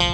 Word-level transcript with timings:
Hey 0.00 0.06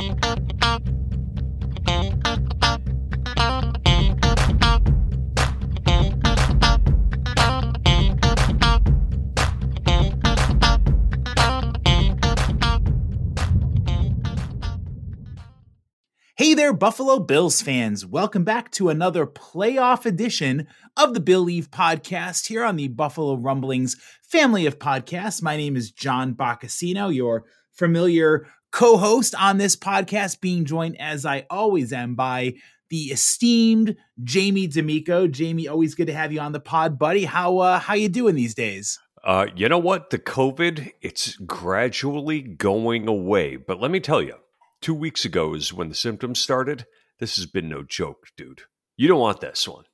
there, 16.54 16.72
Buffalo 16.72 17.18
Bills 17.18 17.60
fans. 17.60 18.06
Welcome 18.06 18.44
back 18.44 18.70
to 18.72 18.88
another 18.88 19.26
playoff 19.26 20.06
edition 20.06 20.66
of 20.96 21.12
the 21.12 21.20
Billieve 21.20 21.70
podcast 21.70 22.46
here 22.48 22.64
on 22.64 22.76
the 22.76 22.88
Buffalo 22.88 23.36
Rumblings 23.36 23.96
family 24.22 24.64
of 24.64 24.78
podcasts. 24.78 25.42
My 25.42 25.58
name 25.58 25.76
is 25.76 25.90
John 25.90 26.34
Boccacino, 26.34 27.14
your 27.14 27.44
familiar 27.74 28.46
co 28.74 28.96
host 28.96 29.36
on 29.36 29.56
this 29.56 29.76
podcast, 29.76 30.40
being 30.40 30.64
joined 30.64 31.00
as 31.00 31.24
I 31.24 31.46
always 31.48 31.92
am 31.92 32.16
by 32.16 32.54
the 32.90 33.04
esteemed 33.04 33.96
Jamie 34.24 34.66
D'Amico. 34.66 35.28
Jamie, 35.28 35.68
always 35.68 35.94
good 35.94 36.08
to 36.08 36.12
have 36.12 36.32
you 36.32 36.40
on 36.40 36.50
the 36.50 36.60
pod, 36.60 36.98
buddy. 36.98 37.24
How, 37.24 37.58
uh, 37.58 37.78
how 37.78 37.94
you 37.94 38.08
doing 38.08 38.34
these 38.34 38.54
days? 38.54 38.98
Uh, 39.22 39.46
you 39.54 39.68
know 39.68 39.78
what? 39.78 40.10
The 40.10 40.18
COVID, 40.18 40.90
it's 41.00 41.36
gradually 41.36 42.42
going 42.42 43.06
away. 43.06 43.54
But 43.56 43.80
let 43.80 43.92
me 43.92 44.00
tell 44.00 44.20
you, 44.20 44.34
two 44.80 44.94
weeks 44.94 45.24
ago 45.24 45.54
is 45.54 45.72
when 45.72 45.88
the 45.88 45.94
symptoms 45.94 46.40
started. 46.40 46.84
This 47.20 47.36
has 47.36 47.46
been 47.46 47.68
no 47.68 47.84
joke, 47.84 48.26
dude. 48.36 48.62
You 48.96 49.06
don't 49.06 49.20
want 49.20 49.40
this 49.40 49.68
one. 49.68 49.84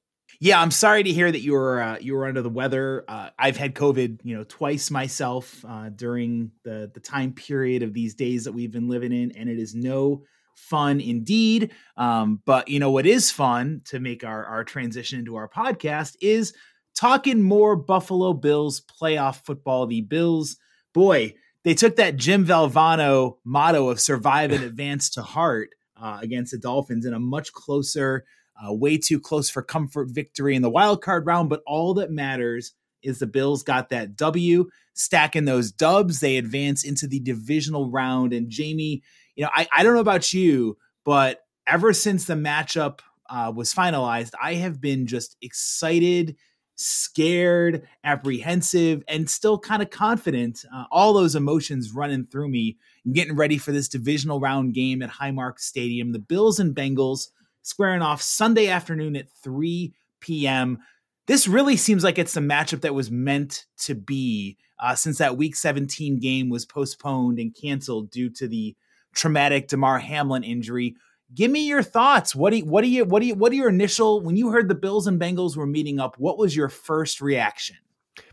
Yeah, 0.42 0.58
I'm 0.58 0.70
sorry 0.70 1.02
to 1.02 1.12
hear 1.12 1.30
that 1.30 1.40
you 1.40 1.52
were 1.52 1.82
uh, 1.82 1.98
you 2.00 2.14
were 2.14 2.26
under 2.26 2.40
the 2.40 2.48
weather. 2.48 3.04
Uh, 3.06 3.28
I've 3.38 3.58
had 3.58 3.74
COVID, 3.74 4.20
you 4.24 4.34
know, 4.36 4.44
twice 4.44 4.90
myself 4.90 5.62
uh, 5.68 5.90
during 5.90 6.50
the 6.64 6.90
the 6.92 7.00
time 7.00 7.32
period 7.34 7.82
of 7.82 7.92
these 7.92 8.14
days 8.14 8.44
that 8.44 8.52
we've 8.52 8.72
been 8.72 8.88
living 8.88 9.12
in, 9.12 9.32
and 9.32 9.50
it 9.50 9.58
is 9.58 9.74
no 9.74 10.22
fun 10.56 10.98
indeed. 10.98 11.72
Um, 11.98 12.40
but 12.46 12.68
you 12.68 12.80
know 12.80 12.90
what 12.90 13.04
is 13.06 13.30
fun 13.30 13.82
to 13.86 14.00
make 14.00 14.24
our 14.24 14.46
our 14.46 14.64
transition 14.64 15.18
into 15.18 15.36
our 15.36 15.46
podcast 15.46 16.16
is 16.22 16.54
talking 16.96 17.42
more 17.42 17.76
Buffalo 17.76 18.32
Bills 18.32 18.80
playoff 18.80 19.44
football. 19.44 19.86
The 19.86 20.00
Bills, 20.00 20.56
boy, 20.94 21.34
they 21.64 21.74
took 21.74 21.96
that 21.96 22.16
Jim 22.16 22.46
Valvano 22.46 23.36
motto 23.44 23.90
of 23.90 24.00
survive 24.00 24.52
and 24.52 24.64
advance 24.70 25.10
to 25.10 25.22
heart 25.22 25.68
uh, 26.00 26.18
against 26.22 26.52
the 26.52 26.58
Dolphins 26.58 27.04
in 27.04 27.12
a 27.12 27.20
much 27.20 27.52
closer, 27.52 28.24
uh, 28.64 28.72
way 28.72 28.98
too 28.98 29.20
close 29.20 29.48
for 29.48 29.62
comfort 29.62 30.08
victory 30.10 30.54
in 30.54 30.62
the 30.62 30.70
wild 30.70 31.02
card 31.02 31.26
round. 31.26 31.48
But 31.48 31.62
all 31.66 31.94
that 31.94 32.10
matters 32.10 32.72
is 33.02 33.18
the 33.18 33.26
Bills 33.26 33.62
got 33.62 33.88
that 33.90 34.16
W, 34.16 34.68
stacking 34.94 35.44
those 35.44 35.72
dubs. 35.72 36.20
They 36.20 36.36
advance 36.36 36.84
into 36.84 37.06
the 37.06 37.20
divisional 37.20 37.90
round. 37.90 38.32
And 38.32 38.50
Jamie, 38.50 39.02
you 39.36 39.44
know, 39.44 39.50
I, 39.54 39.66
I 39.72 39.82
don't 39.82 39.94
know 39.94 40.00
about 40.00 40.32
you, 40.32 40.76
but 41.04 41.40
ever 41.66 41.92
since 41.92 42.26
the 42.26 42.34
matchup 42.34 43.00
uh, 43.28 43.52
was 43.54 43.72
finalized, 43.72 44.32
I 44.40 44.54
have 44.54 44.80
been 44.80 45.06
just 45.06 45.36
excited 45.40 46.36
scared, 46.82 47.86
apprehensive, 48.04 49.04
and 49.06 49.28
still 49.28 49.58
kind 49.58 49.82
of 49.82 49.90
confident. 49.90 50.64
Uh, 50.74 50.84
all 50.90 51.12
those 51.12 51.34
emotions 51.34 51.92
running 51.92 52.26
through 52.26 52.48
me, 52.48 52.78
getting 53.12 53.36
ready 53.36 53.58
for 53.58 53.70
this 53.70 53.86
divisional 53.86 54.40
round 54.40 54.72
game 54.72 55.02
at 55.02 55.10
Highmark 55.10 55.58
Stadium. 55.58 56.12
The 56.12 56.18
Bills 56.18 56.58
and 56.58 56.74
Bengals 56.74 57.28
squaring 57.62 58.02
off 58.02 58.22
Sunday 58.22 58.68
afternoon 58.68 59.16
at 59.16 59.30
3 59.42 59.94
p.m. 60.20 60.78
This 61.26 61.46
really 61.46 61.76
seems 61.76 62.02
like 62.04 62.18
it's 62.18 62.36
a 62.36 62.40
matchup 62.40 62.82
that 62.82 62.94
was 62.94 63.10
meant 63.10 63.66
to 63.78 63.94
be 63.94 64.56
uh, 64.78 64.94
since 64.94 65.18
that 65.18 65.36
Week 65.36 65.54
17 65.54 66.18
game 66.18 66.48
was 66.48 66.64
postponed 66.64 67.38
and 67.38 67.54
canceled 67.54 68.10
due 68.10 68.30
to 68.30 68.48
the 68.48 68.74
traumatic 69.14 69.68
Damar 69.68 69.98
Hamlin 69.98 70.42
injury 70.42 70.96
give 71.34 71.50
me 71.50 71.66
your 71.66 71.82
thoughts. 71.82 72.34
What 72.34 72.50
do 72.50 72.58
you, 72.58 72.64
what 72.64 72.82
do 72.82 72.88
you 72.88 73.04
what 73.04 73.20
do 73.20 73.26
you 73.26 73.34
what 73.34 73.52
are 73.52 73.56
your 73.56 73.68
initial 73.68 74.20
when 74.20 74.36
you 74.36 74.50
heard 74.50 74.68
the 74.68 74.74
Bills 74.74 75.06
and 75.06 75.20
Bengals 75.20 75.56
were 75.56 75.66
meeting 75.66 75.98
up? 75.98 76.16
What 76.18 76.38
was 76.38 76.54
your 76.54 76.68
first 76.68 77.20
reaction? 77.20 77.76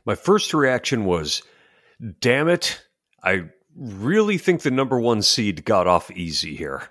My 0.05 0.15
first 0.15 0.53
reaction 0.53 1.05
was, 1.05 1.43
"Damn 2.19 2.49
it! 2.49 2.81
I 3.23 3.49
really 3.75 4.37
think 4.37 4.61
the 4.61 4.71
number 4.71 4.99
one 4.99 5.21
seed 5.21 5.65
got 5.65 5.87
off 5.87 6.11
easy 6.11 6.55
here." 6.55 6.89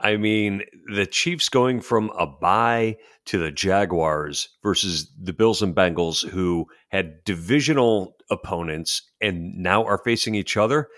I 0.00 0.16
mean, 0.16 0.62
the 0.92 1.06
Chiefs 1.06 1.48
going 1.48 1.80
from 1.80 2.10
a 2.18 2.26
bye 2.26 2.96
to 3.26 3.38
the 3.38 3.50
Jaguars 3.50 4.50
versus 4.62 5.10
the 5.20 5.32
Bills 5.32 5.62
and 5.62 5.74
Bengals, 5.74 6.26
who 6.28 6.66
had 6.88 7.24
divisional 7.24 8.16
opponents 8.30 9.02
and 9.20 9.56
now 9.56 9.84
are 9.84 9.98
facing 9.98 10.34
each 10.34 10.56
other. 10.56 10.88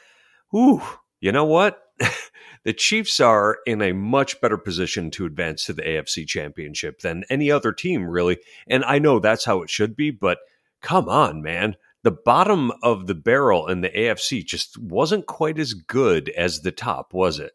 Ooh, 0.54 0.82
you 1.20 1.32
know 1.32 1.44
what? 1.44 1.82
the 2.64 2.72
Chiefs 2.72 3.20
are 3.20 3.58
in 3.66 3.82
a 3.82 3.92
much 3.92 4.40
better 4.40 4.58
position 4.58 5.10
to 5.12 5.26
advance 5.26 5.64
to 5.66 5.72
the 5.72 5.82
AFC 5.82 6.26
championship 6.26 7.00
than 7.00 7.24
any 7.30 7.50
other 7.50 7.72
team, 7.72 8.06
really. 8.08 8.38
And 8.66 8.84
I 8.84 8.98
know 8.98 9.18
that's 9.18 9.44
how 9.44 9.62
it 9.62 9.70
should 9.70 9.96
be, 9.96 10.10
but 10.10 10.38
come 10.82 11.08
on, 11.08 11.42
man. 11.42 11.76
The 12.04 12.12
bottom 12.12 12.72
of 12.82 13.06
the 13.06 13.14
barrel 13.14 13.66
in 13.68 13.80
the 13.80 13.90
AFC 13.90 14.44
just 14.44 14.78
wasn't 14.78 15.26
quite 15.26 15.58
as 15.58 15.74
good 15.74 16.28
as 16.30 16.60
the 16.60 16.70
top, 16.70 17.12
was 17.12 17.38
it? 17.38 17.52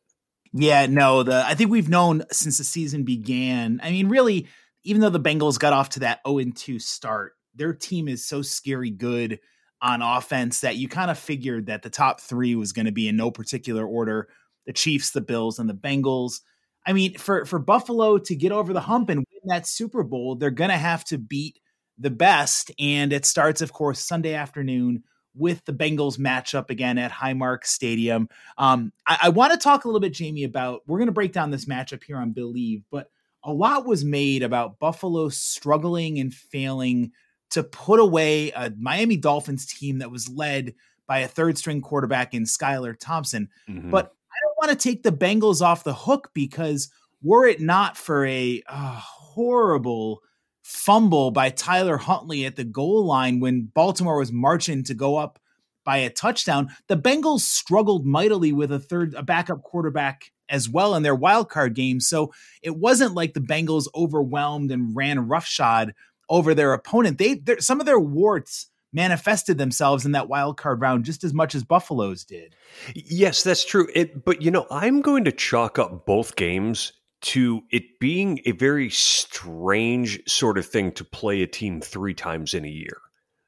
Yeah, 0.53 0.85
no, 0.85 1.23
the 1.23 1.43
I 1.45 1.55
think 1.55 1.71
we've 1.71 1.89
known 1.89 2.23
since 2.31 2.59
the 2.59 2.63
season 2.63 3.03
began. 3.03 3.79
I 3.83 3.91
mean, 3.91 4.07
really, 4.07 4.47
even 4.83 5.01
though 5.01 5.09
the 5.09 5.19
Bengals 5.19 5.59
got 5.59 5.73
off 5.73 5.89
to 5.89 6.01
that 6.01 6.19
0 6.27 6.51
2 6.55 6.79
start, 6.79 7.33
their 7.55 7.73
team 7.73 8.07
is 8.07 8.25
so 8.25 8.41
scary 8.41 8.91
good 8.91 9.39
on 9.81 10.01
offense 10.01 10.61
that 10.61 10.77
you 10.77 10.87
kind 10.87 11.11
of 11.11 11.17
figured 11.17 11.65
that 11.65 11.81
the 11.81 11.89
top 11.89 12.21
three 12.21 12.55
was 12.55 12.71
going 12.71 12.85
to 12.85 12.91
be 12.91 13.07
in 13.07 13.17
no 13.17 13.31
particular 13.31 13.85
order 13.85 14.29
the 14.65 14.73
Chiefs, 14.73 15.11
the 15.11 15.21
Bills, 15.21 15.59
and 15.59 15.69
the 15.69 15.73
Bengals. 15.73 16.39
I 16.85 16.93
mean, 16.93 17.17
for, 17.17 17.45
for 17.45 17.59
Buffalo 17.59 18.17
to 18.17 18.35
get 18.35 18.53
over 18.53 18.71
the 18.71 18.79
hump 18.79 19.09
and 19.09 19.19
win 19.19 19.41
that 19.47 19.67
Super 19.67 20.03
Bowl, 20.03 20.35
they're 20.35 20.51
going 20.51 20.69
to 20.69 20.77
have 20.77 21.03
to 21.05 21.17
beat 21.17 21.59
the 21.97 22.09
best. 22.09 22.71
And 22.79 23.11
it 23.11 23.25
starts, 23.25 23.61
of 23.61 23.73
course, 23.73 23.99
Sunday 23.99 24.33
afternoon 24.33 25.03
with 25.35 25.63
the 25.65 25.73
Bengals 25.73 26.17
matchup 26.17 26.69
again 26.69 26.97
at 26.97 27.11
Highmark 27.11 27.65
Stadium. 27.65 28.29
Um, 28.57 28.91
I, 29.07 29.17
I 29.23 29.29
want 29.29 29.51
to 29.53 29.57
talk 29.57 29.85
a 29.85 29.87
little 29.87 29.99
bit, 29.99 30.13
Jamie, 30.13 30.43
about 30.43 30.81
we're 30.87 30.99
going 30.99 31.07
to 31.07 31.13
break 31.13 31.33
down 31.33 31.51
this 31.51 31.65
matchup 31.65 32.03
here 32.03 32.17
on 32.17 32.31
Billieve, 32.31 32.83
but 32.91 33.09
a 33.43 33.51
lot 33.51 33.85
was 33.85 34.05
made 34.05 34.43
about 34.43 34.79
Buffalo 34.79 35.29
struggling 35.29 36.19
and 36.19 36.33
failing 36.33 37.11
to 37.51 37.63
put 37.63 37.99
away 37.99 38.51
a 38.51 38.71
Miami 38.77 39.17
Dolphins 39.17 39.65
team 39.65 39.99
that 39.99 40.11
was 40.11 40.29
led 40.29 40.73
by 41.07 41.19
a 41.19 41.27
third 41.27 41.57
string 41.57 41.81
quarterback 41.81 42.33
in 42.33 42.43
Skylar 42.43 42.97
Thompson. 42.97 43.49
Mm-hmm. 43.69 43.89
But 43.91 44.05
I 44.05 44.35
don't 44.43 44.67
want 44.67 44.79
to 44.79 44.89
take 44.89 45.03
the 45.03 45.11
Bengals 45.11 45.61
off 45.61 45.83
the 45.83 45.93
hook 45.93 46.31
because 46.33 46.89
were 47.21 47.45
it 47.45 47.61
not 47.61 47.97
for 47.97 48.25
a 48.25 48.63
uh, 48.67 48.99
horrible 48.99 50.21
fumble 50.63 51.29
by 51.29 51.49
Tyler 51.49 51.97
Huntley 51.97 52.45
at 52.45 52.55
the 52.55 52.63
goal 52.63 53.05
line 53.05 53.39
when 53.39 53.69
Baltimore 53.73 54.17
was 54.17 54.31
marching 54.31 54.83
to 54.85 54.93
go 54.93 55.17
up 55.17 55.37
by 55.85 55.97
a 55.97 56.09
touchdown, 56.09 56.69
the 56.87 56.97
Bengals 56.97 57.41
struggled 57.41 58.05
mightily 58.05 58.53
with 58.53 58.71
a 58.71 58.79
third 58.79 59.13
a 59.15 59.23
backup 59.23 59.61
quarterback 59.61 60.31
as 60.49 60.69
well 60.69 60.95
in 60.95 61.03
their 61.03 61.15
wild 61.15 61.49
card 61.49 61.75
game. 61.75 61.99
So 61.99 62.33
it 62.61 62.75
wasn't 62.75 63.15
like 63.15 63.33
the 63.33 63.41
Bengals 63.41 63.87
overwhelmed 63.93 64.71
and 64.71 64.95
ran 64.95 65.27
roughshod 65.27 65.93
over 66.29 66.53
their 66.53 66.73
opponent. 66.73 67.17
They 67.17 67.41
some 67.59 67.79
of 67.79 67.85
their 67.85 67.99
warts 67.99 68.69
manifested 68.93 69.57
themselves 69.57 70.05
in 70.05 70.11
that 70.11 70.29
wild 70.29 70.55
card 70.55 70.79
round 70.79 71.03
just 71.03 71.23
as 71.23 71.33
much 71.33 71.55
as 71.55 71.63
Buffalo's 71.63 72.23
did. 72.23 72.55
Yes, 72.93 73.43
that's 73.43 73.65
true. 73.65 73.87
It, 73.93 74.23
but 74.23 74.41
you 74.41 74.51
know, 74.51 74.67
I'm 74.69 75.01
going 75.01 75.25
to 75.25 75.31
chalk 75.31 75.79
up 75.79 76.05
both 76.05 76.35
games 76.35 76.93
to 77.23 77.63
it 77.71 77.99
being 77.99 78.41
a 78.45 78.51
very 78.51 78.89
strange 78.89 80.21
sort 80.29 80.57
of 80.57 80.65
thing 80.65 80.91
to 80.93 81.03
play 81.03 81.41
a 81.41 81.47
team 81.47 81.81
three 81.81 82.13
times 82.13 82.53
in 82.53 82.65
a 82.65 82.69
year. 82.69 82.97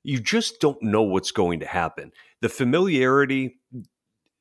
You 0.03 0.19
just 0.19 0.59
don't 0.59 0.81
know 0.81 1.03
what's 1.03 1.31
going 1.31 1.59
to 1.59 1.65
happen. 1.65 2.11
The 2.41 2.49
familiarity 2.49 3.59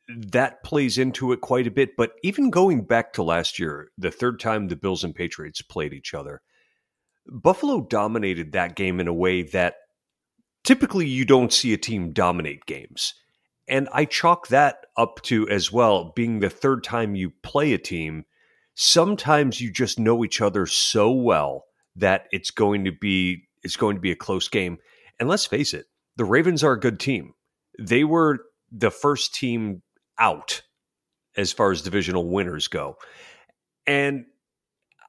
that 0.08 0.62
plays 0.62 0.98
into 0.98 1.32
it 1.32 1.40
quite 1.40 1.66
a 1.66 1.72
bit, 1.72 1.96
but 1.96 2.12
even 2.22 2.50
going 2.50 2.84
back 2.84 3.14
to 3.14 3.22
last 3.22 3.58
year, 3.58 3.90
the 3.98 4.10
third 4.10 4.38
time 4.38 4.68
the 4.68 4.76
Bills 4.76 5.02
and 5.02 5.14
Patriots 5.14 5.62
played 5.62 5.92
each 5.92 6.14
other, 6.14 6.42
Buffalo 7.26 7.80
dominated 7.80 8.52
that 8.52 8.76
game 8.76 9.00
in 9.00 9.08
a 9.08 9.14
way 9.14 9.42
that 9.42 9.76
typically 10.62 11.06
you 11.06 11.24
don't 11.24 11.52
see 11.52 11.72
a 11.72 11.78
team 11.78 12.12
dominate 12.12 12.66
games. 12.66 13.14
And 13.66 13.88
I 13.92 14.04
chalk 14.04 14.48
that 14.48 14.84
up 14.96 15.22
to 15.22 15.48
as 15.48 15.72
well 15.72 16.12
being 16.14 16.40
the 16.40 16.50
third 16.50 16.84
time 16.84 17.14
you 17.14 17.32
play 17.42 17.72
a 17.72 17.78
team. 17.78 18.26
Sometimes 18.74 19.60
you 19.60 19.70
just 19.70 19.98
know 19.98 20.24
each 20.24 20.40
other 20.40 20.66
so 20.66 21.10
well 21.10 21.64
that 21.96 22.26
it's 22.32 22.50
going 22.50 22.84
to 22.84 22.92
be 22.92 23.44
it's 23.62 23.76
going 23.76 23.96
to 23.96 24.00
be 24.00 24.10
a 24.10 24.16
close 24.16 24.48
game. 24.48 24.78
And 25.18 25.28
let's 25.28 25.46
face 25.46 25.72
it, 25.72 25.86
the 26.16 26.24
Ravens 26.24 26.62
are 26.62 26.72
a 26.72 26.80
good 26.80 27.00
team. 27.00 27.34
They 27.78 28.04
were 28.04 28.40
the 28.70 28.90
first 28.90 29.34
team 29.34 29.82
out 30.18 30.62
as 31.36 31.52
far 31.52 31.70
as 31.70 31.82
divisional 31.82 32.28
winners 32.28 32.68
go. 32.68 32.96
And 33.86 34.26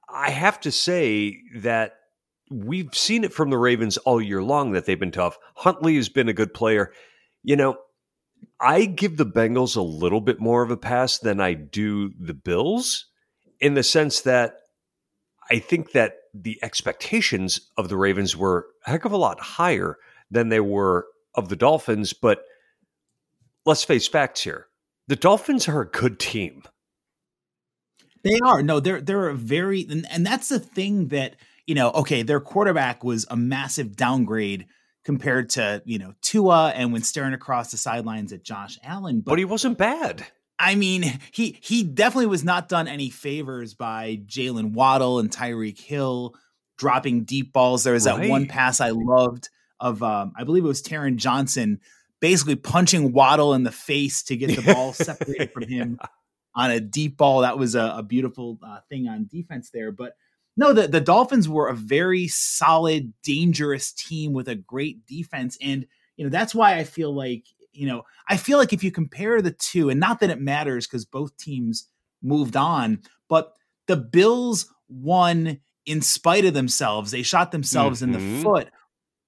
I 0.10 0.30
have 0.30 0.60
to 0.62 0.72
say 0.72 1.38
that 1.58 1.94
we've 2.52 2.94
seen 2.94 3.24
it 3.24 3.34
from 3.34 3.50
the 3.50 3.58
Ravens 3.58 3.98
all 3.98 4.22
year 4.22 4.44
long 4.44 4.72
that 4.72 4.86
they've 4.86 5.00
been 5.00 5.12
tough. 5.12 5.38
Huntley 5.56 5.96
has 5.96 6.10
been 6.10 6.30
a 6.30 6.34
good 6.34 6.54
player. 6.54 6.92
You 7.44 7.56
know, 7.56 7.78
I 8.60 8.86
give 8.86 9.18
the 9.18 9.26
Bengals 9.26 9.76
a 9.76 9.82
little 9.82 10.22
bit 10.22 10.40
more 10.40 10.64
of 10.64 10.72
a 10.72 10.78
pass 10.78 11.18
than 11.18 11.42
I 11.42 11.54
do 11.54 12.12
the 12.20 12.34
Bills 12.34 13.08
in 13.60 13.74
the 13.74 13.84
sense 13.84 14.22
that 14.22 14.57
I 15.50 15.60
think 15.60 15.92
that 15.92 16.16
the 16.34 16.60
expectations 16.63 17.62
of 17.78 17.90
the 17.90 17.98
Ravens 17.98 18.36
were 18.36 18.68
a 18.86 18.92
heck 18.92 19.06
of 19.06 19.12
a 19.12 19.18
lot 19.18 19.40
higher 19.40 19.98
than 20.30 20.50
they 20.50 20.60
were 20.60 21.07
of 21.34 21.50
the 21.50 21.56
Dolphins. 21.56 22.13
But 22.13 22.44
let's 23.66 23.84
face 23.84 24.07
facts 24.07 24.42
here 24.42 24.68
the 25.07 25.16
Dolphins 25.16 25.68
are 25.68 25.81
a 25.81 25.88
good 25.88 26.19
team. 26.19 26.63
They 28.24 28.40
are. 28.44 28.63
No, 28.63 28.80
they're 28.80 29.02
they're 29.02 29.30
a 29.30 29.36
very 29.36 29.86
and, 29.90 30.07
and 30.10 30.25
that's 30.25 30.50
the 30.50 30.60
thing 30.60 31.10
that, 31.10 31.36
you 31.68 31.75
know, 31.75 31.92
okay, 31.92 32.24
their 32.24 32.40
quarterback 32.40 33.04
was 33.04 33.25
a 33.30 33.38
massive 33.38 33.96
downgrade 33.96 34.66
compared 35.04 35.52
to, 35.52 35.84
you 35.86 36.00
know, 36.00 36.13
Tua 36.22 36.69
and 36.69 36.92
when 36.92 37.04
staring 37.04 37.36
across 37.36 37.69
the 37.69 37.78
sidelines 37.78 38.34
at 38.34 38.44
Josh 38.44 38.80
Allen. 38.84 39.22
But, 39.22 39.34
but 39.34 39.40
he 39.40 39.46
wasn't 39.46 39.78
bad. 39.78 40.25
I 40.57 40.75
mean, 40.75 41.19
he 41.31 41.57
he 41.62 41.84
definitely 41.84 42.28
was 42.28 42.44
not 42.44 42.69
done 42.69 42.88
any 42.88 43.10
favors 43.10 43.74
by 43.74 44.22
Jaylen 44.25 44.74
Waddle 44.74 45.19
and 45.19 45.30
Tyreek 45.30 45.80
Hill 45.80 46.36
dropping 46.78 47.24
deep 47.24 47.54
balls. 47.54 47.84
There 47.84 47.94
was 47.94 48.06
right. 48.06 48.22
that 48.22 48.30
one 48.30 48.48
pass 48.48 48.80
I 48.80 48.92
loved 48.92 49.50
of 49.80 50.02
um, 50.02 50.34
I 50.38 50.44
believe 50.44 50.63
it 50.63 50.68
was 50.68 50.81
Taron 50.81 51.18
Johnson 51.18 51.81
basically 52.22 52.56
punching 52.56 53.12
Waddle 53.12 53.54
in 53.54 53.63
the 53.63 53.72
face 53.72 54.24
to 54.24 54.38
get 54.38 54.56
the 54.56 54.62
ball 54.74 54.94
separated 54.94 55.52
from 55.52 55.68
him 55.68 56.00
on 56.56 56.72
a 56.72 56.80
deep 56.80 57.18
ball. 57.18 57.42
That 57.42 57.57
was 57.57 57.75
a, 57.75 57.96
a 57.98 58.04
beautiful 58.04 58.60
uh, 58.66 58.80
thing 58.90 59.07
on 59.07 59.28
defense 59.30 59.69
there. 59.72 59.92
But 59.92 60.16
no, 60.57 60.74
the, 60.74 60.88
the 60.88 61.02
Dolphins 61.02 61.50
were 61.50 61.68
a 61.68 61.75
very 61.75 62.28
solid, 62.28 63.13
dangerous 63.24 63.92
team 63.92 64.34
with 64.34 64.48
a 64.48 64.56
great 64.56 65.06
defense. 65.06 65.57
And, 65.62 65.86
you 66.16 66.24
know, 66.24 66.30
that's 66.30 66.56
why 66.56 66.78
I 66.78 66.84
feel 66.86 67.13
like, 67.13 67.44
you 67.75 67.88
know, 67.88 68.04
I 68.27 68.38
feel 68.38 68.57
like 68.57 68.74
if 68.74 68.83
you 68.83 68.92
compare 68.92 69.42
the 69.42 69.51
two, 69.51 69.89
and 69.89 70.00
not 70.00 70.19
that 70.19 70.30
it 70.30 70.39
matters 70.39 70.88
because 70.88 71.06
both 71.06 71.38
teams 71.38 71.88
moved 72.22 72.56
on, 72.56 73.01
but 73.30 73.54
the 73.88 73.98
Bills 73.98 74.72
won 74.88 75.60
in 75.86 76.01
spite 76.01 76.45
of 76.45 76.54
themselves. 76.54 77.12
They 77.12 77.22
shot 77.22 77.51
themselves 77.51 78.01
mm-hmm. 78.01 78.13
in 78.13 78.19
the 78.19 78.25
mm-hmm. 78.25 78.44
foot. 78.44 78.69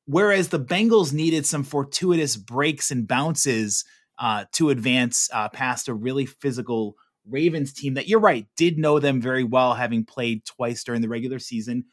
Whereas 0.05 0.49
the 0.49 0.59
Bengals 0.59 1.11
needed 1.11 1.45
some 1.45 1.63
fortuitous 1.63 2.37
breaks 2.37 2.91
and 2.91 3.07
bounces 3.07 3.83
uh, 4.17 4.45
to 4.53 4.69
advance 4.69 5.29
uh, 5.33 5.49
past 5.49 5.89
a 5.89 5.93
really 5.93 6.25
physical 6.25 6.95
Ravens 7.29 7.73
team 7.73 7.95
that 7.95 8.07
you're 8.07 8.21
right, 8.21 8.47
did 8.55 8.77
know 8.77 8.99
them 8.99 9.21
very 9.21 9.43
well, 9.43 9.73
having 9.73 10.05
played 10.05 10.45
twice 10.45 10.83
during 10.83 11.01
the 11.01 11.09
regular 11.09 11.39
season. 11.39 11.85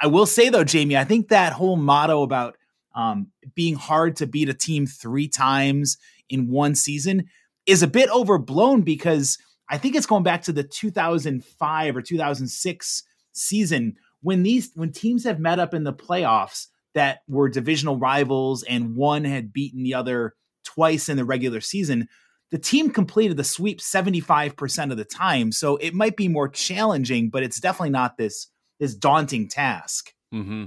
I 0.00 0.06
will 0.06 0.26
say 0.26 0.50
though, 0.50 0.64
Jamie, 0.64 0.96
I 0.96 1.04
think 1.04 1.28
that 1.28 1.54
whole 1.54 1.76
motto 1.76 2.22
about 2.22 2.56
um, 2.94 3.28
being 3.54 3.74
hard 3.74 4.16
to 4.16 4.26
beat 4.26 4.48
a 4.48 4.54
team 4.54 4.86
three 4.86 5.28
times 5.28 5.98
in 6.28 6.48
one 6.48 6.74
season 6.74 7.26
is 7.66 7.82
a 7.82 7.88
bit 7.88 8.10
overblown 8.10 8.82
because 8.82 9.38
I 9.68 9.78
think 9.78 9.96
it's 9.96 10.06
going 10.06 10.22
back 10.22 10.42
to 10.42 10.52
the 10.52 10.62
2005 10.62 11.96
or 11.96 12.02
2006 12.02 13.02
season 13.32 13.96
when 14.20 14.42
these 14.42 14.70
when 14.74 14.92
teams 14.92 15.24
have 15.24 15.38
met 15.40 15.58
up 15.58 15.74
in 15.74 15.84
the 15.84 15.92
playoffs 15.92 16.66
that 16.94 17.20
were 17.28 17.48
divisional 17.48 17.98
rivals 17.98 18.62
and 18.62 18.94
one 18.94 19.24
had 19.24 19.52
beaten 19.52 19.82
the 19.82 19.94
other 19.94 20.34
twice 20.64 21.08
in 21.08 21.16
the 21.16 21.24
regular 21.24 21.60
season 21.60 22.08
the 22.50 22.58
team 22.58 22.90
completed 22.90 23.36
the 23.36 23.42
sweep 23.42 23.80
75% 23.80 24.92
of 24.92 24.96
the 24.96 25.04
time. 25.04 25.50
So 25.50 25.76
it 25.78 25.92
might 25.92 26.16
be 26.16 26.28
more 26.28 26.48
challenging, 26.48 27.28
but 27.28 27.42
it's 27.42 27.58
definitely 27.58 27.90
not 27.90 28.16
this 28.16 28.48
this 28.78 28.94
daunting 28.94 29.48
task. 29.48 30.12
Mm-hmm. 30.32 30.66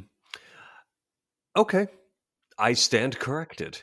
Okay. 1.56 1.88
I 2.58 2.74
stand 2.74 3.20
corrected. 3.20 3.82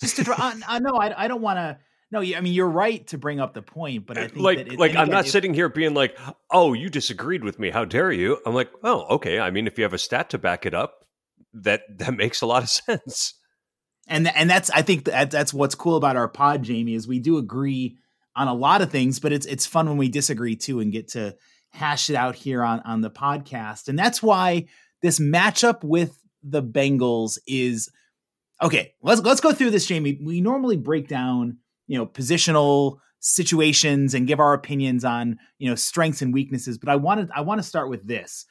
Just 0.00 0.16
to 0.16 0.24
draw, 0.24 0.36
uh, 0.38 0.54
uh, 0.68 0.78
no, 0.80 0.96
I, 0.96 1.24
I 1.24 1.28
don't 1.28 1.42
want 1.42 1.58
to. 1.58 1.78
No, 2.10 2.20
I 2.20 2.40
mean 2.40 2.52
you're 2.52 2.68
right 2.68 3.04
to 3.08 3.18
bring 3.18 3.40
up 3.40 3.54
the 3.54 3.62
point, 3.62 4.06
but 4.06 4.18
I 4.18 4.28
think 4.28 4.40
like 4.40 4.58
it, 4.58 4.78
like 4.78 4.94
I'm 4.94 5.08
not 5.08 5.26
sitting 5.26 5.52
here 5.52 5.68
being 5.68 5.94
like, 5.94 6.16
"Oh, 6.50 6.72
you 6.72 6.88
disagreed 6.88 7.42
with 7.42 7.58
me. 7.58 7.70
How 7.70 7.84
dare 7.84 8.12
you?" 8.12 8.38
I'm 8.46 8.54
like, 8.54 8.70
"Oh, 8.84 9.06
okay. 9.16 9.40
I 9.40 9.50
mean, 9.50 9.66
if 9.66 9.78
you 9.78 9.84
have 9.84 9.94
a 9.94 9.98
stat 9.98 10.30
to 10.30 10.38
back 10.38 10.64
it 10.64 10.74
up, 10.74 11.06
that 11.54 11.82
that 11.98 12.14
makes 12.14 12.40
a 12.40 12.46
lot 12.46 12.62
of 12.62 12.68
sense." 12.70 13.34
and 14.06 14.28
and 14.34 14.48
that's 14.48 14.70
I 14.70 14.82
think 14.82 15.04
that 15.04 15.30
that's 15.30 15.54
what's 15.54 15.74
cool 15.74 15.96
about 15.96 16.16
our 16.16 16.28
pod, 16.28 16.62
Jamie, 16.62 16.94
is 16.94 17.08
we 17.08 17.18
do 17.18 17.38
agree 17.38 17.96
on 18.36 18.48
a 18.48 18.54
lot 18.54 18.82
of 18.82 18.90
things, 18.90 19.18
but 19.20 19.32
it's 19.32 19.46
it's 19.46 19.66
fun 19.66 19.88
when 19.88 19.96
we 19.96 20.08
disagree 20.08 20.56
too 20.56 20.80
and 20.80 20.92
get 20.92 21.08
to 21.08 21.36
hash 21.70 22.10
it 22.10 22.16
out 22.16 22.34
here 22.34 22.62
on 22.62 22.80
on 22.80 23.00
the 23.00 23.10
podcast. 23.10 23.88
And 23.88 23.98
that's 23.98 24.22
why 24.22 24.66
this 25.02 25.18
matchup 25.18 25.82
with 25.82 26.18
the 26.42 26.62
Bengals 26.62 27.38
is 27.46 27.90
okay. 28.62 28.94
Let's 29.02 29.20
let's 29.22 29.40
go 29.40 29.52
through 29.52 29.70
this, 29.70 29.86
Jamie. 29.86 30.18
We 30.22 30.40
normally 30.40 30.76
break 30.76 31.08
down 31.08 31.58
you 31.86 31.98
know 31.98 32.06
positional 32.06 32.98
situations 33.20 34.14
and 34.14 34.26
give 34.26 34.40
our 34.40 34.52
opinions 34.52 35.04
on 35.04 35.38
you 35.58 35.68
know 35.68 35.74
strengths 35.74 36.22
and 36.22 36.32
weaknesses, 36.32 36.78
but 36.78 36.88
I 36.88 36.96
wanted 36.96 37.30
I 37.34 37.42
want 37.42 37.58
to 37.60 37.66
start 37.66 37.88
with 37.88 38.06
this. 38.06 38.46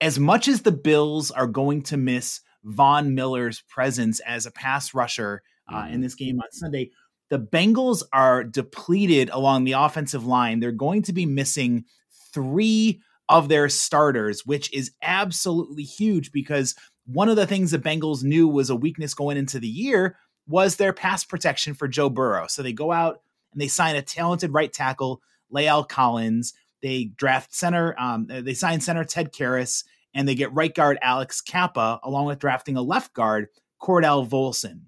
As 0.00 0.18
much 0.18 0.48
as 0.48 0.62
the 0.62 0.72
Bills 0.72 1.30
are 1.30 1.46
going 1.46 1.82
to 1.82 1.96
miss 1.96 2.40
Von 2.64 3.14
Miller's 3.14 3.62
presence 3.68 4.20
as 4.20 4.46
a 4.46 4.50
pass 4.50 4.94
rusher 4.94 5.42
uh, 5.68 5.82
mm-hmm. 5.82 5.94
in 5.94 6.00
this 6.00 6.14
game 6.14 6.40
on 6.40 6.50
Sunday. 6.52 6.90
The 7.30 7.38
Bengals 7.38 8.02
are 8.12 8.44
depleted 8.44 9.30
along 9.30 9.64
the 9.64 9.72
offensive 9.72 10.26
line. 10.26 10.60
They're 10.60 10.72
going 10.72 11.02
to 11.02 11.12
be 11.12 11.26
missing 11.26 11.84
three 12.32 13.00
of 13.28 13.48
their 13.48 13.68
starters, 13.68 14.44
which 14.44 14.72
is 14.74 14.92
absolutely 15.00 15.84
huge 15.84 16.30
because 16.32 16.74
one 17.06 17.28
of 17.28 17.36
the 17.36 17.46
things 17.46 17.70
the 17.70 17.78
Bengals 17.78 18.22
knew 18.22 18.48
was 18.48 18.70
a 18.70 18.76
weakness 18.76 19.14
going 19.14 19.36
into 19.36 19.58
the 19.58 19.68
year 19.68 20.16
was 20.46 20.76
their 20.76 20.92
pass 20.92 21.24
protection 21.24 21.74
for 21.74 21.88
Joe 21.88 22.08
Burrow. 22.08 22.46
So 22.46 22.62
they 22.62 22.72
go 22.72 22.92
out 22.92 23.20
and 23.52 23.60
they 23.60 23.68
sign 23.68 23.96
a 23.96 24.02
talented 24.02 24.52
right 24.52 24.72
tackle, 24.72 25.22
La'el 25.52 25.88
Collins. 25.88 26.54
They 26.82 27.04
draft 27.04 27.54
center, 27.54 27.94
um, 27.98 28.26
they 28.28 28.54
sign 28.54 28.80
center 28.80 29.04
Ted 29.04 29.32
Karras, 29.32 29.84
and 30.14 30.28
they 30.28 30.34
get 30.34 30.52
right 30.52 30.74
guard 30.74 30.98
Alex 31.00 31.40
Cappa, 31.40 32.00
along 32.02 32.26
with 32.26 32.40
drafting 32.40 32.76
a 32.76 32.82
left 32.82 33.14
guard 33.14 33.48
Cordell 33.80 34.28
Volson. 34.28 34.82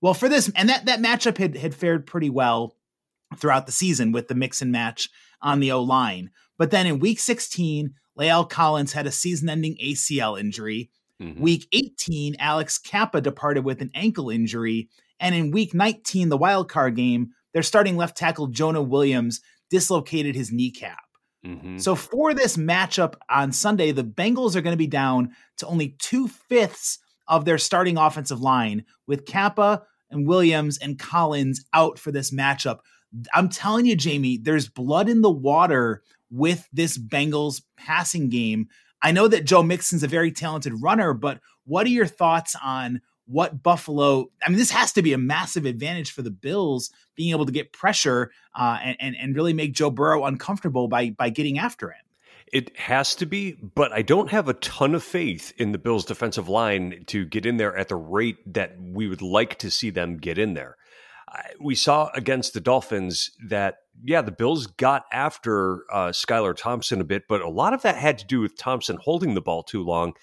Well, 0.00 0.14
for 0.14 0.28
this 0.28 0.50
and 0.54 0.68
that 0.68 0.86
that 0.86 1.00
matchup 1.00 1.38
had 1.38 1.56
had 1.56 1.74
fared 1.74 2.06
pretty 2.06 2.30
well 2.30 2.76
throughout 3.36 3.66
the 3.66 3.72
season 3.72 4.12
with 4.12 4.28
the 4.28 4.34
mix 4.34 4.62
and 4.62 4.70
match 4.70 5.08
on 5.42 5.60
the 5.60 5.72
O 5.72 5.82
line. 5.82 6.30
But 6.56 6.70
then 6.70 6.86
in 6.86 6.98
week 6.98 7.18
16, 7.18 7.94
La'el 8.18 8.48
Collins 8.48 8.92
had 8.92 9.06
a 9.06 9.12
season-ending 9.12 9.76
ACL 9.82 10.38
injury. 10.38 10.90
Mm-hmm. 11.22 11.42
Week 11.42 11.66
18, 11.72 12.36
Alex 12.38 12.78
Cappa 12.78 13.20
departed 13.20 13.64
with 13.64 13.80
an 13.80 13.90
ankle 13.94 14.30
injury. 14.30 14.88
And 15.20 15.34
in 15.34 15.50
week 15.50 15.74
19, 15.74 16.28
the 16.28 16.36
wild 16.36 16.68
card 16.70 16.96
game, 16.96 17.30
their 17.52 17.62
starting 17.62 17.96
left 17.96 18.16
tackle 18.16 18.48
Jonah 18.48 18.82
Williams 18.82 19.40
dislocated 19.70 20.34
his 20.34 20.52
kneecap. 20.52 20.98
Mm-hmm. 21.44 21.78
So 21.78 21.94
for 21.94 22.34
this 22.34 22.56
matchup 22.56 23.14
on 23.30 23.52
Sunday, 23.52 23.92
the 23.92 24.04
Bengals 24.04 24.56
are 24.56 24.60
going 24.60 24.74
to 24.74 24.76
be 24.76 24.86
down 24.86 25.34
to 25.58 25.66
only 25.66 25.96
two 25.98 26.28
fifths 26.28 26.98
of 27.26 27.44
their 27.44 27.58
starting 27.58 27.96
offensive 27.96 28.40
line 28.40 28.84
with 29.06 29.26
Cappa 29.26 29.82
and 30.10 30.26
Williams 30.26 30.78
and 30.78 30.98
Collins 30.98 31.64
out 31.72 31.98
for 31.98 32.10
this 32.10 32.30
matchup. 32.30 32.78
I'm 33.32 33.48
telling 33.48 33.86
you, 33.86 33.96
Jamie, 33.96 34.38
there's 34.38 34.68
blood 34.68 35.08
in 35.08 35.22
the 35.22 35.30
water 35.30 36.02
with 36.30 36.68
this 36.72 36.98
Bengals 36.98 37.62
passing 37.76 38.28
game. 38.28 38.68
I 39.02 39.12
know 39.12 39.28
that 39.28 39.44
Joe 39.44 39.62
Mixon's 39.62 40.02
a 40.02 40.08
very 40.08 40.32
talented 40.32 40.72
runner, 40.82 41.12
but 41.14 41.40
what 41.64 41.86
are 41.86 41.90
your 41.90 42.06
thoughts 42.06 42.56
on 42.62 43.00
what 43.28 43.62
Buffalo. 43.62 44.30
I 44.44 44.48
mean, 44.48 44.58
this 44.58 44.70
has 44.70 44.92
to 44.94 45.02
be 45.02 45.12
a 45.12 45.18
massive 45.18 45.66
advantage 45.66 46.12
for 46.12 46.22
the 46.22 46.30
Bills 46.30 46.90
being 47.14 47.30
able 47.30 47.46
to 47.46 47.52
get 47.52 47.72
pressure 47.72 48.32
uh, 48.58 48.78
and, 48.82 48.96
and 48.98 49.16
and 49.16 49.36
really 49.36 49.52
make 49.52 49.74
Joe 49.74 49.90
Burrow 49.90 50.24
uncomfortable 50.24 50.88
by 50.88 51.10
by 51.10 51.28
getting 51.28 51.58
after 51.58 51.90
him. 51.90 52.00
It 52.50 52.74
has 52.78 53.14
to 53.16 53.26
be, 53.26 53.52
but 53.52 53.92
I 53.92 54.00
don't 54.00 54.30
have 54.30 54.48
a 54.48 54.54
ton 54.54 54.94
of 54.94 55.04
faith 55.04 55.52
in 55.58 55.72
the 55.72 55.78
Bills' 55.78 56.06
defensive 56.06 56.48
line 56.48 57.04
to 57.08 57.26
get 57.26 57.44
in 57.44 57.58
there 57.58 57.76
at 57.76 57.88
the 57.88 57.96
rate 57.96 58.38
that 58.54 58.76
we 58.80 59.06
would 59.06 59.20
like 59.20 59.58
to 59.58 59.70
see 59.70 59.90
them 59.90 60.16
get 60.16 60.38
in 60.38 60.54
there. 60.54 60.76
We 61.60 61.74
saw 61.74 62.08
against 62.14 62.54
the 62.54 62.60
Dolphins 62.60 63.32
that, 63.48 63.80
yeah, 64.04 64.22
the 64.22 64.32
Bills 64.32 64.66
got 64.66 65.04
after 65.12 65.84
uh, 65.92 66.08
Skylar 66.08 66.56
Thompson 66.56 67.00
a 67.00 67.04
bit, 67.04 67.24
but 67.28 67.40
a 67.40 67.48
lot 67.48 67.74
of 67.74 67.82
that 67.82 67.96
had 67.96 68.18
to 68.18 68.26
do 68.26 68.40
with 68.40 68.56
Thompson 68.56 68.98
holding 69.00 69.34
the 69.34 69.40
ball 69.40 69.62
too 69.62 69.82
long. 69.82 70.14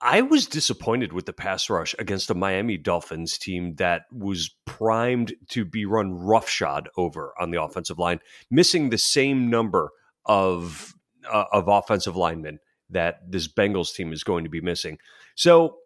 I 0.00 0.20
was 0.20 0.46
disappointed 0.46 1.12
with 1.12 1.24
the 1.24 1.32
pass 1.32 1.70
rush 1.70 1.94
against 1.98 2.30
a 2.30 2.34
Miami 2.34 2.76
Dolphins 2.76 3.38
team 3.38 3.76
that 3.76 4.02
was 4.12 4.50
primed 4.66 5.34
to 5.48 5.64
be 5.64 5.86
run 5.86 6.12
roughshod 6.12 6.88
over 6.96 7.32
on 7.40 7.50
the 7.50 7.62
offensive 7.62 7.98
line, 7.98 8.20
missing 8.50 8.90
the 8.90 8.98
same 8.98 9.48
number 9.48 9.90
of 10.26 10.94
uh, 11.30 11.44
of 11.50 11.68
offensive 11.68 12.14
linemen 12.14 12.58
that 12.90 13.20
this 13.30 13.48
Bengals 13.48 13.94
team 13.94 14.12
is 14.12 14.22
going 14.22 14.44
to 14.44 14.50
be 14.50 14.60
missing. 14.60 14.98
So 15.34 15.78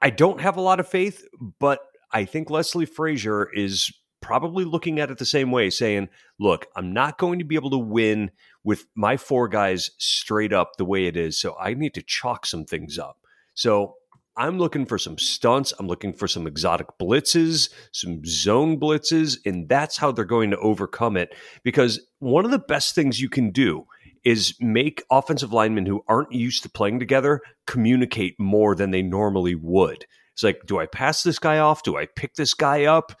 I 0.00 0.10
don't 0.10 0.40
have 0.40 0.56
a 0.56 0.62
lot 0.62 0.80
of 0.80 0.88
faith, 0.88 1.26
but 1.58 1.80
I 2.12 2.24
think 2.24 2.50
Leslie 2.50 2.86
Frazier 2.86 3.50
is 3.52 3.92
probably 4.28 4.66
looking 4.66 5.00
at 5.00 5.10
it 5.10 5.16
the 5.16 5.24
same 5.24 5.50
way, 5.50 5.70
saying, 5.70 6.10
look, 6.38 6.66
I'm 6.76 6.92
not 6.92 7.16
going 7.16 7.38
to 7.38 7.46
be 7.46 7.54
able 7.54 7.70
to 7.70 7.78
win 7.78 8.30
with 8.62 8.84
my 8.94 9.16
four 9.16 9.48
guys 9.48 9.90
straight 9.96 10.52
up 10.52 10.76
the 10.76 10.84
way 10.84 11.06
it 11.06 11.16
is. 11.16 11.40
So 11.40 11.56
I 11.58 11.72
need 11.72 11.94
to 11.94 12.02
chalk 12.02 12.44
some 12.44 12.66
things 12.66 12.98
up. 12.98 13.16
So 13.54 13.94
I'm 14.36 14.58
looking 14.58 14.84
for 14.84 14.98
some 14.98 15.16
stunts. 15.16 15.72
I'm 15.78 15.86
looking 15.86 16.12
for 16.12 16.28
some 16.28 16.46
exotic 16.46 16.88
blitzes, 17.00 17.70
some 17.90 18.20
zone 18.26 18.78
blitzes, 18.78 19.38
and 19.46 19.66
that's 19.66 19.96
how 19.96 20.12
they're 20.12 20.26
going 20.26 20.50
to 20.50 20.58
overcome 20.58 21.16
it. 21.16 21.34
Because 21.62 21.98
one 22.18 22.44
of 22.44 22.50
the 22.50 22.58
best 22.58 22.94
things 22.94 23.22
you 23.22 23.30
can 23.30 23.50
do 23.50 23.86
is 24.24 24.54
make 24.60 25.02
offensive 25.10 25.54
linemen 25.54 25.86
who 25.86 26.04
aren't 26.06 26.32
used 26.32 26.62
to 26.64 26.68
playing 26.68 26.98
together 26.98 27.40
communicate 27.66 28.38
more 28.38 28.74
than 28.74 28.90
they 28.90 29.00
normally 29.00 29.54
would. 29.54 30.04
It's 30.34 30.42
like, 30.42 30.60
do 30.66 30.78
I 30.78 30.84
pass 30.84 31.22
this 31.22 31.38
guy 31.38 31.58
off? 31.58 31.82
Do 31.82 31.96
I 31.96 32.04
pick 32.04 32.34
this 32.34 32.52
guy 32.52 32.84
up? 32.84 33.12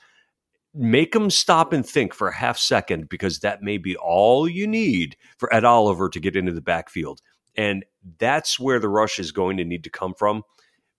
Make 0.74 1.12
them 1.12 1.30
stop 1.30 1.72
and 1.72 1.84
think 1.84 2.14
for 2.14 2.28
a 2.28 2.34
half 2.34 2.58
second 2.58 3.08
because 3.08 3.40
that 3.40 3.62
may 3.62 3.78
be 3.78 3.96
all 3.96 4.48
you 4.48 4.66
need 4.66 5.16
for 5.38 5.52
Ed 5.52 5.64
Oliver 5.64 6.08
to 6.10 6.20
get 6.20 6.36
into 6.36 6.52
the 6.52 6.60
backfield. 6.60 7.20
And 7.56 7.84
that's 8.18 8.60
where 8.60 8.78
the 8.78 8.88
rush 8.88 9.18
is 9.18 9.32
going 9.32 9.56
to 9.56 9.64
need 9.64 9.84
to 9.84 9.90
come 9.90 10.14
from. 10.14 10.42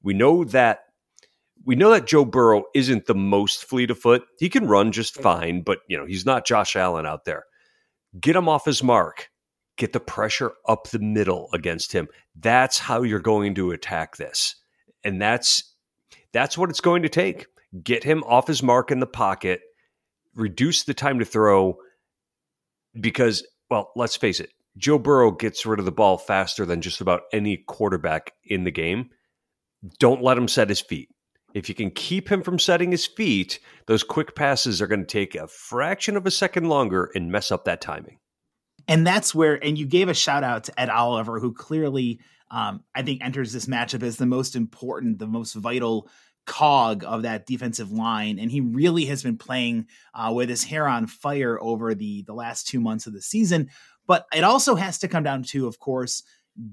We 0.02 0.14
know 0.14 0.44
that 0.46 0.80
we 1.66 1.76
know 1.76 1.92
that 1.92 2.08
Joe 2.08 2.26
Burrow 2.26 2.64
isn't 2.74 3.06
the 3.06 3.16
most 3.16 3.66
fleet 3.66 3.92
of 3.92 4.00
foot. 4.00 4.24
He 4.40 4.50
can 4.50 4.68
run 4.68 4.92
just 4.92 5.22
fine, 5.22 5.62
but 5.62 5.80
you 5.88 5.98
know, 5.98 6.06
he's 6.06 6.26
not 6.26 6.46
Josh 6.46 6.76
Allen 6.76 7.06
out 7.06 7.26
there. 7.26 7.44
Get 8.20 8.36
him 8.36 8.50
off 8.50 8.66
his 8.66 8.82
mark. 8.82 9.30
Get 9.78 9.94
the 9.94 10.00
pressure 10.00 10.54
up 10.68 10.90
the 10.90 11.00
middle 11.00 11.50
against 11.54 11.92
him. 11.92 12.08
That's 12.36 12.80
how 12.80 13.04
you're 13.04 13.20
going 13.20 13.56
to 13.56 13.72
attack 13.72 14.18
this. 14.18 14.56
And 15.04 15.22
that's 15.22 15.76
that's 16.34 16.58
what 16.58 16.70
it's 16.70 16.82
going 16.82 17.04
to 17.04 17.10
take. 17.10 17.46
Get 17.84 18.04
him 18.04 18.24
off 18.24 18.48
his 18.48 18.64
mark 18.64 18.92
in 18.92 19.00
the 19.00 19.08
pocket, 19.08 19.62
reduce 20.36 20.84
the 20.84 20.94
time 20.94 21.20
to 21.20 21.26
throw 21.26 21.78
because 23.00 23.46
well, 23.70 23.92
let's 23.96 24.16
face 24.16 24.40
it. 24.40 24.50
Joe 24.78 24.98
Burrow 24.98 25.32
gets 25.32 25.66
rid 25.66 25.80
of 25.80 25.86
the 25.86 25.92
ball 25.92 26.18
faster 26.18 26.66
than 26.66 26.82
just 26.82 27.02
about 27.02 27.24
any 27.32 27.58
quarterback 27.58 28.34
in 28.44 28.64
the 28.64 28.72
game 28.72 29.10
don't 30.00 30.22
let 30.22 30.38
him 30.38 30.48
set 30.48 30.70
his 30.70 30.82
feet. 30.82 31.10
If 31.54 31.68
you 31.68 31.76
can 31.76 31.90
keep 31.90 32.30
him 32.30 32.44
from 32.44 32.60
setting 32.60 32.92
his 32.92 33.08
feet, 33.08 33.60
those 33.88 34.04
quick 34.04 34.36
passes 34.36 34.82
are 34.82 34.88
going 34.88 35.02
to 35.02 35.06
take 35.06 35.36
a 35.36 35.48
fraction 35.48 36.16
of 36.16 36.26
a 36.26 36.32
second 36.32 36.66
longer 36.66 37.10
and 37.16 37.32
mess 37.32 37.52
up 37.52 37.66
that 37.66 37.82
timing. 37.82 38.20
And 38.88 39.06
that's 39.06 39.34
where, 39.34 39.64
and 39.64 39.78
you 39.78 39.86
gave 39.86 40.10
a 40.10 40.14
shout 40.14 40.44
out 40.44 40.66
to 40.66 40.80
Ed 40.80 40.90
Oliver, 40.90 41.40
who 41.40 41.54
clearly, 41.54 42.20
um, 42.52 42.84
I 42.94 43.02
think, 43.02 43.24
enters 43.24 43.52
this 43.52 43.66
matchup 43.66 44.04
as 44.04 44.18
the 44.18 44.26
most 44.26 44.56
important, 44.56 45.20
the 45.20 45.28
most 45.28 45.54
vital 45.54 46.10
cog 46.50 47.04
of 47.06 47.22
that 47.22 47.46
defensive 47.46 47.92
line. 47.92 48.40
And 48.40 48.52
he 48.52 48.60
really 48.60 49.06
has 49.06 49.24
been 49.24 49.38
playing 49.38 49.86
uh, 50.14 50.34
with 50.34 50.50
his 50.50 50.64
hair 50.64 50.88
on 50.88 51.08
fire 51.08 51.62
over 51.62 51.96
the 51.96 52.24
the 52.24 52.34
last 52.34 52.68
two 52.68 52.82
months 52.82 53.08
of 53.08 53.14
the 53.14 53.22
season. 53.22 53.70
But 54.08 54.26
it 54.34 54.44
also 54.44 54.76
has 54.76 54.98
to 55.00 55.08
come 55.08 55.24
down 55.24 55.44
to, 55.44 55.68
of 55.68 55.78
course, 55.78 56.24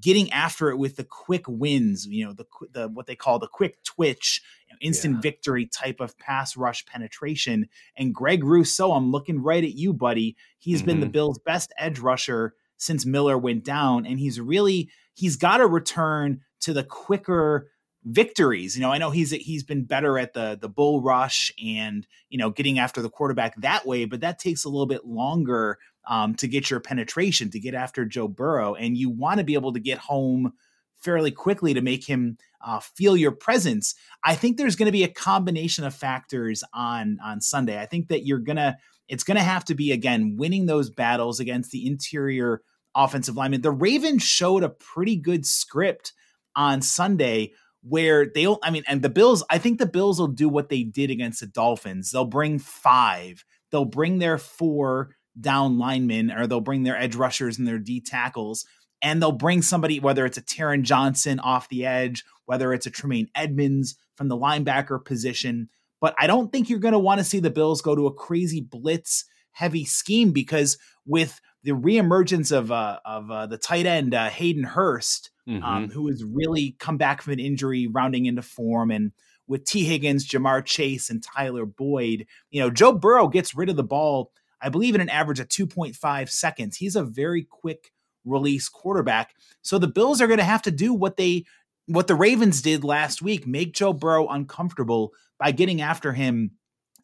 getting 0.00 0.33
after 0.33 0.71
it 0.71 0.78
with 0.78 0.97
the 0.97 1.04
quick 1.04 1.45
wins, 1.47 2.06
you 2.06 2.25
know, 2.25 2.33
the 2.33 2.47
the 2.73 2.88
what 2.88 3.06
they 3.06 3.14
call 3.14 3.38
the 3.38 3.47
quick 3.47 3.83
twitch, 3.85 4.42
you 4.66 4.73
know, 4.73 4.78
instant 4.80 5.16
yeah. 5.16 5.21
victory 5.21 5.66
type 5.66 6.00
of 6.00 6.18
pass 6.18 6.56
rush 6.56 6.85
penetration. 6.87 7.68
And 7.97 8.14
Greg 8.14 8.42
Rousseau, 8.42 8.92
I'm 8.92 9.12
looking 9.12 9.42
right 9.42 9.62
at 9.62 9.75
you, 9.75 9.92
buddy. 9.92 10.37
He's 10.59 10.78
mm-hmm. 10.78 10.87
been 10.87 11.00
the 11.00 11.06
mm-hmm. 11.06 11.12
Bills' 11.12 11.38
best 11.38 11.73
edge 11.78 11.99
rusher 11.99 12.54
since 12.78 13.04
Miller 13.04 13.37
went 13.37 13.62
down, 13.64 14.06
and 14.06 14.18
he's 14.18 14.40
really 14.40 14.88
he's 15.12 15.37
got 15.37 15.59
to 15.59 15.66
return 15.66 16.40
to 16.61 16.73
the 16.73 16.85
quicker 16.85 17.71
victories. 18.07 18.77
You 18.77 18.83
know, 18.83 18.93
I 18.93 18.99
know 18.99 19.11
he's 19.11 19.33
he's 19.33 19.65
been 19.65 19.85
better 19.85 20.19
at 20.19 20.33
the 20.33 20.57
the 20.59 20.69
bull 20.69 21.03
rush 21.03 21.53
and 21.63 22.07
you 22.31 22.39
know 22.39 22.51
getting 22.51 22.79
after 22.79 23.03
the 23.03 23.11
quarterback 23.11 23.61
that 23.61 23.85
way, 23.85 24.05
but 24.07 24.21
that 24.21 24.39
takes 24.39 24.65
a 24.65 24.69
little 24.69 24.87
bit 24.87 25.05
longer 25.05 25.79
um, 26.09 26.35
to 26.37 26.49
get 26.49 26.71
your 26.71 26.81
penetration, 26.81 27.51
to 27.51 27.61
get 27.61 27.75
after 27.75 28.05
Joe 28.05 28.29
Burrow. 28.29 28.75
And 28.75 28.97
you 28.97 29.11
want 29.11 29.39
to 29.39 29.45
be 29.45 29.55
able 29.55 29.73
to 29.73 29.81
get 29.81 29.99
home 29.99 30.53
fairly 31.01 31.33
quickly 31.33 31.75
to 31.75 31.83
make 31.83 32.07
him 32.07 32.39
uh, 32.65 32.79
feel 32.81 33.17
your 33.17 33.33
presence. 33.33 33.95
I 34.25 34.37
think 34.37 34.57
there's 34.57 34.77
going 34.77 34.87
to 34.87 34.93
be 34.93 35.05
a 35.05 35.09
combination 35.09 35.85
of 35.85 35.95
factors 35.95 36.63
on 36.73 37.19
on 37.23 37.41
Sunday. 37.41 37.81
I 37.81 37.87
think 37.87 38.09
that 38.09 38.25
you're 38.25 38.39
gonna 38.39 38.79
it's 39.09 39.25
going 39.25 39.37
to 39.37 39.43
have 39.43 39.65
to 39.67 39.75
be 39.75 39.93
again 39.93 40.37
winning 40.37 40.67
those 40.67 40.91
battles 40.91 41.41
against 41.41 41.73
the 41.73 41.87
interior 41.87 42.63
offensive 42.95 43.37
linemen. 43.37 43.63
The 43.63 43.71
Ravens 43.71 44.23
showed 44.23 44.63
a 44.63 44.69
pretty 44.69 45.17
good 45.17 45.45
script 45.45 46.13
on 46.55 46.81
Sunday 46.81 47.53
where 47.88 48.26
they'll 48.26 48.59
I 48.62 48.71
mean 48.71 48.85
and 48.87 49.02
the 49.02 49.09
Bills 49.09 49.43
I 49.50 49.59
think 49.59 49.78
the 49.78 49.87
Bills 49.87 50.19
will 50.19 50.28
do 50.28 50.49
what 50.49 50.69
they 50.69 50.83
did 50.83 51.11
against 51.11 51.40
the 51.40 51.47
Dolphins. 51.47 52.11
They'll 52.11 52.25
bring 52.25 52.59
5. 52.59 53.45
They'll 53.71 53.85
bring 53.85 54.19
their 54.19 54.38
4 54.38 55.11
down 55.40 55.78
linemen 55.78 56.31
or 56.31 56.47
they'll 56.47 56.61
bring 56.61 56.83
their 56.83 56.97
edge 56.97 57.14
rushers 57.14 57.59
and 57.59 57.66
their 57.66 57.78
D 57.78 58.00
tackles 58.00 58.64
and 59.02 59.21
they'll 59.21 59.33
bring 59.33 59.62
somebody, 59.62 60.00
whether 60.00 60.25
it's 60.25 60.38
a 60.38 60.43
Taron 60.43 60.83
Johnson 60.83 61.38
off 61.40 61.69
the 61.69 61.85
edge, 61.85 62.25
whether 62.47 62.73
it's 62.73 62.87
a 62.87 62.90
Tremaine 62.90 63.28
Edmunds 63.35 63.97
from 64.16 64.28
the 64.28 64.37
linebacker 64.37 65.05
position. 65.05 65.69
But 66.00 66.14
I 66.19 66.26
don't 66.26 66.50
think 66.50 66.69
you're 66.69 66.78
going 66.78 66.93
to 66.93 66.99
want 66.99 67.19
to 67.19 67.25
see 67.25 67.38
the 67.38 67.50
Bills 67.50 67.83
go 67.83 67.95
to 67.95 68.07
a 68.07 68.14
crazy 68.14 68.61
blitz 68.61 69.25
heavy 69.52 69.85
scheme 69.85 70.33
because 70.33 70.78
with 71.07 71.40
the 71.62 71.73
reemergence 71.73 72.57
of 72.57 72.71
uh, 72.71 73.00
of 73.05 73.31
uh, 73.31 73.47
the 73.47 73.59
tight 73.59 73.87
end 73.87 74.14
uh, 74.14 74.28
Hayden 74.28 74.64
Hurst, 74.64 75.31
mm-hmm. 75.49 75.62
um, 75.62 75.88
who 75.88 76.09
has 76.09 76.25
really 76.25 76.76
come 76.79 76.97
back 76.97 77.23
from 77.23 77.35
an 77.35 77.41
injury, 77.41 77.87
rounding 77.87 78.26
into 78.26 78.43
form, 78.43 78.91
and 78.91 79.12
with 79.49 79.65
Tee 79.65 79.85
Higgins, 79.85 80.26
Ja'Marr 80.26 80.65
Chase, 80.65 81.09
and 81.09 81.23
Tyler 81.23 81.67
Boyd, 81.67 82.26
you 82.50 82.61
know 82.61 82.71
Joe 82.71 82.93
Burrow 82.93 83.29
gets 83.29 83.55
rid 83.55 83.69
of 83.69 83.76
the 83.76 83.85
ball 83.85 84.33
I 84.61 84.69
believe 84.69 84.95
in 84.95 85.00
an 85.00 85.09
average 85.09 85.41
of 85.41 85.49
2.5 85.49 86.31
seconds. 86.31 86.76
He's 86.76 86.97
a 86.97 87.05
very 87.05 87.45
quick 87.45 87.93
release 88.25 88.69
quarterback. 88.69 89.35
So 89.62 89.79
the 89.79 89.87
Bills 89.87 90.21
are 90.21 90.26
going 90.26 90.38
to 90.38 90.45
have 90.45 90.62
to 90.62 90.71
do 90.71 90.93
what 90.93 91.17
they 91.17 91.45
what 91.88 92.09
the 92.09 92.17
Ravens 92.17 92.62
did 92.62 92.83
last 92.83 93.23
week, 93.23 93.47
make 93.47 93.73
Joe 93.73 93.93
Burrow 93.93 94.26
uncomfortable 94.26 95.12
by 95.38 95.53
getting 95.53 95.81
after 95.81 96.12
him 96.12 96.50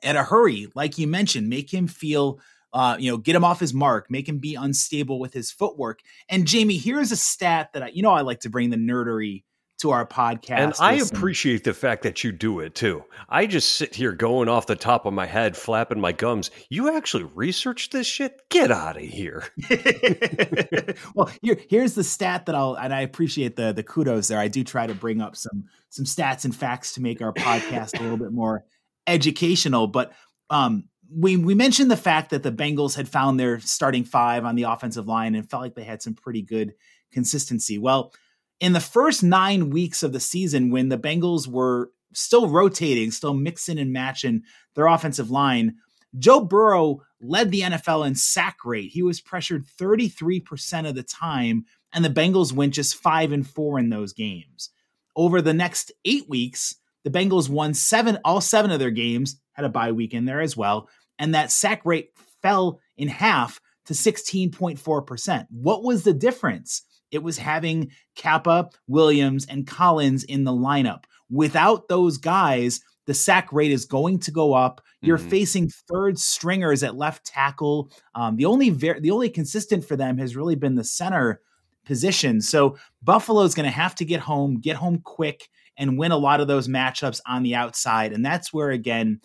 at 0.03 0.17
a 0.17 0.25
hurry, 0.25 0.67
like 0.75 0.99
you 0.99 1.07
mentioned, 1.07 1.49
make 1.49 1.73
him 1.73 1.87
feel 1.87 2.41
uh, 2.73 2.97
you 2.99 3.11
know, 3.11 3.17
get 3.17 3.37
him 3.37 3.45
off 3.45 3.61
his 3.61 3.75
mark, 3.75 4.11
make 4.11 4.29
him 4.29 4.39
be 4.39 4.55
unstable 4.55 5.19
with 5.19 5.33
his 5.33 5.51
footwork. 5.51 6.01
And 6.29 6.47
Jamie, 6.47 6.79
here's 6.79 7.13
a 7.13 7.17
stat 7.17 7.71
that 7.75 7.83
I, 7.83 7.89
you 7.89 8.03
know, 8.03 8.13
I 8.13 8.23
like 8.23 8.41
to 8.41 8.51
bring 8.51 8.71
the 8.71 8.77
nerdery 8.77 9.45
to 9.83 9.91
our 9.91 10.07
podcast. 10.07 10.59
And 10.59 10.75
I 10.79 10.95
appreciate 10.95 11.65
the 11.65 11.75
fact 11.75 12.05
that 12.05 12.23
you 12.23 12.31
do 12.31 12.61
it 12.61 12.75
too. 12.75 13.05
I 13.29 13.47
just 13.47 13.73
sit 13.73 13.97
here 13.97 14.13
going 14.13 14.49
off 14.49 14.67
the 14.67 14.77
top 14.77 15.07
of 15.07 15.13
my 15.13 15.27
head, 15.27 15.57
flapping 15.57 16.01
my 16.01 16.13
gums. 16.13 16.53
You 16.71 16.97
actually 16.97 17.25
researched 17.35 17.91
this 17.91 18.07
shit? 18.07 18.41
Get 18.49 18.71
out 18.71 18.97
of 18.97 19.03
here. 19.03 19.45
well, 21.15 21.31
here, 21.43 21.59
here's 21.69 21.95
the 21.95 22.05
stat 22.05 22.47
that 22.47 22.55
I'll, 22.55 22.75
and 22.75 22.95
I 22.95 23.01
appreciate 23.01 23.57
the 23.57 23.73
the 23.73 23.83
kudos 23.83 24.29
there. 24.29 24.39
I 24.39 24.49
do 24.49 24.63
try 24.63 24.87
to 24.87 24.95
bring 24.95 25.21
up 25.21 25.37
some 25.37 25.65
some 25.91 26.05
stats 26.05 26.45
and 26.45 26.55
facts 26.55 26.95
to 26.95 27.03
make 27.03 27.21
our 27.21 27.33
podcast 27.33 27.99
a 27.99 28.03
little 28.03 28.19
bit 28.19 28.33
more 28.33 28.65
educational. 29.09 29.89
But 29.89 30.13
um, 30.49 30.85
we 31.15 31.37
we 31.37 31.55
mentioned 31.55 31.91
the 31.91 31.97
fact 31.97 32.31
that 32.31 32.43
the 32.43 32.53
Bengals 32.53 32.97
had 32.97 33.09
found 33.09 33.39
their 33.39 33.61
starting 33.61 34.05
five 34.05 34.45
on 34.45 34.55
the 34.55 34.65
offensive 34.65 35.07
line 35.07 35.35
and 35.35 35.49
felt 35.49 35.63
like 35.63 35.75
they 35.75 35.85
had 35.85 36.03
some 36.03 36.15
pretty 36.15 36.43
good 36.43 36.75
consistency. 37.13 37.79
Well, 37.79 38.13
in 38.61 38.73
the 38.73 38.81
first 38.81 39.23
nine 39.23 39.71
weeks 39.71 40.03
of 40.03 40.13
the 40.13 40.21
season, 40.21 40.71
when 40.71 40.89
the 40.89 40.99
Bengals 40.99 41.49
were 41.49 41.91
still 42.15 42.49
rotating, 42.49 43.11
still 43.11 43.35
mixing 43.35 43.79
and 43.79 43.93
matching 43.93 44.43
their 44.75 44.87
offensive 44.87 45.31
line, 45.31 45.77
Joe 46.19 46.41
Burrow 46.41 47.03
led 47.21 47.51
the 47.51 47.63
NFL 47.63 48.07
in 48.07 48.15
sack 48.15 48.59
rate. 48.65 48.91
He 48.93 49.03
was 49.03 49.21
pressured 49.21 49.67
33% 49.67 50.89
of 50.89 50.95
the 50.95 51.03
time, 51.03 51.65
and 51.93 52.05
the 52.05 52.11
Bengals 52.11 52.53
went 52.53 52.75
just 52.75 52.97
five 52.97 53.33
and 53.33 53.47
four 53.47 53.79
in 53.79 53.91
those 53.91 54.13
games. 54.13 54.71
Over 55.17 55.43
the 55.43 55.55
next 55.55 55.93
eight 56.05 56.29
weeks, 56.29 56.77
the 57.05 57.11
Bengals 57.11 57.49
won 57.49 57.75
seven, 57.75 58.19
all 58.25 58.41
seven 58.41 58.71
of 58.71 58.79
their 58.79 58.91
games, 58.91 59.41
had 59.53 59.65
a 59.65 59.71
bye 59.71 59.93
week 59.93 60.15
in 60.15 60.25
there 60.25 60.41
as 60.41 60.57
well, 60.57 60.89
and 61.23 61.37
that 61.37 61.53
sack 61.53 61.87
rate 61.87 62.11
fell 62.43 62.81
in 62.97 63.07
half 63.07 63.61
to 63.87 63.95
16.4%. 63.95 65.47
What 65.51 65.85
was 65.85 66.03
the 66.03 66.13
difference? 66.13 66.83
It 67.13 67.23
was 67.23 67.39
having 67.39 67.93
Cappa, 68.17 68.71
Williams, 68.89 69.47
and 69.47 69.65
Collins 69.65 70.25
in 70.25 70.43
the 70.43 70.51
lineup. 70.53 71.05
Without 71.31 71.87
those 71.87 72.19
guys, 72.19 72.81
the 73.07 73.15
sack 73.15 73.53
rate 73.53 73.71
is 73.71 73.85
going 73.85 74.19
to 74.19 74.33
go 74.33 74.53
up. 74.53 74.81
You're 75.01 75.17
mm-hmm. 75.17 75.29
facing 75.29 75.69
third 75.89 76.19
stringers 76.19 76.83
at 76.83 76.97
left 76.97 77.25
tackle. 77.25 77.93
Um, 78.17 78.35
the 78.35 78.47
only 78.47 78.71
ver- 78.71 78.99
the 78.99 79.13
only 79.13 79.31
consistent 79.31 79.85
for 79.85 79.95
them 79.95 80.19
has 80.19 80.35
really 80.35 80.57
been 80.57 80.75
the 80.75 80.83
center 80.83 81.41
position. 81.87 82.41
So 82.41 82.77
Buffalo 83.01 83.43
is 83.43 83.55
going 83.55 83.67
to 83.67 83.71
have 83.71 83.95
to 83.97 84.05
get 84.05 84.21
home, 84.21 84.59
get 84.59 84.75
home 84.75 84.99
quick, 85.05 85.49
and 85.77 85.97
win 85.97 86.11
a 86.11 86.17
lot 86.17 86.41
of 86.41 86.49
those 86.49 86.67
matchups 86.67 87.21
on 87.27 87.45
the 87.45 87.55
outside. 87.55 88.13
And 88.13 88.27
that's 88.27 88.53
where 88.53 88.71
again, 88.71 89.21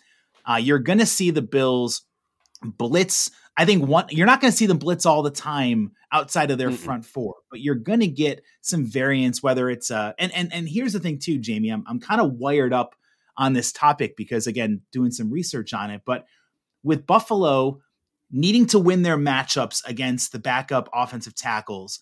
uh, 0.48 0.56
you're 0.56 0.78
going 0.78 0.98
to 0.98 1.06
see 1.06 1.30
the 1.30 1.42
Bills 1.42 2.02
blitz 2.62 3.30
I 3.58 3.64
think 3.64 3.88
one 3.88 4.06
you're 4.10 4.26
not 4.26 4.40
going 4.40 4.52
to 4.52 4.56
see 4.56 4.66
them 4.66 4.78
blitz 4.78 5.04
all 5.04 5.22
the 5.22 5.32
time 5.32 5.90
outside 6.12 6.52
of 6.52 6.58
their 6.58 6.70
Mm-mm. 6.70 6.76
front 6.76 7.04
four, 7.04 7.34
but 7.50 7.60
you're 7.60 7.74
going 7.74 8.00
to 8.00 8.06
get 8.06 8.42
some 8.60 8.86
variance. 8.86 9.42
Whether 9.42 9.68
it's 9.68 9.90
uh 9.90 10.12
and 10.16 10.32
and 10.32 10.52
and 10.54 10.68
here's 10.68 10.92
the 10.92 11.00
thing 11.00 11.18
too, 11.18 11.38
Jamie. 11.38 11.70
I'm 11.70 11.84
I'm 11.88 11.98
kind 11.98 12.20
of 12.20 12.34
wired 12.34 12.72
up 12.72 12.94
on 13.36 13.54
this 13.54 13.72
topic 13.72 14.16
because 14.16 14.46
again, 14.46 14.82
doing 14.92 15.10
some 15.10 15.30
research 15.30 15.74
on 15.74 15.90
it. 15.90 16.02
But 16.06 16.26
with 16.84 17.04
Buffalo 17.04 17.80
needing 18.30 18.66
to 18.66 18.78
win 18.78 19.02
their 19.02 19.18
matchups 19.18 19.82
against 19.84 20.30
the 20.30 20.38
backup 20.38 20.88
offensive 20.94 21.34
tackles, 21.34 21.98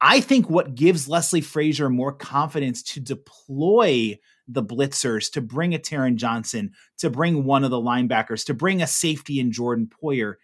I 0.00 0.20
think 0.20 0.50
what 0.50 0.74
gives 0.74 1.08
Leslie 1.08 1.42
Frazier 1.42 1.88
more 1.88 2.12
confidence 2.12 2.82
to 2.82 3.00
deploy 3.00 4.18
the 4.48 4.62
blitzers, 4.62 5.30
to 5.32 5.40
bring 5.40 5.74
a 5.74 5.78
Taron 5.78 6.16
Johnson, 6.16 6.72
to 6.98 7.10
bring 7.10 7.44
one 7.44 7.64
of 7.64 7.70
the 7.70 7.80
linebackers, 7.80 8.44
to 8.46 8.54
bring 8.54 8.82
a 8.82 8.86
safety 8.86 9.38
in 9.38 9.52
Jordan 9.52 9.88
Poyer, 10.02 10.34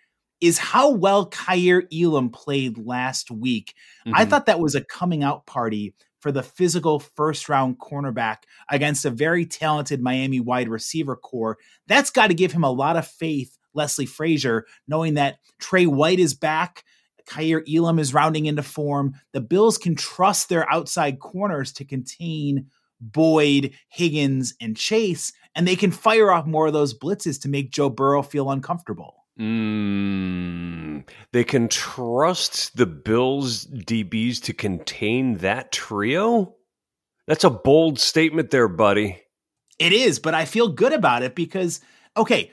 is 0.40 0.58
how 0.58 0.90
well 0.90 1.28
Kaiir 1.30 1.84
Elam 1.92 2.28
played 2.28 2.76
last 2.78 3.30
week. 3.30 3.75
Mm-hmm. 4.06 4.14
I 4.14 4.26
thought 4.26 4.46
that 4.46 4.61
was 4.61 4.75
a 4.75 4.84
coming 4.84 5.23
out 5.23 5.46
party 5.46 5.94
for 6.20 6.32
the 6.32 6.42
physical 6.42 7.00
first 7.00 7.49
round 7.49 7.78
cornerback 7.78 8.38
against 8.70 9.04
a 9.04 9.11
very 9.11 9.46
talented 9.46 10.02
Miami 10.02 10.40
wide 10.40 10.68
receiver 10.68 11.16
corps. 11.16 11.58
That's 11.87 12.11
got 12.11 12.28
to 12.28 12.34
give 12.34 12.52
him 12.52 12.64
a 12.64 12.70
lot 12.70 12.96
of 12.96 13.06
faith, 13.06 13.56
Leslie 13.75 14.06
Frazier, 14.06 14.66
knowing 14.87 15.14
that 15.14 15.37
Tre 15.61 15.87
White 15.87 16.18
is 16.18 16.34
back. 16.34 16.84
Kaiir 17.26 17.62
Elam 17.66 17.99
is 17.99 18.12
rounding 18.12 18.46
into 18.46 18.62
form. 18.62 19.14
The 19.32 19.40
Bills 19.40 19.78
can 19.78 19.94
trust 19.94 20.49
their 20.49 20.70
outside 20.70 21.20
corners 21.20 21.73
to 21.75 21.84
contain 21.84 22.70
Boyd, 23.12 23.73
Higgins, 23.88 24.54
and 24.61 24.76
Chase, 24.76 25.32
and 25.54 25.66
they 25.66 25.76
can 25.76 25.90
fire 25.90 26.32
off 26.32 26.46
more 26.46 26.66
of 26.66 26.73
those 26.73 26.99
blitzes 26.99 27.40
to 27.42 27.49
make 27.49 27.70
Joe 27.70 27.90
Burrow 27.90 28.23
feel 28.23 28.50
uncomfortable. 28.50 29.25
Mm, 29.38 31.08
they 31.32 31.44
can 31.44 31.68
trust 31.68 32.76
the 32.76 32.87
Bills 32.87 33.66
DBs 33.66 34.42
to 34.42 34.52
contain 34.52 35.38
that 35.38 35.73
trio? 35.73 36.54
That's 37.26 37.44
a 37.44 37.50
bold 37.50 37.99
statement 37.99 38.50
there, 38.50 38.68
buddy. 38.68 39.20
It 39.78 39.92
is, 39.92 40.18
but 40.18 40.34
I 40.34 40.44
feel 40.44 40.68
good 40.68 40.92
about 40.92 41.23
it 41.23 41.34
because, 41.34 41.80
okay, 42.16 42.52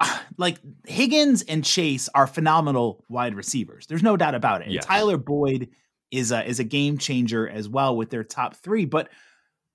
like 0.36 0.58
Higgins 0.86 1.42
and 1.42 1.64
Chase 1.64 2.08
are 2.14 2.26
phenomenal 2.26 3.04
wide 3.08 3.34
receivers. 3.34 3.86
There's 3.86 4.02
no 4.02 4.16
doubt 4.16 4.34
about 4.34 4.62
it. 4.62 4.70
Yes. 4.70 4.84
Tyler 4.84 5.16
Boyd 5.16 5.68
is 6.10 6.32
a 6.32 6.44
is 6.48 6.60
a 6.60 6.64
game 6.64 6.98
changer 6.98 7.48
as 7.48 7.68
well 7.68 7.96
with 7.96 8.10
their 8.10 8.24
top 8.24 8.56
three. 8.56 8.84
But 8.84 9.10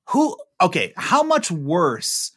who? 0.09 0.37
Okay, 0.61 0.93
how 0.97 1.23
much 1.23 1.51
worse 1.51 2.31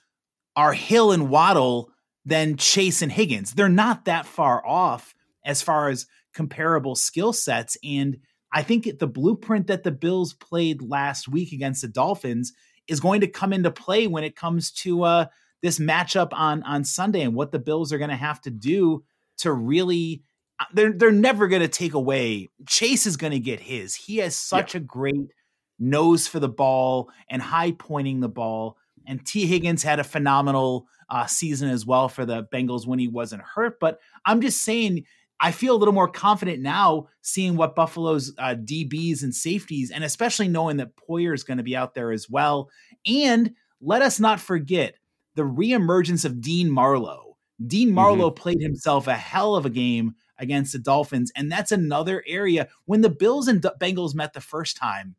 are 0.57 0.73
Hill 0.73 1.13
and 1.13 1.29
Waddle 1.29 1.91
than 2.25 2.57
Chase 2.57 3.03
and 3.03 3.13
Higgins? 3.13 3.55
They're 3.55 3.69
not 3.69 4.05
that 4.05 4.27
far 4.27 4.67
off 4.67 5.15
as 5.45 5.63
far 5.63 5.89
as 5.89 6.07
comparable 6.35 6.95
skill 6.95 7.33
sets. 7.33 7.77
And 7.85 8.19
I 8.53 8.63
think 8.63 8.99
the 8.99 9.07
blueprint 9.07 9.67
that 9.67 9.83
the 9.83 9.91
Bills 9.91 10.33
played 10.35 10.83
last 10.83 11.29
week 11.29 11.53
against 11.53 11.83
the 11.83 11.89
Dolphins 11.89 12.53
is 12.87 13.01
going 13.01 13.21
to 13.23 13.27
come 13.27 13.53
into 13.53 13.71
play 13.71 14.07
when 14.07 14.25
it 14.25 14.37
comes 14.37 14.71
to 14.71 15.03
uh, 15.03 15.27
this 15.63 15.79
matchup 15.79 16.29
on 16.33 16.63
on 16.63 16.85
Sunday 16.85 17.23
and 17.23 17.35
what 17.35 17.51
the 17.51 17.59
Bills 17.59 17.93
are 17.93 17.99
going 17.99 18.11
to 18.11 18.17
have 18.17 18.41
to 18.43 18.51
do 18.51 19.03
to 19.39 19.53
really 19.53 20.23
uh, 20.61 20.67
they're 20.73 20.93
they're 20.93 21.11
never 21.11 21.49
going 21.49 21.63
to 21.63 21.69
take 21.69 21.95
away 21.95 22.49
Chase 22.69 23.07
is 23.07 23.17
going 23.17 23.33
to 23.33 23.39
get 23.39 23.61
his. 23.61 23.95
He 23.95 24.19
has 24.19 24.37
such 24.37 24.75
yeah. 24.75 24.81
a 24.81 24.85
great 24.85 25.31
nose 25.79 26.27
for 26.27 26.41
the 26.41 26.49
ball 26.49 27.11
and 27.29 27.43
high 27.43 27.73
pointing 27.73 28.21
the 28.21 28.29
ball 28.29 28.77
and 29.07 29.25
Tee 29.25 29.47
Higgins 29.47 29.83
had 29.83 30.01
a 30.01 30.05
phenomenal 30.05 30.87
uh, 31.11 31.27
season 31.27 31.69
as 31.69 31.85
well 31.85 32.09
for 32.09 32.25
the 32.25 32.45
Bengals 32.45 32.87
when 32.87 32.99
he 32.99 33.09
wasn't 33.09 33.43
hurt, 33.43 33.79
but 33.79 34.01
I'm 34.25 34.41
just 34.41 34.63
saying 34.63 35.05
I 35.41 35.51
feel 35.51 35.75
a 35.75 35.77
little 35.77 35.95
more 35.95 36.09
confident 36.09 36.63
now 36.63 37.09
seeing 37.21 37.57
what 37.57 37.75
Buffalo's 37.75 38.33
uh, 38.39 38.55
DBs 38.55 39.23
and 39.23 39.35
safeties, 39.35 39.91
and 39.91 40.05
especially 40.05 40.49
knowing 40.49 40.79
that 40.79 40.97
Poyer 40.97 41.35
is 41.35 41.45
going 41.45 41.59
to 41.59 41.65
be 41.65 41.77
out 41.77 41.95
there 41.95 42.13
as 42.13 42.31
well. 42.31 42.71
And 43.05 43.53
let 43.81 44.01
us 44.01 44.21
not 44.21 44.41
forget 44.41 44.95
the 45.35 45.43
reemergence 45.43 46.25
of 46.25 46.41
Dean 46.41 46.71
Marlowe. 46.71 47.37
Dean 47.65 47.89
mm-hmm. 47.89 47.97
Marlowe 47.97 48.31
mm-hmm. 48.31 48.41
played 48.41 48.63
himself 48.63 49.07
a 49.07 49.15
hell 49.15 49.57
of 49.57 49.67
a 49.67 49.71
game 49.71 50.15
against 50.39 50.73
the 50.73 50.79
Dolphins, 50.79 51.31
and 51.37 51.51
that's 51.51 51.73
another 51.73 52.25
area. 52.27 52.69
When 52.87 53.03
the 53.03 53.11
Bills 53.11 53.49
and 53.49 53.61
D- 53.61 53.69
Bengals 53.81 54.15
met 54.15 54.33
the 54.33 54.41
first 54.41 54.77
time, 54.77 55.17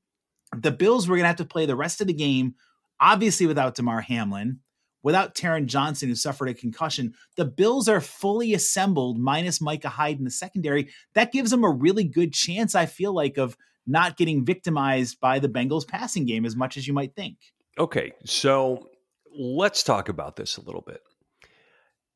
the 0.61 0.71
Bills 0.71 1.07
were 1.07 1.15
going 1.15 1.23
to 1.23 1.27
have 1.27 1.35
to 1.37 1.45
play 1.45 1.65
the 1.65 1.75
rest 1.75 2.01
of 2.01 2.07
the 2.07 2.13
game, 2.13 2.55
obviously 2.99 3.45
without 3.45 3.75
Damar 3.75 4.01
Hamlin, 4.01 4.59
without 5.03 5.35
Taron 5.35 5.67
Johnson, 5.67 6.09
who 6.09 6.15
suffered 6.15 6.49
a 6.49 6.53
concussion. 6.53 7.13
The 7.35 7.45
Bills 7.45 7.87
are 7.87 8.01
fully 8.01 8.53
assembled, 8.53 9.19
minus 9.19 9.61
Micah 9.61 9.89
Hyde 9.89 10.17
in 10.17 10.25
the 10.25 10.31
secondary. 10.31 10.89
That 11.13 11.31
gives 11.31 11.51
them 11.51 11.63
a 11.63 11.69
really 11.69 12.03
good 12.03 12.33
chance, 12.33 12.75
I 12.75 12.85
feel 12.85 13.13
like, 13.13 13.37
of 13.37 13.55
not 13.87 14.17
getting 14.17 14.45
victimized 14.45 15.19
by 15.19 15.39
the 15.39 15.49
Bengals 15.49 15.87
passing 15.87 16.25
game 16.25 16.45
as 16.45 16.55
much 16.55 16.75
as 16.75 16.87
you 16.87 16.93
might 16.93 17.15
think. 17.15 17.37
Okay, 17.77 18.13
so 18.25 18.89
let's 19.37 19.83
talk 19.83 20.09
about 20.09 20.35
this 20.35 20.57
a 20.57 20.61
little 20.61 20.81
bit. 20.81 21.01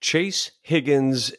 Chase 0.01 0.51
Higgins 0.61 1.33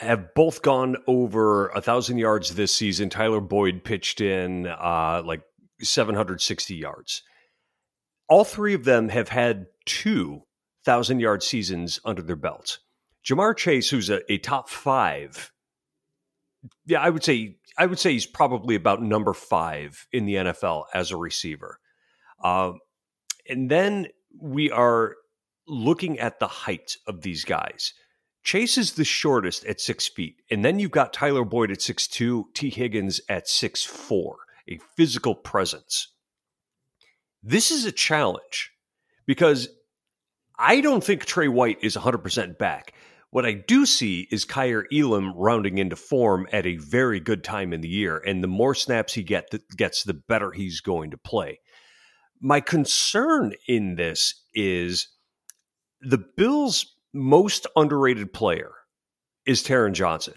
have 0.00 0.32
both 0.34 0.62
gone 0.62 0.96
over 1.06 1.68
a 1.68 1.82
thousand 1.82 2.18
yards 2.18 2.54
this 2.54 2.74
season. 2.74 3.10
Tyler 3.10 3.40
Boyd 3.40 3.84
pitched 3.84 4.20
in 4.20 4.66
uh, 4.66 5.22
like 5.24 5.42
760 5.82 6.74
yards. 6.74 7.22
All 8.28 8.44
three 8.44 8.74
of 8.74 8.84
them 8.84 9.08
have 9.08 9.28
had 9.28 9.66
two 9.84 10.42
thousand 10.84 11.20
yard 11.20 11.42
seasons 11.42 12.00
under 12.04 12.22
their 12.22 12.36
belts. 12.36 12.78
Ja'Marr 13.24 13.56
Chase, 13.56 13.88
who's 13.88 14.10
a, 14.10 14.20
a 14.32 14.38
top 14.38 14.68
five, 14.68 15.52
yeah, 16.86 17.00
I 17.00 17.10
would 17.10 17.24
say 17.24 17.56
I 17.78 17.86
would 17.86 17.98
say 17.98 18.12
he's 18.12 18.26
probably 18.26 18.74
about 18.74 19.02
number 19.02 19.32
five 19.32 20.06
in 20.12 20.26
the 20.26 20.34
NFL 20.34 20.84
as 20.92 21.10
a 21.10 21.16
receiver. 21.16 21.78
Uh, 22.42 22.72
and 23.48 23.70
then 23.70 24.08
we 24.40 24.70
are 24.70 25.16
looking 25.66 26.18
at 26.18 26.38
the 26.38 26.48
height 26.48 26.96
of 27.06 27.22
these 27.22 27.44
guys. 27.44 27.94
Chase 28.44 28.76
is 28.76 28.92
the 28.92 29.04
shortest 29.04 29.64
at 29.66 29.80
six 29.80 30.08
feet, 30.08 30.42
and 30.50 30.64
then 30.64 30.78
you've 30.78 30.90
got 30.90 31.12
Tyler 31.12 31.44
Boyd 31.44 31.70
at 31.70 31.80
six 31.80 32.08
two, 32.08 32.46
Tee 32.54 32.70
Higgins 32.70 33.20
at 33.28 33.48
six 33.48 33.84
four, 33.84 34.38
a 34.68 34.78
physical 34.96 35.34
presence. 35.34 36.08
This 37.42 37.70
is 37.70 37.84
a 37.84 37.92
challenge 37.92 38.70
because 39.26 39.68
I 40.58 40.80
don't 40.80 41.02
think 41.02 41.24
Tre 41.24 41.48
White 41.48 41.78
is 41.82 41.96
100% 41.96 42.58
back. 42.58 42.94
What 43.30 43.46
I 43.46 43.54
do 43.54 43.86
see 43.86 44.28
is 44.30 44.44
Kaiir 44.44 44.84
Elam 44.92 45.32
rounding 45.34 45.78
into 45.78 45.96
form 45.96 46.46
at 46.52 46.66
a 46.66 46.76
very 46.76 47.18
good 47.18 47.42
time 47.42 47.72
in 47.72 47.80
the 47.80 47.88
year, 47.88 48.18
and 48.18 48.44
the 48.44 48.48
more 48.48 48.74
snaps 48.74 49.14
he 49.14 49.22
get, 49.22 49.46
gets, 49.76 50.04
the 50.04 50.12
better 50.12 50.52
he's 50.52 50.82
going 50.82 51.10
to 51.12 51.16
play. 51.16 51.58
My 52.40 52.60
concern 52.60 53.54
in 53.66 53.94
this 53.94 54.34
is 54.54 55.08
the 56.02 56.22
Bills' 56.36 56.94
most 57.14 57.66
underrated 57.74 58.34
player 58.34 58.72
is 59.46 59.62
Taron 59.62 59.92
Johnson. 59.92 60.34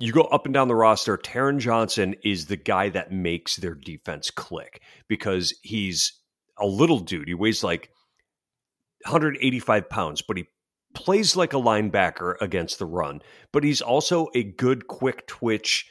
You 0.00 0.12
go 0.12 0.22
up 0.22 0.44
and 0.44 0.54
down 0.54 0.68
the 0.68 0.76
roster, 0.76 1.16
Taron 1.18 1.58
Johnson 1.58 2.14
is 2.24 2.46
the 2.46 2.56
guy 2.56 2.88
that 2.90 3.10
makes 3.10 3.56
their 3.56 3.74
defense 3.74 4.30
click 4.30 4.80
because 5.08 5.52
he's 5.62 6.12
a 6.56 6.66
little 6.66 7.00
dude. 7.00 7.26
He 7.26 7.34
weighs 7.34 7.64
like 7.64 7.90
185 9.04 9.88
pounds, 9.88 10.22
but 10.22 10.36
he 10.36 10.46
plays 10.94 11.36
like 11.36 11.52
a 11.52 11.56
linebacker 11.56 12.34
against 12.40 12.78
the 12.78 12.86
run. 12.86 13.22
But 13.52 13.64
he's 13.64 13.80
also 13.80 14.28
a 14.34 14.44
good, 14.44 14.86
quick 14.86 15.26
twitch 15.26 15.90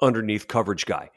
underneath 0.00 0.46
coverage 0.46 0.86
guy. 0.86 1.10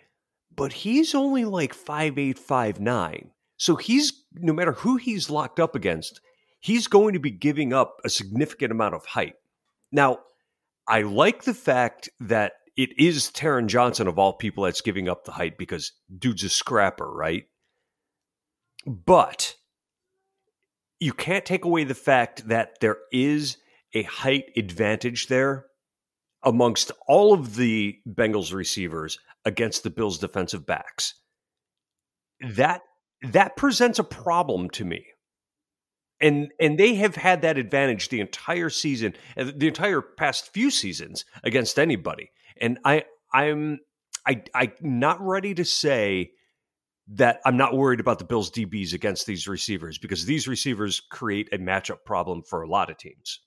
But 0.56 0.73
he's 0.73 1.15
only 1.15 1.45
like 1.45 1.73
five 1.73 2.17
eight, 2.17 2.39
five 2.39 2.80
nine. 2.80 3.32
So 3.58 3.75
he's 3.75 4.25
no 4.34 4.54
matter 4.54 4.73
who 4.73 4.97
he's 4.97 5.30
locked 5.30 5.60
up 5.60 5.75
against, 5.75 6.19
he's 6.60 6.88
going 6.88 7.13
to 7.13 7.19
be 7.19 7.32
giving 7.32 7.71
up 7.71 7.97
a 8.04 8.10
significant 8.10 8.71
amount 8.71 8.95
of 8.95 9.06
height. 9.06 9.36
Now, 9.91 10.19
I 10.88 11.02
like 11.02 11.44
the 11.44 11.54
fact 11.54 12.10
that 12.20 12.54
it 12.78 12.89
is 12.98 13.32
Taron 13.32 13.67
Johnson 13.67 14.08
of 14.08 14.17
all 14.17 14.34
people 14.34 14.63
that's 14.63 14.82
giving 14.82 15.08
up 15.08 15.26
the 15.26 15.34
height 15.34 15.58
because 15.58 15.91
dude's 16.17 16.44
a 16.44 16.50
scrapper, 16.50 17.12
right? 17.12 17.44
But 18.86 19.56
you 21.00 21.13
can't 21.13 21.46
take 21.46 21.65
away 21.65 21.84
the 21.84 21.96
fact 21.96 22.48
that 22.48 22.80
there 22.80 22.98
is 23.12 23.58
a 23.94 24.04
height 24.04 24.46
advantage 24.56 25.28
there 25.28 25.65
amongst 26.44 26.91
all 27.08 27.34
of 27.34 27.56
the 27.56 27.98
Bengals 28.08 28.54
receivers 28.54 29.20
against 29.46 29.84
the 29.84 29.89
Bills 29.89 30.17
defensive 30.17 30.65
backs. 30.65 31.15
That 32.39 32.82
that 33.22 33.56
presents 33.56 34.00
a 34.00 34.04
problem 34.04 34.70
to 34.72 34.86
me. 34.86 35.06
And 36.21 36.51
and 36.60 36.77
they 36.77 36.95
have 36.95 37.15
had 37.15 37.41
that 37.41 37.57
advantage 37.57 38.10
the 38.10 38.19
entire 38.19 38.69
season, 38.69 39.15
uh, 39.36 39.51
the 39.55 39.67
entire 39.67 40.01
past 40.01 40.53
few 40.53 40.69
seasons 40.69 41.25
against 41.43 41.79
anybody. 41.79 42.31
And 42.60 42.79
I 42.86 43.05
I'm 43.34 43.79
I 44.25 44.43
I'm 44.53 44.73
not 44.81 45.19
ready 45.19 45.53
to 45.55 45.65
say 45.65 46.31
that 47.13 47.41
I'm 47.45 47.57
not 47.57 47.75
worried 47.75 47.99
about 47.99 48.19
the 48.19 48.25
Bills 48.25 48.51
DBs 48.51 48.93
against 48.93 49.25
these 49.25 49.47
receivers 49.47 49.97
because 49.97 50.25
these 50.25 50.47
receivers 50.47 50.99
create 50.99 51.49
a 51.51 51.57
matchup 51.57 52.05
problem 52.05 52.43
for 52.43 52.62
a 52.62 52.69
lot 52.69 52.89
of 52.89 52.97
teams. 52.97 53.39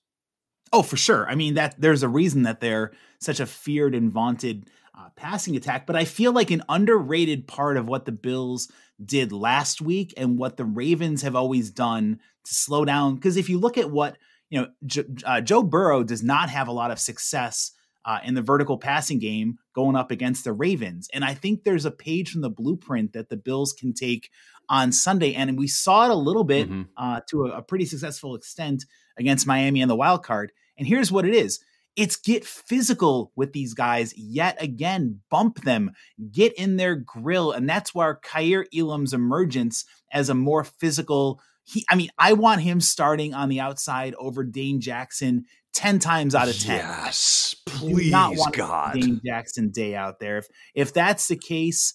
Oh, 0.73 0.83
for 0.83 0.97
sure. 0.97 1.29
I 1.29 1.35
mean 1.37 1.55
that 1.55 1.77
there's 1.79 2.03
a 2.03 2.09
reason 2.09 2.43
that 2.43 2.61
they're 2.61 2.93
such 3.21 3.41
a 3.41 3.47
feared 3.47 3.95
and 3.95 4.11
vaunted 4.11 4.69
uh, 4.97 5.09
passing 5.17 5.57
attack, 5.57 5.87
but 5.87 5.97
I 5.97 6.05
feel 6.05 6.33
like 6.33 6.51
an 6.51 6.63
underrated 6.69 7.47
part 7.47 7.77
of 7.77 7.89
what 7.89 8.05
the 8.05 8.13
Bills 8.13 8.71
did 9.05 9.33
last 9.33 9.81
week 9.81 10.15
and 10.17 10.39
what 10.39 10.57
the 10.57 10.65
Ravens 10.65 11.23
have 11.23 11.35
always 11.35 11.71
done 11.71 12.21
to 12.45 12.55
slow 12.55 12.85
down. 12.85 13.17
Because 13.17 13.37
if 13.37 13.49
you 13.49 13.59
look 13.59 13.77
at 13.77 13.91
what 13.91 14.17
you 14.51 14.61
know, 14.61 14.69
J- 14.87 15.05
uh, 15.25 15.41
Joe 15.41 15.63
Burrow 15.63 16.05
does 16.05 16.23
not 16.23 16.49
have 16.49 16.69
a 16.69 16.73
lot 16.73 16.91
of 16.91 17.01
success 17.01 17.73
uh, 18.05 18.21
in 18.23 18.35
the 18.35 18.43
vertical 18.43 18.79
passing 18.79 19.19
game 19.19 19.59
going 19.75 19.97
up 19.97 20.11
against 20.11 20.45
the 20.45 20.53
Ravens. 20.53 21.09
And 21.13 21.25
I 21.25 21.35
think 21.35 21.65
there's 21.65 21.87
a 21.87 21.91
page 21.91 22.31
from 22.31 22.43
the 22.43 22.51
blueprint 22.51 23.15
that 23.15 23.31
the 23.31 23.37
Bills 23.37 23.73
can 23.73 23.93
take 23.93 24.31
on 24.69 24.93
Sunday, 24.93 25.35
and 25.35 25.59
we 25.59 25.67
saw 25.67 26.05
it 26.05 26.11
a 26.11 26.15
little 26.15 26.45
bit 26.45 26.71
mm-hmm. 26.71 26.83
uh, 26.97 27.21
to 27.31 27.47
a, 27.47 27.59
a 27.59 27.63
pretty 27.63 27.85
successful 27.85 28.35
extent 28.35 28.85
against 29.19 29.47
Miami 29.47 29.83
and 29.83 29.91
the 29.91 29.97
wild 29.97 30.23
card. 30.23 30.53
And 30.79 30.87
here's 30.87 31.13
what 31.13 31.27
it 31.27 31.35
is 31.35 31.61
it's 31.97 32.17
get 32.17 32.45
physical 32.45 33.33
with 33.37 33.53
these 33.53 33.75
guys 33.75 34.17
yet 34.17 34.61
again, 34.61 35.21
bump 35.31 35.63
them, 35.63 35.93
get 36.33 36.53
in 36.55 36.77
their 36.77 36.97
grill. 36.97 37.53
And 37.53 37.69
that's 37.69 37.95
where 37.95 38.21
Kaiir 38.23 38.67
Elam's 38.77 39.13
emergence 39.13 39.85
as 40.13 40.29
a 40.29 40.35
more 40.35 40.65
physical. 40.65 41.41
He, 41.65 41.85
I 41.89 41.95
mean, 41.95 42.11
I 42.19 42.33
want 42.33 42.63
him 42.63 42.81
starting 42.81 43.33
on 43.35 43.49
the 43.49 43.61
outside 43.61 44.15
over 44.19 44.45
Dane 44.45 44.81
Jackson 44.81 45.45
10 45.75 45.99
times 45.99 46.35
out 46.35 46.49
of 46.49 46.59
10. 46.59 46.77
Yes, 46.77 47.57
please, 47.67 48.11
not 48.11 48.37
want 48.37 48.57
God. 48.57 48.95
Dane 48.95 49.21
Jackson 49.25 49.71
day 49.71 49.95
out 49.95 50.21
there. 50.21 50.39
If, 50.39 50.47
if 50.75 50.93
that's 50.93 51.29
the 51.29 51.37
case, 51.37 51.95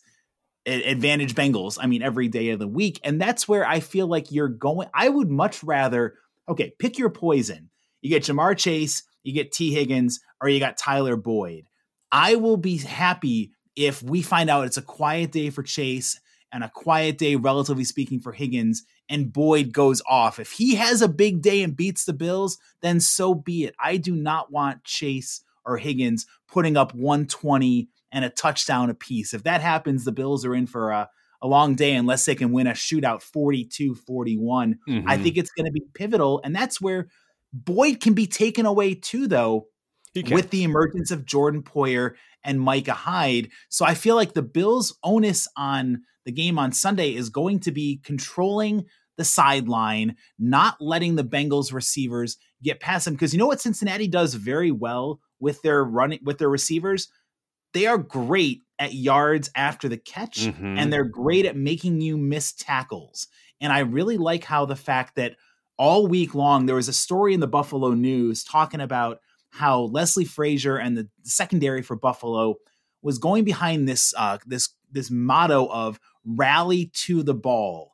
advantage 0.65 1.35
Bengals, 1.35 1.77
I 1.79 1.87
mean, 1.87 2.01
every 2.01 2.27
day 2.27 2.49
of 2.49 2.59
the 2.59 2.67
week. 2.67 2.99
And 3.03 3.19
that's 3.19 3.47
where 3.47 3.65
I 3.65 3.79
feel 3.79 4.07
like 4.07 4.31
you're 4.31 4.49
going. 4.49 4.89
I 4.93 5.09
would 5.09 5.29
much 5.29 5.63
rather, 5.63 6.15
okay, 6.47 6.73
pick 6.79 6.97
your 6.97 7.09
poison. 7.09 7.69
You 8.01 8.09
get 8.09 8.23
Ja'Marr 8.23 8.57
Chase, 8.57 9.03
you 9.23 9.33
get 9.33 9.51
Tee 9.51 9.73
Higgins, 9.73 10.19
or 10.41 10.49
you 10.49 10.59
got 10.59 10.77
Tyler 10.77 11.15
Boyd. 11.15 11.65
I 12.11 12.35
will 12.35 12.57
be 12.57 12.77
happy 12.77 13.51
if 13.75 14.01
we 14.01 14.21
find 14.21 14.49
out 14.49 14.65
it's 14.65 14.77
a 14.77 14.81
quiet 14.81 15.31
day 15.31 15.49
for 15.49 15.63
Chase 15.63 16.19
and 16.51 16.63
a 16.63 16.71
quiet 16.73 17.17
day, 17.17 17.35
relatively 17.35 17.83
speaking, 17.83 18.19
for 18.19 18.31
Higgins, 18.31 18.83
and 19.07 19.31
Boyd 19.31 19.71
goes 19.71 20.01
off. 20.07 20.39
If 20.39 20.51
he 20.51 20.75
has 20.75 21.01
a 21.01 21.07
big 21.07 21.41
day 21.41 21.61
and 21.61 21.75
beats 21.75 22.05
the 22.05 22.13
Bills, 22.13 22.57
then 22.81 22.99
so 22.99 23.33
be 23.33 23.65
it. 23.65 23.75
I 23.79 23.97
do 23.97 24.15
not 24.15 24.51
want 24.51 24.83
Chase 24.83 25.41
or 25.65 25.77
Higgins 25.77 26.25
putting 26.47 26.77
up 26.77 26.93
120 26.93 27.89
and 28.11 28.25
a 28.25 28.29
touchdown 28.29 28.89
apiece. 28.89 29.33
If 29.33 29.43
that 29.43 29.61
happens, 29.61 30.05
the 30.05 30.11
Bills 30.11 30.45
are 30.45 30.55
in 30.55 30.67
for 30.67 30.91
a, 30.91 31.09
a 31.41 31.47
long 31.47 31.75
day 31.75 31.93
unless 31.93 32.25
they 32.25 32.35
can 32.35 32.51
win 32.51 32.67
a 32.67 32.71
shootout 32.71 33.21
42 33.21 33.95
41. 33.95 34.79
Mm-hmm. 34.87 35.07
I 35.07 35.17
think 35.17 35.37
it's 35.37 35.51
going 35.51 35.65
to 35.67 35.71
be 35.71 35.83
pivotal. 35.93 36.41
And 36.43 36.55
that's 36.55 36.81
where 36.81 37.07
Boyd 37.53 37.99
can 37.99 38.13
be 38.13 38.27
taken 38.27 38.65
away 38.65 38.93
too, 38.93 39.27
though, 39.27 39.67
with 40.29 40.49
the 40.49 40.63
emergence 40.63 41.11
of 41.11 41.25
Jordan 41.25 41.63
Poyer 41.63 42.15
and 42.43 42.61
Micah 42.61 42.93
Hyde. 42.93 43.49
So 43.69 43.85
I 43.85 43.93
feel 43.93 44.15
like 44.15 44.33
the 44.33 44.41
Bills' 44.41 44.97
onus 45.03 45.47
on 45.57 46.01
the 46.25 46.31
game 46.31 46.59
on 46.59 46.71
Sunday 46.71 47.15
is 47.15 47.29
going 47.29 47.59
to 47.61 47.71
be 47.71 48.01
controlling 48.03 48.85
the 49.17 49.25
sideline, 49.25 50.15
not 50.37 50.77
letting 50.79 51.15
the 51.15 51.23
Bengals 51.23 51.73
receivers 51.73 52.37
get 52.63 52.79
past 52.79 53.05
them. 53.05 53.15
Because 53.15 53.33
you 53.33 53.39
know 53.39 53.47
what 53.47 53.61
Cincinnati 53.61 54.07
does 54.07 54.33
very 54.33 54.71
well 54.71 55.19
with 55.39 55.61
their 55.61 55.83
running 55.83 56.19
with 56.23 56.37
their 56.37 56.49
receivers? 56.49 57.09
They 57.73 57.85
are 57.85 57.97
great 57.97 58.61
at 58.79 58.93
yards 58.93 59.49
after 59.55 59.89
the 59.89 59.97
catch, 59.97 60.45
mm-hmm. 60.45 60.77
and 60.77 60.91
they're 60.91 61.03
great 61.03 61.45
at 61.45 61.57
making 61.57 62.01
you 62.01 62.17
miss 62.17 62.53
tackles. 62.53 63.27
And 63.61 63.73
I 63.73 63.79
really 63.79 64.17
like 64.17 64.45
how 64.45 64.65
the 64.65 64.75
fact 64.75 65.15
that 65.15 65.35
all 65.79 66.05
week 66.05 66.35
long 66.35 66.65
there 66.65 66.75
was 66.75 66.89
a 66.89 66.93
story 66.93 67.33
in 67.33 67.39
the 67.39 67.47
Buffalo 67.47 67.93
News 67.93 68.43
talking 68.43 68.81
about 68.81 69.19
how 69.49 69.83
Leslie 69.83 70.25
Frazier 70.25 70.77
and 70.77 70.95
the 70.95 71.09
secondary 71.23 71.81
for 71.81 71.95
Buffalo 71.95 72.55
was 73.01 73.17
going 73.17 73.45
behind 73.45 73.87
this 73.87 74.13
uh, 74.15 74.37
this 74.45 74.69
this 74.91 75.09
motto 75.09 75.67
of 75.67 75.99
rally 76.25 76.91
to 76.93 77.23
the 77.23 77.33
ball, 77.33 77.93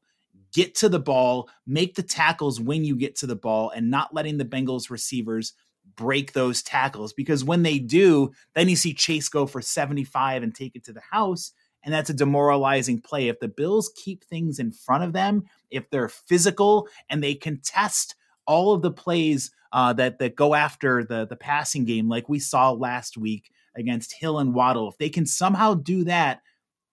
get 0.51 0.75
to 0.75 0.89
the 0.89 0.99
ball, 0.99 1.47
make 1.67 1.95
the 1.95 2.03
tackles 2.03 2.59
when 2.59 2.83
you 2.83 2.95
get 2.95 3.15
to 3.17 3.27
the 3.27 3.35
ball, 3.35 3.69
and 3.69 3.91
not 3.91 4.13
letting 4.13 4.37
the 4.37 4.45
Bengals 4.45 4.89
receivers 4.89 5.53
break 5.95 6.33
those 6.33 6.63
tackles. 6.63 7.13
Because 7.13 7.43
when 7.43 7.63
they 7.63 7.77
do, 7.77 8.31
then 8.55 8.67
you 8.67 8.75
see 8.75 8.93
Chase 8.93 9.29
go 9.29 9.45
for 9.45 9.61
75 9.61 10.41
and 10.41 10.53
take 10.53 10.75
it 10.75 10.83
to 10.85 10.93
the 10.93 11.03
house 11.11 11.51
and 11.85 11.93
that's 11.93 12.09
a 12.09 12.15
demoralizing 12.15 12.99
play. 12.99 13.27
If 13.27 13.39
the 13.39 13.47
Bills 13.47 13.91
keep 13.95 14.23
things 14.23 14.57
in 14.59 14.71
front 14.71 15.03
of 15.03 15.13
them, 15.13 15.43
if 15.69 15.89
they're 15.89 16.09
physical 16.09 16.89
and 17.09 17.23
they 17.23 17.35
contest 17.35 18.15
all 18.47 18.73
of 18.73 18.81
the 18.81 18.91
plays 18.91 19.51
uh, 19.71 19.93
that 19.93 20.19
that 20.19 20.35
go 20.35 20.55
after 20.55 21.03
the 21.03 21.25
the 21.25 21.35
passing 21.35 21.85
game, 21.85 22.09
like 22.09 22.27
we 22.27 22.39
saw 22.39 22.71
last 22.71 23.17
week 23.17 23.51
against 23.77 24.13
Hill 24.13 24.39
and 24.39 24.53
Waddle, 24.53 24.89
if 24.89 24.97
they 24.97 25.09
can 25.09 25.25
somehow 25.25 25.75
do 25.75 26.03
that, 26.05 26.41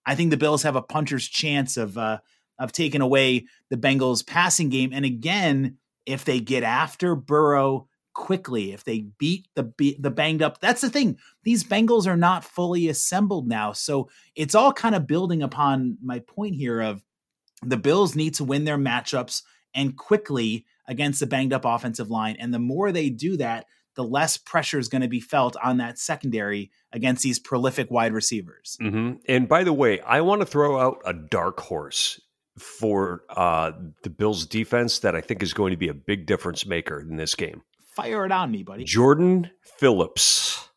I 0.05 0.15
think 0.15 0.31
the 0.31 0.37
Bills 0.37 0.63
have 0.63 0.77
a 0.77 0.83
puncher's 0.83 1.27
chance 1.27 1.77
of 1.77 1.97
uh, 1.97 2.19
of 2.59 2.73
taking 2.73 3.01
away 3.01 3.47
the 3.71 3.77
Bengals' 3.77 4.27
passing 4.27 4.69
game. 4.69 4.91
And 4.93 5.05
again, 5.05 5.79
if 6.05 6.25
they 6.25 6.41
get 6.41 6.63
after 6.63 7.15
Burrow 7.15 7.89
quickly 8.15 8.73
if 8.73 8.85
they 8.85 9.01
beat 9.19 9.49
the 9.55 9.73
the 9.99 10.11
banged 10.11 10.43
up 10.43 10.61
that's 10.61 10.83
the 10.83 10.91
thing 10.91 11.17
these 11.45 11.65
bengals 11.65 12.07
are 12.07 12.17
not 12.17 12.45
fully 12.45 12.89
assembled 12.89 13.49
now 13.49 13.73
so 13.73 14.09
it's 14.35 14.55
all 14.55 14.73
kind 14.73 14.95
of 14.95 15.07
building 15.07 15.43
upon 15.43 15.97
my 16.03 16.19
point 16.19 16.55
here 16.55 16.81
of 16.81 17.03
the 17.63 17.77
bills 17.77 18.15
need 18.15 18.35
to 18.35 18.45
win 18.45 18.65
their 18.65 18.77
matchups 18.77 19.43
and 19.75 19.97
quickly 19.97 20.67
against 20.87 21.21
the 21.21 21.27
banged 21.27 21.53
up 21.53 21.65
offensive 21.65 22.11
line 22.11 22.37
and 22.39 22.53
the 22.53 22.59
more 22.59 22.93
they 22.93 23.09
do 23.09 23.37
that 23.37 23.67
the 23.95 24.05
less 24.05 24.37
pressure 24.37 24.79
is 24.79 24.89
going 24.89 25.03
to 25.03 25.09
be 25.09 25.21
felt 25.21 25.57
on 25.63 25.79
that 25.79 25.99
secondary 25.99 26.71
against 26.93 27.23
these 27.23 27.39
prolific 27.39 27.91
wide 27.91 28.13
receivers 28.13 28.77
mm-hmm. 28.81 29.15
and 29.27 29.49
by 29.49 29.65
the 29.65 29.73
way 29.73 30.01
i 30.01 30.21
want 30.21 30.43
to 30.43 30.47
throw 30.47 30.79
out 30.79 31.01
a 31.07 31.15
dark 31.15 31.61
horse 31.61 32.21
for 32.59 33.25
uh, 33.31 33.73
the 34.03 34.11
Bills 34.11 34.47
defense 34.47 34.99
that 35.01 35.15
I 35.15 35.21
think 35.21 35.43
is 35.43 35.55
going 35.55 35.71
to 35.71 35.77
be 35.77 35.89
a 35.89 35.95
big 35.95 36.27
difference 36.27 36.67
maker 36.67 37.01
in 37.01 37.17
this 37.17 37.35
game. 37.35 37.63
Fire 37.95 38.25
it 38.25 38.33
on 38.33 38.51
me, 38.51 38.63
buddy. 38.63 38.85
Jordan 38.85 39.51
Phillips. 39.79 40.69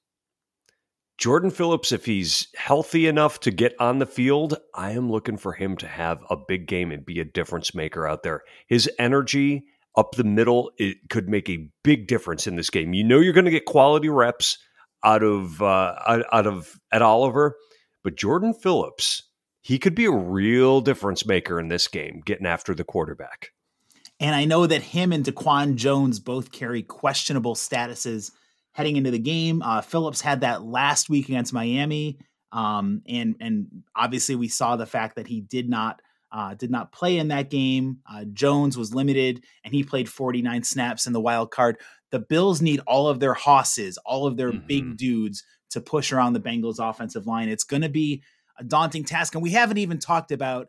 Jordan 1.17 1.49
Phillips, 1.49 1.93
if 1.93 2.05
he's 2.05 2.49
healthy 2.55 3.07
enough 3.07 3.39
to 3.41 3.51
get 3.51 3.73
on 3.79 3.99
the 3.99 4.05
field, 4.05 4.57
I 4.73 4.91
am 4.91 5.09
looking 5.09 5.37
for 5.37 5.53
him 5.53 5.77
to 5.77 5.87
have 5.87 6.19
a 6.29 6.35
big 6.35 6.67
game 6.67 6.91
and 6.91 7.05
be 7.05 7.21
a 7.21 7.25
difference 7.25 7.73
maker 7.73 8.05
out 8.05 8.23
there. 8.23 8.41
His 8.67 8.89
energy 8.99 9.63
up 9.95 10.15
the 10.15 10.25
middle 10.25 10.71
it 10.77 10.97
could 11.09 11.29
make 11.29 11.49
a 11.49 11.69
big 11.83 12.07
difference 12.07 12.47
in 12.47 12.57
this 12.57 12.69
game. 12.69 12.93
You 12.93 13.05
know 13.05 13.19
you're 13.19 13.31
going 13.31 13.45
to 13.45 13.51
get 13.51 13.63
quality 13.63 14.09
reps 14.09 14.57
out 15.05 15.23
of 15.23 15.61
uh, 15.61 16.23
out 16.33 16.47
of 16.47 16.77
Ed 16.91 17.01
Oliver, 17.01 17.55
but 18.03 18.17
Jordan 18.17 18.53
Phillips, 18.53 19.23
he 19.61 19.79
could 19.79 19.95
be 19.95 20.05
a 20.05 20.11
real 20.11 20.81
difference 20.81 21.25
maker 21.25 21.61
in 21.61 21.69
this 21.69 21.87
game, 21.87 22.21
getting 22.25 22.45
after 22.45 22.75
the 22.75 22.83
quarterback. 22.83 23.51
And 24.19 24.33
I 24.33 24.45
know 24.45 24.65
that 24.65 24.81
him 24.81 25.11
and 25.11 25.25
DaQuan 25.25 25.75
Jones 25.75 26.19
both 26.19 26.51
carry 26.51 26.81
questionable 26.83 27.55
statuses 27.55 28.31
heading 28.71 28.95
into 28.97 29.11
the 29.11 29.19
game. 29.19 29.61
Uh, 29.61 29.81
Phillips 29.81 30.21
had 30.21 30.41
that 30.41 30.63
last 30.63 31.09
week 31.09 31.27
against 31.27 31.53
Miami, 31.53 32.19
um, 32.51 33.01
and 33.07 33.35
and 33.39 33.83
obviously 33.95 34.35
we 34.35 34.47
saw 34.47 34.75
the 34.75 34.85
fact 34.85 35.15
that 35.15 35.27
he 35.27 35.41
did 35.41 35.69
not 35.69 36.01
uh, 36.31 36.53
did 36.53 36.71
not 36.71 36.91
play 36.91 37.17
in 37.17 37.29
that 37.29 37.49
game. 37.49 37.99
Uh, 38.09 38.25
Jones 38.25 38.77
was 38.77 38.93
limited, 38.93 39.43
and 39.63 39.73
he 39.73 39.83
played 39.83 40.09
49 40.09 40.63
snaps 40.63 41.07
in 41.07 41.13
the 41.13 41.21
wild 41.21 41.51
card. 41.51 41.77
The 42.11 42.19
Bills 42.19 42.61
need 42.61 42.81
all 42.87 43.07
of 43.07 43.19
their 43.19 43.33
hosses, 43.33 43.97
all 44.05 44.27
of 44.27 44.37
their 44.37 44.51
mm-hmm. 44.51 44.67
big 44.67 44.97
dudes 44.97 45.43
to 45.71 45.81
push 45.81 46.11
around 46.11 46.33
the 46.33 46.39
Bengals' 46.39 46.79
offensive 46.79 47.27
line. 47.27 47.49
It's 47.49 47.63
going 47.63 47.81
to 47.81 47.89
be 47.89 48.23
a 48.57 48.63
daunting 48.63 49.03
task, 49.03 49.35
and 49.35 49.43
we 49.43 49.51
haven't 49.51 49.77
even 49.77 49.99
talked 49.99 50.31
about 50.31 50.67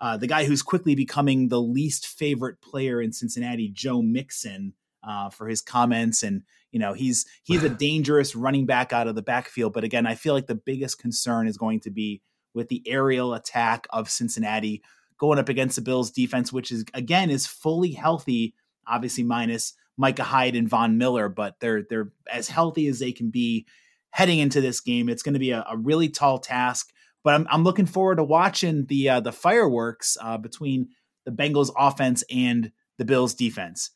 uh, 0.00 0.16
the 0.16 0.26
guy 0.26 0.44
who's 0.44 0.62
quickly 0.62 0.94
becoming 0.94 1.48
the 1.48 1.60
least 1.60 2.06
favorite 2.06 2.60
player 2.60 3.00
in 3.00 3.12
Cincinnati, 3.12 3.68
Joe 3.68 4.02
Mixon, 4.02 4.74
uh, 5.06 5.30
for 5.30 5.48
his 5.48 5.60
comments. 5.60 6.22
And, 6.22 6.42
you 6.72 6.78
know, 6.78 6.92
he's 6.92 7.26
he's 7.42 7.62
a 7.62 7.68
dangerous 7.86 8.34
running 8.34 8.66
back 8.66 8.92
out 8.92 9.06
of 9.06 9.14
the 9.14 9.22
backfield. 9.22 9.72
But 9.72 9.84
again, 9.84 10.06
I 10.06 10.14
feel 10.14 10.34
like 10.34 10.46
the 10.46 10.54
biggest 10.54 10.98
concern 10.98 11.46
is 11.46 11.56
going 11.56 11.80
to 11.80 11.90
be 11.90 12.22
with 12.54 12.68
the 12.68 12.82
aerial 12.86 13.34
attack 13.34 13.86
of 13.90 14.10
Cincinnati 14.10 14.82
going 15.18 15.38
up 15.38 15.48
against 15.48 15.76
the 15.76 15.82
Bills 15.82 16.10
defense, 16.10 16.52
which 16.52 16.72
is 16.72 16.84
again 16.94 17.30
is 17.30 17.46
fully 17.46 17.92
healthy, 17.92 18.54
obviously 18.86 19.24
minus 19.24 19.74
Micah 19.96 20.24
Hyde 20.24 20.56
and 20.56 20.68
Von 20.68 20.98
Miller, 20.98 21.28
but 21.28 21.60
they're 21.60 21.82
they're 21.88 22.12
as 22.30 22.48
healthy 22.48 22.88
as 22.88 22.98
they 22.98 23.12
can 23.12 23.30
be 23.30 23.66
heading 24.10 24.38
into 24.38 24.60
this 24.60 24.80
game. 24.80 25.08
It's 25.08 25.22
going 25.22 25.34
to 25.34 25.40
be 25.40 25.50
a, 25.50 25.64
a 25.68 25.76
really 25.76 26.08
tall 26.08 26.38
task. 26.38 26.92
But 27.24 27.34
I'm, 27.34 27.46
I'm 27.50 27.64
looking 27.64 27.86
forward 27.86 28.16
to 28.16 28.24
watching 28.24 28.84
the 28.86 29.08
uh, 29.08 29.20
the 29.20 29.32
fireworks 29.32 30.16
uh, 30.20 30.36
between 30.36 30.90
the 31.24 31.32
Bengals 31.32 31.70
offense 31.76 32.22
and 32.30 32.70
the 32.98 33.06
Bills 33.06 33.34
defense. 33.34 33.90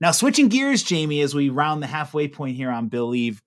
Now, 0.00 0.10
switching 0.10 0.48
gears, 0.48 0.82
Jamie, 0.82 1.22
as 1.22 1.34
we 1.34 1.48
round 1.48 1.82
the 1.82 1.86
halfway 1.86 2.28
point 2.28 2.56
here 2.56 2.70
on 2.70 2.88
Billieve, 2.88 3.40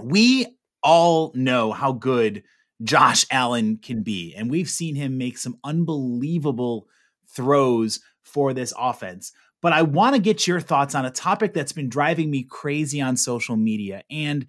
we 0.00 0.46
all 0.84 1.32
know 1.34 1.72
how 1.72 1.90
good 1.90 2.44
Josh 2.80 3.26
Allen 3.28 3.78
can 3.82 4.04
be, 4.04 4.32
and 4.36 4.48
we've 4.48 4.70
seen 4.70 4.94
him 4.94 5.18
make 5.18 5.36
some 5.36 5.58
unbelievable 5.64 6.86
throws 7.34 7.98
for 8.22 8.54
this 8.54 8.72
offense 8.78 9.32
but 9.62 9.72
I 9.72 9.82
want 9.82 10.14
to 10.14 10.20
get 10.20 10.46
your 10.46 10.60
thoughts 10.60 10.94
on 10.94 11.04
a 11.04 11.10
topic 11.10 11.54
that's 11.54 11.72
been 11.72 11.88
driving 11.88 12.30
me 12.30 12.44
crazy 12.44 13.00
on 13.00 13.16
social 13.16 13.56
media. 13.56 14.02
And 14.10 14.46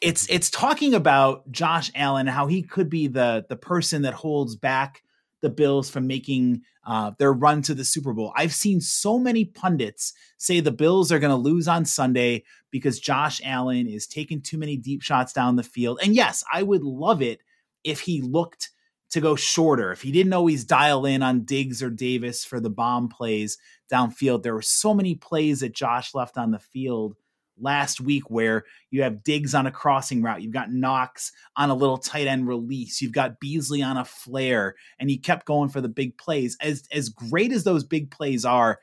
it's 0.00 0.26
it's 0.30 0.50
talking 0.50 0.94
about 0.94 1.50
Josh 1.50 1.90
Allen, 1.94 2.26
how 2.26 2.46
he 2.46 2.62
could 2.62 2.90
be 2.90 3.06
the 3.06 3.46
the 3.48 3.56
person 3.56 4.02
that 4.02 4.14
holds 4.14 4.56
back 4.56 5.02
the 5.40 5.50
Bills 5.50 5.88
from 5.88 6.06
making 6.06 6.62
uh, 6.84 7.12
their 7.18 7.32
run 7.32 7.62
to 7.62 7.74
the 7.74 7.84
Super 7.84 8.12
Bowl. 8.12 8.32
I've 8.36 8.52
seen 8.52 8.80
so 8.80 9.18
many 9.18 9.44
pundits 9.44 10.12
say 10.38 10.60
the 10.60 10.72
Bills 10.72 11.12
are 11.12 11.18
going 11.18 11.30
to 11.30 11.36
lose 11.36 11.68
on 11.68 11.84
Sunday 11.84 12.44
because 12.70 12.98
Josh 12.98 13.40
Allen 13.44 13.86
is 13.86 14.06
taking 14.06 14.40
too 14.40 14.58
many 14.58 14.76
deep 14.76 15.02
shots 15.02 15.32
down 15.32 15.56
the 15.56 15.62
field. 15.62 16.00
And 16.02 16.14
yes, 16.14 16.42
I 16.52 16.62
would 16.62 16.82
love 16.82 17.22
it 17.22 17.40
if 17.84 18.00
he 18.00 18.20
looked 18.20 18.70
to 19.10 19.20
go 19.20 19.36
shorter, 19.36 19.92
if 19.92 20.02
he 20.02 20.12
didn't 20.12 20.32
always 20.32 20.64
dial 20.64 21.06
in 21.06 21.22
on 21.22 21.44
Diggs 21.44 21.82
or 21.82 21.90
Davis 21.90 22.44
for 22.44 22.60
the 22.60 22.70
bomb 22.70 23.08
plays 23.08 23.58
downfield. 23.92 24.42
There 24.42 24.54
were 24.54 24.62
so 24.62 24.94
many 24.94 25.14
plays 25.14 25.60
that 25.60 25.74
Josh 25.74 26.14
left 26.14 26.38
on 26.38 26.50
the 26.50 26.58
field 26.58 27.16
last 27.60 28.00
week 28.00 28.30
where 28.30 28.64
you 28.90 29.02
have 29.02 29.24
Diggs 29.24 29.54
on 29.54 29.66
a 29.66 29.72
crossing 29.72 30.22
route, 30.22 30.42
you've 30.42 30.52
got 30.52 30.72
Knox 30.72 31.32
on 31.56 31.70
a 31.70 31.74
little 31.74 31.98
tight 31.98 32.26
end 32.26 32.46
release, 32.46 33.00
you've 33.00 33.12
got 33.12 33.40
Beasley 33.40 33.82
on 33.82 33.96
a 33.96 34.04
flare, 34.04 34.74
and 34.98 35.10
he 35.10 35.18
kept 35.18 35.46
going 35.46 35.68
for 35.68 35.80
the 35.80 35.88
big 35.88 36.16
plays. 36.18 36.56
As 36.60 36.84
as 36.92 37.08
great 37.08 37.52
as 37.52 37.64
those 37.64 37.84
big 37.84 38.10
plays 38.10 38.44
are, 38.44 38.78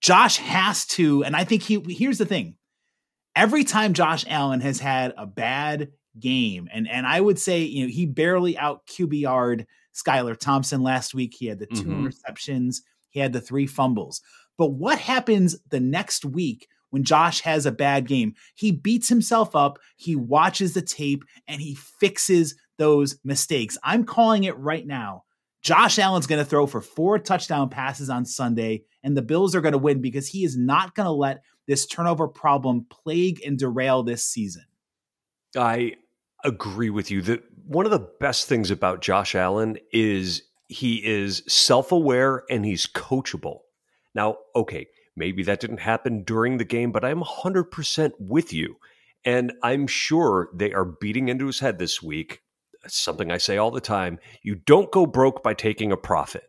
Josh 0.00 0.38
has 0.38 0.86
to, 0.86 1.24
and 1.24 1.36
I 1.36 1.44
think 1.44 1.62
he 1.62 1.84
here's 1.88 2.18
the 2.18 2.26
thing. 2.26 2.56
Every 3.36 3.64
time 3.64 3.92
Josh 3.92 4.24
Allen 4.28 4.60
has 4.60 4.80
had 4.80 5.14
a 5.16 5.26
bad 5.26 5.90
game, 6.18 6.68
and 6.72 6.88
and 6.88 7.06
I 7.06 7.20
would 7.20 7.38
say, 7.38 7.62
you 7.62 7.84
know, 7.84 7.92
he 7.92 8.06
barely 8.06 8.56
out 8.56 8.86
QBR'd 8.86 9.66
Skylar 9.94 10.38
Thompson 10.38 10.82
last 10.82 11.14
week. 11.14 11.34
He 11.38 11.46
had 11.46 11.58
the 11.58 11.66
2 11.66 11.74
mm-hmm. 11.74 12.06
interceptions, 12.06 12.80
he 13.10 13.20
had 13.20 13.32
the 13.32 13.40
three 13.40 13.66
fumbles. 13.66 14.20
But 14.56 14.72
what 14.72 14.98
happens 14.98 15.56
the 15.68 15.80
next 15.80 16.24
week 16.24 16.68
when 16.90 17.04
Josh 17.04 17.40
has 17.42 17.66
a 17.66 17.72
bad 17.72 18.06
game. 18.06 18.34
He 18.54 18.72
beats 18.72 19.08
himself 19.08 19.54
up, 19.54 19.78
he 19.96 20.16
watches 20.16 20.74
the 20.74 20.82
tape, 20.82 21.24
and 21.46 21.60
he 21.60 21.74
fixes 21.74 22.54
those 22.78 23.18
mistakes. 23.24 23.76
I'm 23.82 24.04
calling 24.04 24.44
it 24.44 24.56
right 24.56 24.86
now. 24.86 25.24
Josh 25.60 25.98
Allen's 25.98 26.26
going 26.26 26.42
to 26.42 26.48
throw 26.48 26.66
for 26.66 26.80
four 26.80 27.18
touchdown 27.18 27.68
passes 27.68 28.08
on 28.08 28.24
Sunday, 28.24 28.84
and 29.02 29.16
the 29.16 29.22
Bills 29.22 29.54
are 29.54 29.60
going 29.60 29.72
to 29.72 29.78
win 29.78 30.00
because 30.00 30.28
he 30.28 30.44
is 30.44 30.56
not 30.56 30.94
going 30.94 31.06
to 31.06 31.12
let 31.12 31.42
this 31.66 31.86
turnover 31.86 32.28
problem 32.28 32.86
plague 32.88 33.40
and 33.44 33.58
derail 33.58 34.02
this 34.02 34.24
season. 34.24 34.64
I 35.56 35.94
agree 36.44 36.90
with 36.90 37.10
you 37.10 37.20
that 37.22 37.42
one 37.66 37.84
of 37.84 37.90
the 37.90 38.08
best 38.20 38.46
things 38.48 38.70
about 38.70 39.02
Josh 39.02 39.34
Allen 39.34 39.76
is 39.92 40.42
he 40.68 41.04
is 41.04 41.42
self 41.48 41.90
aware 41.92 42.44
and 42.48 42.64
he's 42.64 42.86
coachable. 42.86 43.60
Now, 44.14 44.36
okay, 44.54 44.86
Maybe 45.18 45.42
that 45.42 45.58
didn't 45.58 45.80
happen 45.80 46.22
during 46.22 46.58
the 46.58 46.64
game, 46.64 46.92
but 46.92 47.04
I'm 47.04 47.22
100% 47.22 48.12
with 48.20 48.52
you. 48.52 48.76
And 49.24 49.52
I'm 49.64 49.88
sure 49.88 50.48
they 50.54 50.72
are 50.72 50.84
beating 50.84 51.28
into 51.28 51.46
his 51.46 51.58
head 51.58 51.78
this 51.78 52.00
week. 52.00 52.42
something 52.86 53.32
I 53.32 53.38
say 53.38 53.56
all 53.56 53.72
the 53.72 53.80
time. 53.80 54.20
You 54.42 54.54
don't 54.54 54.92
go 54.92 55.04
broke 55.04 55.42
by 55.42 55.54
taking 55.54 55.90
a 55.90 55.96
profit. 55.96 56.44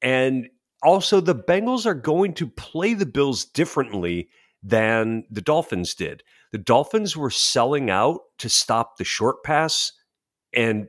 And 0.00 0.48
also, 0.82 1.20
the 1.20 1.34
Bengals 1.34 1.84
are 1.84 1.94
going 1.94 2.32
to 2.34 2.46
play 2.46 2.94
the 2.94 3.04
Bills 3.04 3.44
differently 3.44 4.30
than 4.62 5.24
the 5.30 5.42
Dolphins 5.42 5.94
did. 5.94 6.22
The 6.52 6.58
Dolphins 6.58 7.14
were 7.14 7.30
selling 7.30 7.90
out 7.90 8.20
to 8.38 8.48
stop 8.48 8.96
the 8.96 9.04
short 9.04 9.44
pass 9.44 9.92
and 10.54 10.88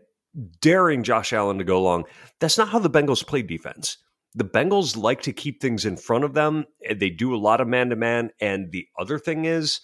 daring 0.61 1.03
Josh 1.03 1.33
Allen 1.33 1.57
to 1.57 1.63
go 1.63 1.81
long. 1.81 2.05
That's 2.39 2.57
not 2.57 2.69
how 2.69 2.79
the 2.79 2.89
Bengals 2.89 3.25
play 3.25 3.41
defense 3.41 3.97
the 4.37 4.45
Bengals 4.45 4.95
like 4.95 5.23
to 5.23 5.33
keep 5.33 5.59
things 5.59 5.83
in 5.83 5.97
front 5.97 6.23
of 6.23 6.35
them. 6.35 6.65
They 6.95 7.09
do 7.09 7.33
a 7.33 7.37
lot 7.37 7.59
of 7.59 7.67
man 7.67 7.89
to 7.89 7.95
man. 7.95 8.29
And 8.39 8.71
the 8.71 8.87
other 8.97 9.17
thing 9.17 9.45
is, 9.45 9.81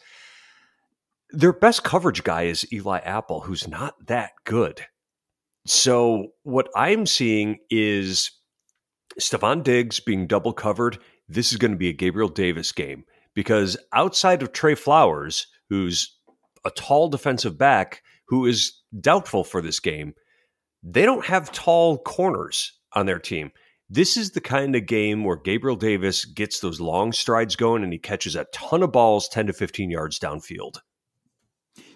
their 1.32 1.54
best 1.54 1.84
coverage 1.84 2.24
guy 2.24 2.44
is 2.44 2.72
Eli 2.72 3.00
Apple, 3.00 3.42
who's 3.42 3.68
not 3.68 3.96
that 4.06 4.34
good. 4.46 4.86
So 5.66 6.28
what 6.44 6.70
I'm 6.76 7.08
seeing 7.08 7.58
is 7.72 8.30
Stefon 9.20 9.63
Diggs 9.63 10.00
being 10.00 10.28
double 10.28 10.54
covered. 10.54 11.00
This 11.28 11.52
is 11.52 11.58
going 11.58 11.72
to 11.72 11.78
be 11.78 11.89
a 11.89 11.94
Gabriel 11.94 12.30
Davis 12.30 12.72
game 12.72 13.06
because 13.34 13.76
outside 13.92 14.44
of 14.44 14.52
Trey 14.52 14.76
Flowers, 14.76 15.48
who's 15.70 16.16
a 16.63 16.70
tall 16.70 17.10
defensive 17.10 17.58
back 17.58 18.04
who 18.28 18.46
is 18.46 18.80
doubtful 19.02 19.44
for 19.44 19.62
this 19.62 19.80
game, 19.80 20.13
they 20.84 21.06
don't 21.06 21.26
have 21.26 21.52
tall 21.52 21.98
corners 21.98 22.74
on 22.93 23.06
their 23.06 23.19
team. 23.19 23.52
This 23.89 24.17
is 24.17 24.32
the 24.32 24.41
kind 24.41 24.76
of 24.76 24.86
game 24.86 25.24
where 25.24 25.36
Gabriel 25.36 25.76
Davis 25.76 26.26
gets 26.26 26.60
those 26.60 26.82
long 26.82 27.12
strides 27.12 27.56
going 27.56 27.84
and 27.84 27.93
he 27.93 28.00
catches 28.00 28.36
a 28.36 28.46
ton 28.46 28.84
of 28.84 28.91
balls 28.91 29.28
10 29.30 29.48
to 29.48 29.54
15 29.54 29.89
yards 29.89 30.19
downfield. 30.19 30.80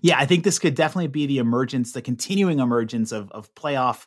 Yeah, 0.02 0.18
I 0.18 0.26
think 0.26 0.44
this 0.44 0.60
could 0.60 0.76
definitely 0.76 1.08
be 1.08 1.26
the 1.26 1.40
emergence, 1.40 1.92
the 1.92 2.02
continuing 2.02 2.60
emergence 2.60 3.12
of, 3.12 3.32
of 3.32 3.54
playoff 3.56 4.06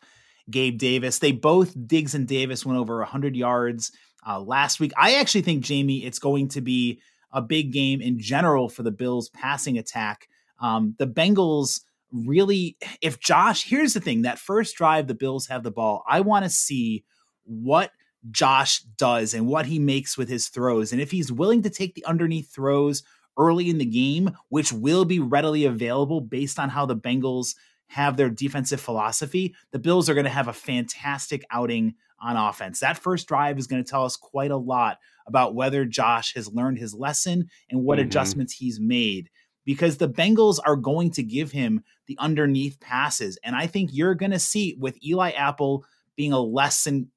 Gabe 0.51 0.79
Davis. 0.79 1.19
They 1.19 1.33
both, 1.33 1.75
Diggs 1.87 2.15
and 2.15 2.27
Davis, 2.27 2.65
went 2.65 2.79
over 2.79 2.99
100 2.99 3.37
yards 3.37 3.93
uh, 4.27 4.41
last 4.41 4.81
week. 4.81 4.93
I 4.97 5.15
actually 5.17 5.43
think, 5.43 5.65
Jamie, 5.65 6.05
it's 6.05 6.19
going 6.19 6.49
to 6.49 6.61
be 6.61 7.01
a 7.33 7.43
big 7.43 7.73
game 7.73 8.01
in 8.01 8.19
general 8.19 8.69
for 8.69 8.83
the 8.83 8.91
Bills' 8.91 9.29
passing 9.31 9.79
attack. 9.79 10.29
Um, 10.61 10.95
the 10.99 11.07
Bengals 11.07 11.81
really, 12.13 12.77
if 13.01 13.21
Josh, 13.21 13.65
here's 13.65 13.95
the 13.95 14.01
thing 14.01 14.23
that 14.23 14.39
first 14.39 14.77
drive, 14.77 15.07
the 15.07 15.15
Bills 15.15 15.47
have 15.47 15.63
the 15.63 15.71
ball. 15.71 16.05
I 16.09 16.21
want 16.21 16.45
to 16.45 16.51
see 16.51 17.05
what 17.45 17.93
Josh 18.31 18.81
does 18.81 19.35
and 19.35 19.47
what 19.47 19.67
he 19.67 19.79
makes 19.79 20.19
with 20.19 20.29
his 20.29 20.49
throws. 20.49 20.93
And 20.93 21.01
if 21.01 21.11
he's 21.11 21.33
willing 21.33 21.63
to 21.63 21.71
take 21.71 21.95
the 21.95 22.05
underneath 22.05 22.53
throws 22.53 23.03
early 23.39 23.71
in 23.71 23.79
the 23.79 23.85
game, 23.85 24.31
which 24.49 24.73
will 24.73 25.05
be 25.05 25.21
readily 25.21 25.65
available 25.65 26.21
based 26.21 26.59
on 26.59 26.69
how 26.69 26.85
the 26.85 26.97
Bengals 26.97 27.55
have 27.89 28.17
their 28.17 28.31
defensive 28.31 28.81
philosophy, 28.81 29.55
the 29.73 29.79
Bills 29.79 30.09
are 30.09 30.15
going 30.15 30.25
to 30.25 30.31
have 30.31 30.49
a 30.49 30.53
fantastic 30.53 31.45
outing 31.51 31.95
on 32.21 32.37
offense. 32.37 32.81
That 32.81 32.99
first 32.99 33.27
drive 33.27 33.59
is 33.59 33.67
going 33.67 33.83
to 33.83 33.91
tell 33.91 34.05
us 34.05 34.17
quite 34.17 34.51
a 34.51 34.57
lot 34.57 34.99
about 35.27 35.55
whether 35.55 35.85
Josh 35.85 36.35
has 36.35 36.53
learned 36.53 36.79
his 36.79 36.95
lesson 36.95 37.49
and 37.71 37.83
what 37.83 37.99
mm-hmm. 37.99 38.09
adjustments 38.09 38.53
he's 38.53 38.79
made 38.79 39.31
because 39.65 39.97
the 39.97 40.09
Bengals 40.09 40.59
are 40.65 40.77
going 40.77 41.11
to 41.13 41.23
give 41.23 41.53
him 41.53 41.83
the 42.07 42.17
underneath 42.19 42.81
passes. 42.81 43.39
And 43.45 43.55
I 43.55 43.67
think 43.67 43.91
you're 43.93 44.15
going 44.15 44.33
to 44.33 44.39
see 44.39 44.77
with 44.79 45.03
Eli 45.05 45.31
Apple 45.31 45.85
being 46.17 46.33
a 46.33 46.41
less 46.41 46.85
than 46.85 47.09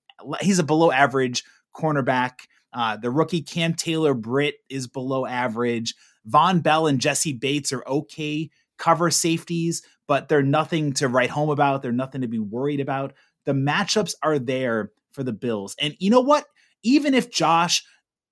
he's 0.42 0.60
a 0.60 0.64
below 0.64 0.92
average 0.92 1.44
cornerback. 1.76 2.48
Uh, 2.72 2.98
the 2.98 3.12
rookie 3.12 3.42
Cam 3.42 3.74
Taylor 3.74 4.14
Britt 4.14 4.56
is 4.70 4.88
below 4.88 5.26
average. 5.26 5.96
Vonn 6.30 6.64
Bell 6.64 6.88
and 6.88 7.00
Jessie 7.00 7.34
Bates 7.34 7.74
are 7.74 7.84
okay 7.88 8.50
cover 8.78 9.10
safeties, 9.12 9.82
but 10.08 10.28
they're 10.28 10.44
nothing 10.44 10.94
to 10.94 11.08
write 11.08 11.30
home 11.30 11.50
about. 11.50 11.82
They're 11.82 11.92
nothing 11.92 12.22
to 12.22 12.28
be 12.28 12.40
worried 12.40 12.80
about. 12.80 13.14
The 13.46 13.54
matchups 13.54 14.16
are 14.22 14.40
there 14.40 14.92
for 15.12 15.24
the 15.24 15.34
Bills. 15.34 15.76
And 15.80 15.96
you 16.00 16.10
know 16.10 16.22
what? 16.22 16.46
Even 16.84 17.14
if 17.14 17.32
Josh 17.32 17.84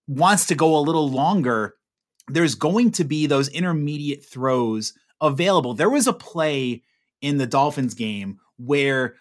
wants 0.08 0.47
to 0.47 0.56
go 0.56 0.76
a 0.76 0.82
little 0.82 1.10
longer, 1.10 1.76
there's 2.28 2.56
going 2.56 2.92
to 2.92 3.04
be 3.04 3.26
those 3.26 3.50
intermediate 3.50 4.24
throws 4.24 4.94
available. 5.22 5.74
There 5.74 5.90
was 5.90 6.08
a 6.08 6.14
play 6.14 6.84
in 7.22 7.38
the 7.38 7.48
Dolphins 7.48 7.94
game 7.94 8.40
where 8.58 9.16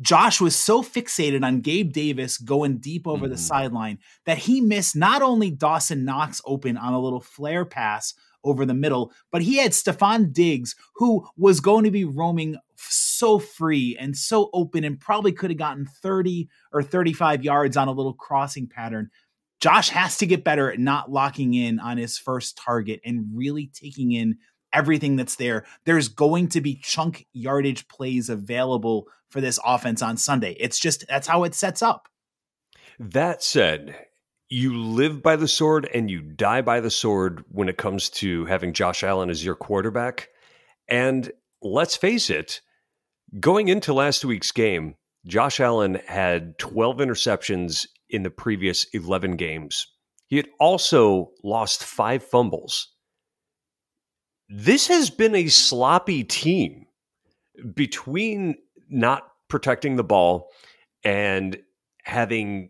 Josh 0.00 0.40
was 0.40 0.56
so 0.56 0.82
fixated 0.82 1.44
on 1.44 1.60
Gabe 1.60 1.92
Davis 1.92 2.38
going 2.38 2.78
deep 2.78 3.06
over 3.06 3.26
mm. 3.26 3.30
the 3.30 3.38
sideline 3.38 3.98
that 4.26 4.38
he 4.38 4.60
missed 4.60 4.96
not 4.96 5.22
only 5.22 5.50
Dawson 5.50 6.04
Knox 6.04 6.40
open 6.44 6.76
on 6.76 6.92
a 6.92 7.00
little 7.00 7.20
flare 7.20 7.64
pass 7.64 8.14
over 8.44 8.66
the 8.66 8.74
middle, 8.74 9.12
but 9.30 9.42
he 9.42 9.58
had 9.58 9.70
Stefon 9.70 10.32
Diggs, 10.32 10.74
who 10.96 11.26
was 11.36 11.60
going 11.60 11.84
to 11.84 11.90
be 11.92 12.04
roaming 12.04 12.56
so 12.76 13.38
free 13.38 13.96
and 13.98 14.16
so 14.16 14.50
open 14.52 14.82
and 14.82 14.98
probably 14.98 15.30
could 15.30 15.50
have 15.50 15.58
gotten 15.58 15.86
30 15.86 16.48
or 16.72 16.82
35 16.82 17.44
yards 17.44 17.76
on 17.76 17.86
a 17.86 17.92
little 17.92 18.14
crossing 18.14 18.66
pattern. 18.66 19.10
Josh 19.62 19.90
has 19.90 20.16
to 20.16 20.26
get 20.26 20.42
better 20.42 20.72
at 20.72 20.80
not 20.80 21.12
locking 21.12 21.54
in 21.54 21.78
on 21.78 21.96
his 21.96 22.18
first 22.18 22.58
target 22.58 23.00
and 23.04 23.28
really 23.32 23.70
taking 23.72 24.10
in 24.10 24.38
everything 24.72 25.14
that's 25.14 25.36
there. 25.36 25.64
There's 25.84 26.08
going 26.08 26.48
to 26.48 26.60
be 26.60 26.80
chunk 26.82 27.26
yardage 27.32 27.86
plays 27.86 28.28
available 28.28 29.06
for 29.30 29.40
this 29.40 29.60
offense 29.64 30.02
on 30.02 30.16
Sunday. 30.16 30.56
It's 30.58 30.80
just 30.80 31.06
that's 31.06 31.28
how 31.28 31.44
it 31.44 31.54
sets 31.54 31.80
up. 31.80 32.08
That 32.98 33.44
said, 33.44 33.94
you 34.48 34.76
live 34.76 35.22
by 35.22 35.36
the 35.36 35.46
sword 35.46 35.88
and 35.94 36.10
you 36.10 36.22
die 36.22 36.62
by 36.62 36.80
the 36.80 36.90
sword 36.90 37.44
when 37.48 37.68
it 37.68 37.78
comes 37.78 38.10
to 38.10 38.44
having 38.46 38.72
Josh 38.72 39.04
Allen 39.04 39.30
as 39.30 39.44
your 39.44 39.54
quarterback. 39.54 40.28
And 40.88 41.30
let's 41.62 41.96
face 41.96 42.30
it, 42.30 42.60
going 43.38 43.68
into 43.68 43.94
last 43.94 44.24
week's 44.24 44.50
game, 44.50 44.96
Josh 45.24 45.60
Allen 45.60 46.00
had 46.08 46.58
12 46.58 46.96
interceptions 46.96 47.86
in 48.12 48.22
the 48.22 48.30
previous 48.30 48.84
11 48.92 49.36
games. 49.36 49.88
He 50.26 50.36
had 50.36 50.48
also 50.60 51.32
lost 51.42 51.82
five 51.82 52.22
fumbles 52.22 52.92
this 54.54 54.88
has 54.88 55.08
been 55.08 55.34
a 55.34 55.48
sloppy 55.48 56.22
team 56.22 56.84
between 57.74 58.56
not 58.90 59.26
protecting 59.48 59.96
the 59.96 60.04
ball 60.04 60.50
and 61.04 61.58
having 62.02 62.68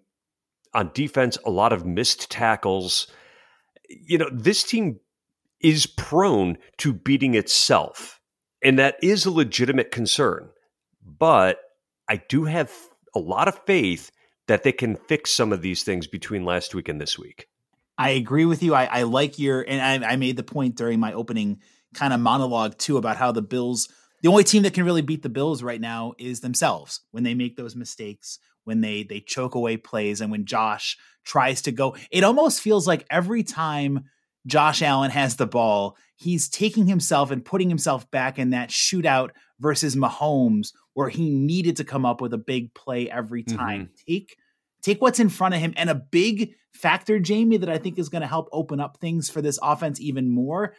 on 0.74 0.92
defense 0.94 1.36
a 1.44 1.50
lot 1.50 1.72
of 1.72 1.84
missed 1.84 2.30
tackles. 2.30 3.08
You 3.88 4.18
know, 4.18 4.30
this 4.32 4.62
team 4.62 5.00
is 5.60 5.86
prone 5.86 6.56
to 6.78 6.92
beating 6.92 7.34
itself, 7.34 8.20
and 8.62 8.78
that 8.78 8.96
is 9.02 9.26
a 9.26 9.32
legitimate 9.32 9.90
concern. 9.90 10.50
But 11.04 11.58
I 12.08 12.22
do 12.28 12.44
have 12.44 12.72
a 13.12 13.18
lot 13.18 13.48
of 13.48 13.58
faith 13.66 14.12
that 14.48 14.62
they 14.62 14.72
can 14.72 14.96
fix 14.96 15.32
some 15.32 15.52
of 15.52 15.62
these 15.62 15.82
things 15.82 16.06
between 16.06 16.44
last 16.44 16.74
week 16.74 16.88
and 16.88 17.00
this 17.00 17.18
week. 17.18 17.48
I 17.98 18.10
agree 18.10 18.44
with 18.44 18.62
you. 18.62 18.74
I, 18.74 18.84
I 18.84 19.02
like 19.02 19.38
your, 19.38 19.62
and 19.62 20.04
I, 20.04 20.12
I 20.12 20.16
made 20.16 20.36
the 20.36 20.42
point 20.42 20.76
during 20.76 20.98
my 20.98 21.12
opening 21.12 21.60
kind 21.94 22.12
of 22.12 22.20
monologue 22.20 22.78
too 22.78 22.96
about 22.96 23.16
how 23.16 23.32
the 23.32 23.42
Bills, 23.42 23.88
the 24.22 24.28
only 24.28 24.44
team 24.44 24.62
that 24.62 24.74
can 24.74 24.84
really 24.84 25.02
beat 25.02 25.22
the 25.22 25.28
Bills 25.28 25.62
right 25.62 25.80
now 25.80 26.14
is 26.18 26.40
themselves 26.40 27.00
when 27.10 27.22
they 27.22 27.34
make 27.34 27.56
those 27.56 27.76
mistakes, 27.76 28.38
when 28.64 28.80
they 28.80 29.02
they 29.02 29.20
choke 29.20 29.54
away 29.54 29.76
plays, 29.76 30.20
and 30.20 30.30
when 30.30 30.46
Josh 30.46 30.96
tries 31.24 31.62
to 31.62 31.72
go. 31.72 31.96
It 32.10 32.24
almost 32.24 32.60
feels 32.60 32.86
like 32.86 33.06
every 33.10 33.42
time 33.42 34.04
Josh 34.46 34.82
Allen 34.82 35.10
has 35.10 35.36
the 35.36 35.46
ball, 35.46 35.96
he's 36.16 36.48
taking 36.48 36.86
himself 36.86 37.30
and 37.30 37.44
putting 37.44 37.68
himself 37.68 38.10
back 38.10 38.38
in 38.38 38.50
that 38.50 38.70
shootout 38.70 39.30
versus 39.62 39.96
Mahomes, 39.96 40.72
where 40.92 41.08
he 41.08 41.30
needed 41.30 41.76
to 41.76 41.84
come 41.84 42.04
up 42.04 42.20
with 42.20 42.34
a 42.34 42.38
big 42.38 42.74
play 42.74 43.08
every 43.08 43.44
time. 43.44 43.84
Mm-hmm. 43.84 44.12
Take 44.12 44.36
take 44.82 45.00
what's 45.00 45.20
in 45.20 45.28
front 45.28 45.54
of 45.54 45.60
him. 45.60 45.72
And 45.76 45.88
a 45.88 45.94
big 45.94 46.54
factor, 46.74 47.20
Jamie, 47.20 47.58
that 47.58 47.70
I 47.70 47.78
think 47.78 47.98
is 47.98 48.08
going 48.08 48.22
to 48.22 48.28
help 48.28 48.48
open 48.52 48.80
up 48.80 48.98
things 48.98 49.30
for 49.30 49.40
this 49.40 49.58
offense 49.62 50.00
even 50.00 50.28
more. 50.28 50.74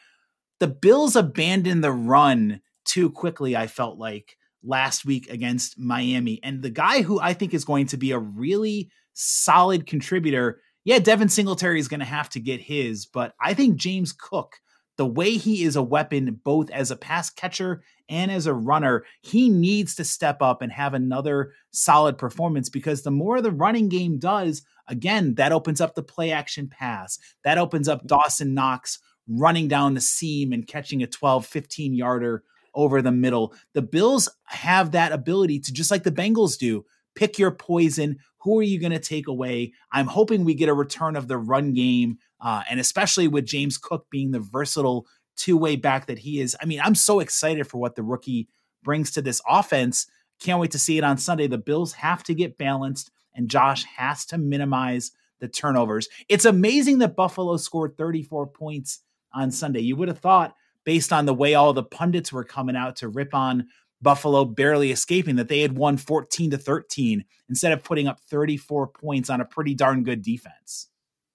The 0.59 0.67
Bills 0.67 1.15
abandoned 1.15 1.83
the 1.83 1.91
run 1.91 2.61
too 2.85 3.09
quickly, 3.09 3.55
I 3.55 3.67
felt 3.67 3.97
like 3.97 4.37
last 4.61 5.05
week 5.05 5.29
against 5.29 5.79
Miami. 5.79 6.39
And 6.43 6.61
the 6.61 6.69
guy 6.69 7.01
who 7.01 7.19
I 7.19 7.33
think 7.33 7.53
is 7.53 7.65
going 7.65 7.87
to 7.87 7.97
be 7.97 8.11
a 8.11 8.19
really 8.19 8.91
solid 9.13 9.87
contributor, 9.87 10.61
yeah, 10.83 10.99
Devin 10.99 11.29
Singletary 11.29 11.79
is 11.79 11.87
going 11.87 12.01
to 12.01 12.05
have 12.05 12.29
to 12.29 12.39
get 12.39 12.59
his, 12.59 13.05
but 13.05 13.33
I 13.39 13.53
think 13.53 13.77
James 13.77 14.11
Cook 14.11 14.57
the 14.97 15.05
way 15.05 15.37
he 15.37 15.63
is 15.63 15.75
a 15.75 15.83
weapon 15.83 16.39
both 16.43 16.69
as 16.69 16.91
a 16.91 16.95
pass 16.95 17.29
catcher 17.29 17.83
and 18.09 18.31
as 18.31 18.45
a 18.45 18.53
runner, 18.53 19.05
he 19.21 19.49
needs 19.49 19.95
to 19.95 20.03
step 20.03 20.41
up 20.41 20.61
and 20.61 20.71
have 20.71 20.93
another 20.93 21.53
solid 21.71 22.17
performance 22.17 22.69
because 22.69 23.01
the 23.01 23.11
more 23.11 23.41
the 23.41 23.51
running 23.51 23.89
game 23.89 24.19
does, 24.19 24.61
again, 24.87 25.35
that 25.35 25.51
opens 25.51 25.81
up 25.81 25.95
the 25.95 26.03
play 26.03 26.31
action 26.31 26.67
pass. 26.67 27.17
That 27.43 27.57
opens 27.57 27.87
up 27.87 27.99
mm-hmm. 27.99 28.07
Dawson 28.07 28.53
Knox 28.53 28.99
running 29.27 29.67
down 29.67 29.93
the 29.93 30.01
seam 30.01 30.51
and 30.51 30.67
catching 30.67 31.01
a 31.01 31.07
12, 31.07 31.45
15 31.45 31.95
yarder 31.95 32.43
over 32.75 33.01
the 33.01 33.11
middle. 33.11 33.53
The 33.73 33.81
Bills 33.81 34.29
have 34.45 34.91
that 34.91 35.11
ability 35.11 35.59
to, 35.61 35.73
just 35.73 35.91
like 35.91 36.03
the 36.03 36.11
Bengals 36.11 36.57
do, 36.57 36.85
pick 37.15 37.39
your 37.39 37.51
poison. 37.51 38.17
Who 38.39 38.59
are 38.59 38.63
you 38.63 38.79
going 38.79 38.91
to 38.91 38.99
take 38.99 39.27
away? 39.27 39.73
I'm 39.91 40.07
hoping 40.07 40.43
we 40.43 40.53
get 40.53 40.69
a 40.69 40.73
return 40.73 41.15
of 41.15 41.27
the 41.27 41.37
run 41.37 41.73
game 41.73 42.17
uh, 42.43 42.61
and 42.69 42.79
especially 42.79 43.27
with 43.27 43.45
James 43.45 43.77
Cook 43.77 44.05
being 44.11 44.31
the 44.31 44.39
versatile 44.39 45.07
two 45.35 45.57
way 45.57 45.75
back 45.75 46.05
that 46.07 46.19
he 46.19 46.41
is. 46.41 46.55
I 46.61 46.65
mean, 46.65 46.79
I'm 46.83 46.93
so 46.93 47.19
excited 47.19 47.65
for 47.65 47.79
what 47.79 47.95
the 47.95 48.03
rookie 48.03 48.49
brings 48.83 49.11
to 49.11 49.21
this 49.21 49.41
offense. 49.47 50.05
Can't 50.39 50.59
wait 50.59 50.71
to 50.71 50.79
see 50.79 50.97
it 50.97 51.03
on 51.03 51.17
Sunday. 51.17 51.47
The 51.47 51.57
Bills 51.57 51.93
have 51.93 52.21
to 52.23 52.35
get 52.35 52.57
balanced, 52.57 53.11
and 53.33 53.49
Josh 53.49 53.85
has 53.85 54.25
to 54.27 54.37
minimize 54.37 55.11
the 55.39 55.47
turnovers. 55.47 56.09
It's 56.27 56.45
amazing 56.45 56.99
that 56.99 57.15
Buffalo 57.15 57.57
scored 57.57 57.97
34 57.97 58.47
points 58.47 58.99
on 59.33 59.49
Sunday. 59.49 59.79
You 59.79 59.95
would 59.95 60.09
have 60.09 60.19
thought, 60.19 60.53
based 60.83 61.13
on 61.13 61.25
the 61.25 61.33
way 61.33 61.55
all 61.55 61.73
the 61.73 61.83
pundits 61.83 62.33
were 62.33 62.43
coming 62.43 62.75
out 62.75 62.97
to 62.97 63.07
rip 63.07 63.33
on 63.33 63.67
Buffalo 64.01 64.43
barely 64.43 64.91
escaping, 64.91 65.37
that 65.37 65.47
they 65.47 65.61
had 65.61 65.77
won 65.77 65.95
14 65.95 66.51
to 66.51 66.57
13 66.57 67.23
instead 67.47 67.71
of 67.71 67.83
putting 67.83 68.07
up 68.07 68.19
34 68.19 68.87
points 68.87 69.29
on 69.29 69.39
a 69.39 69.45
pretty 69.45 69.73
darn 69.73 70.03
good 70.03 70.21
defense. 70.21 70.89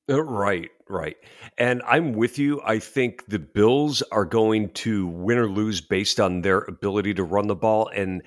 Uh, 0.09 0.23
right, 0.23 0.71
right. 0.89 1.17
And 1.59 1.83
I'm 1.87 2.13
with 2.15 2.39
you. 2.39 2.61
I 2.65 2.79
think 2.79 3.27
the 3.27 3.39
Bills 3.39 4.03
are 4.11 4.25
going 4.25 4.71
to 4.71 5.07
win 5.07 5.39
or 5.39 5.49
lose 5.49 5.81
based 5.81 6.19
on 6.19 6.41
their 6.41 6.61
ability 6.61 7.15
to 7.15 7.25
run 7.25 7.47
the 7.47 7.55
ball. 7.55 7.89
And 7.89 8.23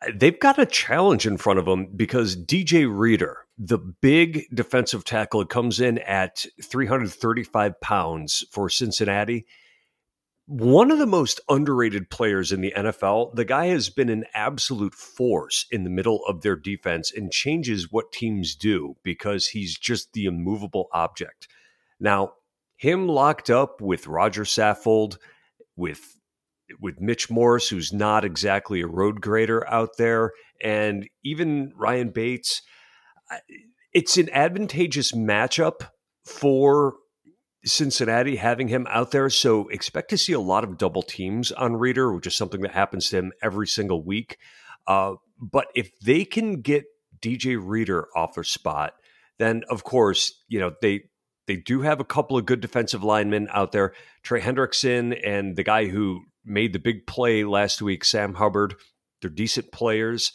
uh, 0.00 0.12
they've 0.14 0.38
got 0.38 0.58
a 0.58 0.64
challenge 0.64 1.26
in 1.26 1.36
front 1.36 1.58
of 1.58 1.66
them 1.66 1.88
because 1.94 2.36
DJ 2.36 2.88
Reader, 2.90 3.44
the 3.58 3.78
big 3.78 4.46
defensive 4.54 5.04
tackle, 5.04 5.44
comes 5.44 5.80
in 5.80 5.98
at 5.98 6.46
335 6.62 7.78
pounds 7.80 8.44
for 8.50 8.70
Cincinnati 8.70 9.46
one 10.50 10.90
of 10.90 10.98
the 10.98 11.06
most 11.06 11.40
underrated 11.48 12.10
players 12.10 12.50
in 12.50 12.60
the 12.60 12.72
NFL. 12.76 13.36
The 13.36 13.44
guy 13.44 13.66
has 13.66 13.88
been 13.88 14.08
an 14.08 14.24
absolute 14.34 14.94
force 14.94 15.64
in 15.70 15.84
the 15.84 15.90
middle 15.90 16.24
of 16.26 16.42
their 16.42 16.56
defense 16.56 17.12
and 17.14 17.30
changes 17.30 17.92
what 17.92 18.10
teams 18.10 18.56
do 18.56 18.96
because 19.04 19.46
he's 19.46 19.78
just 19.78 20.12
the 20.12 20.24
immovable 20.24 20.88
object. 20.92 21.46
Now, 22.00 22.32
him 22.76 23.06
locked 23.06 23.48
up 23.48 23.80
with 23.80 24.08
Roger 24.08 24.42
Saffold, 24.42 25.18
with 25.76 26.16
with 26.80 27.00
Mitch 27.00 27.30
Morse, 27.30 27.68
who's 27.68 27.92
not 27.92 28.24
exactly 28.24 28.80
a 28.80 28.88
road 28.88 29.20
grader 29.20 29.68
out 29.68 29.98
there, 29.98 30.32
and 30.60 31.08
even 31.22 31.72
Ryan 31.76 32.10
Bates. 32.10 32.62
It's 33.92 34.16
an 34.16 34.28
advantageous 34.30 35.12
matchup 35.12 35.88
for 36.24 36.94
Cincinnati 37.64 38.36
having 38.36 38.68
him 38.68 38.86
out 38.90 39.10
there. 39.10 39.28
So 39.28 39.68
expect 39.68 40.10
to 40.10 40.18
see 40.18 40.32
a 40.32 40.40
lot 40.40 40.64
of 40.64 40.78
double 40.78 41.02
teams 41.02 41.52
on 41.52 41.76
Reader, 41.76 42.12
which 42.12 42.26
is 42.26 42.36
something 42.36 42.62
that 42.62 42.72
happens 42.72 43.10
to 43.10 43.18
him 43.18 43.32
every 43.42 43.66
single 43.66 44.02
week. 44.02 44.38
Uh, 44.86 45.14
but 45.38 45.66
if 45.74 45.90
they 46.00 46.24
can 46.24 46.62
get 46.62 46.84
DJ 47.20 47.58
Reader 47.60 48.08
off 48.16 48.34
their 48.34 48.44
spot, 48.44 48.94
then 49.38 49.62
of 49.68 49.84
course, 49.84 50.42
you 50.48 50.58
know, 50.58 50.72
they 50.80 51.02
they 51.46 51.56
do 51.56 51.80
have 51.80 52.00
a 52.00 52.04
couple 52.04 52.36
of 52.36 52.46
good 52.46 52.60
defensive 52.60 53.02
linemen 53.02 53.48
out 53.52 53.72
there. 53.72 53.92
Trey 54.22 54.40
Hendrickson 54.40 55.18
and 55.24 55.56
the 55.56 55.64
guy 55.64 55.86
who 55.86 56.22
made 56.44 56.72
the 56.72 56.78
big 56.78 57.06
play 57.06 57.44
last 57.44 57.82
week, 57.82 58.04
Sam 58.04 58.34
Hubbard, 58.34 58.74
they're 59.20 59.30
decent 59.30 59.72
players. 59.72 60.32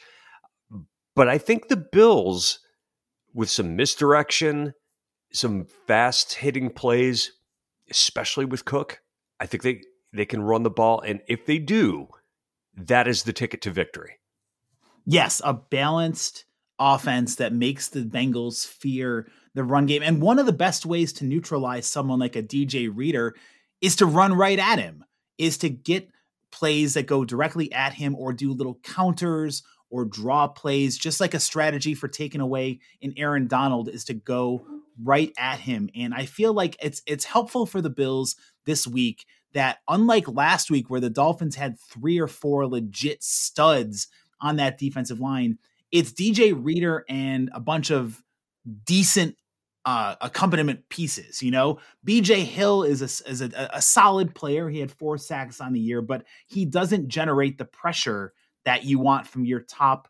But 1.15 1.29
I 1.29 1.37
think 1.37 1.67
the 1.67 1.77
Bills, 1.77 2.59
with 3.33 3.49
some 3.49 3.75
misdirection, 3.75 4.73
some 5.35 5.65
fast 5.87 6.35
hitting 6.35 6.69
plays, 6.69 7.31
especially 7.89 8.45
with 8.45 8.65
Cook. 8.65 9.01
I 9.39 9.45
think 9.45 9.63
they 9.63 9.81
they 10.13 10.25
can 10.25 10.41
run 10.41 10.63
the 10.63 10.69
ball, 10.69 11.01
and 11.01 11.21
if 11.27 11.45
they 11.45 11.59
do, 11.59 12.07
that 12.75 13.07
is 13.07 13.23
the 13.23 13.33
ticket 13.33 13.61
to 13.63 13.71
victory. 13.71 14.19
Yes, 15.05 15.41
a 15.43 15.53
balanced 15.53 16.45
offense 16.79 17.35
that 17.35 17.53
makes 17.53 17.89
the 17.89 18.01
Bengals 18.01 18.65
fear 18.65 19.27
the 19.53 19.63
run 19.63 19.85
game. 19.85 20.03
And 20.03 20.21
one 20.21 20.39
of 20.39 20.45
the 20.45 20.51
best 20.51 20.85
ways 20.85 21.13
to 21.13 21.25
neutralize 21.25 21.85
someone 21.85 22.19
like 22.19 22.35
a 22.35 22.43
DJ 22.43 22.89
Reader 22.93 23.35
is 23.81 23.95
to 23.97 24.05
run 24.05 24.33
right 24.33 24.59
at 24.59 24.79
him, 24.79 25.05
is 25.37 25.57
to 25.59 25.69
get 25.69 26.09
plays 26.51 26.93
that 26.93 27.05
go 27.05 27.25
directly 27.25 27.71
at 27.71 27.93
him 27.93 28.15
or 28.15 28.33
do 28.33 28.53
little 28.53 28.79
counters 28.83 29.63
or 29.89 30.05
draw 30.05 30.47
plays, 30.47 30.97
just 30.97 31.19
like 31.19 31.33
a 31.33 31.39
strategy 31.39 31.93
for 31.93 32.07
taking 32.07 32.41
away 32.41 32.79
an 33.01 33.13
Aaron 33.17 33.47
Donald 33.47 33.89
is 33.89 34.05
to 34.05 34.13
go 34.13 34.65
right 35.03 35.31
at 35.37 35.59
him. 35.59 35.89
And 35.95 36.13
I 36.13 36.25
feel 36.25 36.53
like 36.53 36.77
it's 36.81 37.01
it's 37.05 37.25
helpful 37.25 37.65
for 37.65 37.81
the 37.81 37.89
Bills 37.89 38.35
this 38.65 38.87
week 38.87 39.25
that 39.53 39.79
unlike 39.87 40.27
last 40.27 40.69
week 40.69 40.89
where 40.89 40.99
the 40.99 41.09
Dolphins 41.09 41.55
had 41.55 41.79
three 41.79 42.19
or 42.19 42.27
four 42.27 42.67
legit 42.67 43.23
studs 43.23 44.07
on 44.41 44.57
that 44.57 44.77
defensive 44.77 45.19
line, 45.19 45.57
it's 45.91 46.11
DJ 46.11 46.53
Reader 46.55 47.05
and 47.09 47.49
a 47.53 47.59
bunch 47.59 47.89
of 47.89 48.21
decent 48.85 49.37
uh, 49.85 50.15
accompaniment 50.19 50.89
pieces. 50.89 51.41
You 51.41 51.51
know, 51.51 51.79
BJ 52.05 52.43
Hill 52.43 52.83
is 52.83 53.01
a, 53.01 53.29
is 53.29 53.41
a, 53.41 53.69
a 53.71 53.81
solid 53.81 54.33
player. 54.35 54.67
He 54.67 54.79
had 54.79 54.91
four 54.91 55.17
sacks 55.17 55.61
on 55.61 55.73
the 55.73 55.79
year, 55.79 56.01
but 56.01 56.25
he 56.47 56.65
doesn't 56.65 57.07
generate 57.07 57.57
the 57.57 57.65
pressure 57.65 58.33
that 58.65 58.83
you 58.83 58.99
want 58.99 59.27
from 59.27 59.45
your 59.45 59.61
top 59.61 60.09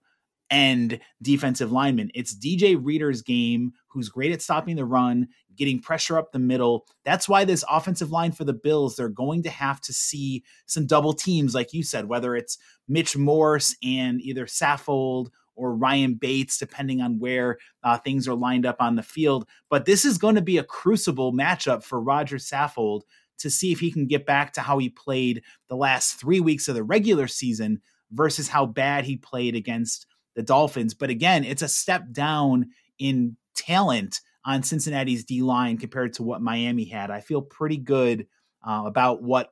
end 0.50 1.00
defensive 1.22 1.72
lineman. 1.72 2.12
It's 2.14 2.36
DJ 2.36 2.78
Reader's 2.82 3.22
game, 3.22 3.74
who's 3.88 4.10
great 4.10 4.32
at 4.32 4.42
stopping 4.42 4.76
the 4.76 4.86
run, 4.86 5.28
getting 5.56 5.80
pressure 5.80 6.18
up 6.18 6.32
the 6.32 6.40
middle. 6.40 6.86
That's 7.04 7.30
why 7.30 7.46
this 7.46 7.64
offensive 7.70 8.12
line 8.12 8.32
for 8.32 8.44
the 8.44 8.54
Bills, 8.54 8.96
they're 8.96 9.10
going 9.10 9.44
to 9.44 9.50
have 9.50 9.82
to 9.82 9.94
see 9.94 10.44
some 10.66 10.86
double 10.86 11.14
teams, 11.14 11.56
like 11.56 11.74
you 11.74 11.84
said, 11.84 12.08
whether 12.08 12.36
it's 12.36 12.58
Mitch 12.88 13.18
Morse 13.18 13.76
and 13.84 14.22
either 14.22 14.46
Saffold 14.46 15.30
or 15.56 15.76
Ryan 15.76 16.16
Bates, 16.16 16.58
depending 16.58 17.02
on 17.02 17.18
where 17.18 17.58
uh, 17.84 17.98
things 17.98 18.28
are 18.28 18.36
lined 18.36 18.66
up 18.66 18.78
on 18.80 18.96
the 18.96 19.04
field. 19.04 19.48
But 19.70 19.86
this 19.86 20.04
is 20.06 20.18
going 20.18 20.36
to 20.36 20.42
be 20.42 20.58
a 20.58 20.64
crucible 20.64 21.34
matchup 21.34 21.84
for 21.84 22.02
Roger 22.02 22.38
Saffold 22.38 23.02
to 23.38 23.50
see 23.50 23.72
if 23.72 23.80
he 23.80 23.92
can 23.92 24.08
get 24.08 24.26
back 24.26 24.54
to 24.54 24.62
how 24.62 24.78
he 24.78 24.90
played 24.90 25.44
the 25.70 25.76
last 25.76 26.20
three 26.20 26.40
weeks 26.40 26.68
of 26.68 26.76
the 26.76 26.84
regular 26.84 27.28
season 27.28 27.82
versus 28.12 28.48
how 28.48 28.66
bad 28.66 29.06
he 29.06 29.18
played 29.18 29.56
against 29.56 30.08
the 30.36 30.44
Dolphins. 30.44 30.94
But 30.94 31.10
again, 31.10 31.44
it's 31.44 31.62
a 31.62 31.68
step 31.68 32.12
down 32.12 32.72
in 33.00 33.38
talent 33.56 34.22
on 34.46 34.64
Cincinnati's 34.64 35.26
D 35.26 35.42
line 35.42 35.78
compared 35.78 36.14
to 36.14 36.24
what 36.24 36.42
Miami 36.42 36.86
had. 36.86 37.10
I 37.10 37.22
feel 37.22 37.42
pretty 37.42 37.78
good 37.78 38.28
uh, 38.66 38.84
about 38.86 39.24
what 39.24 39.52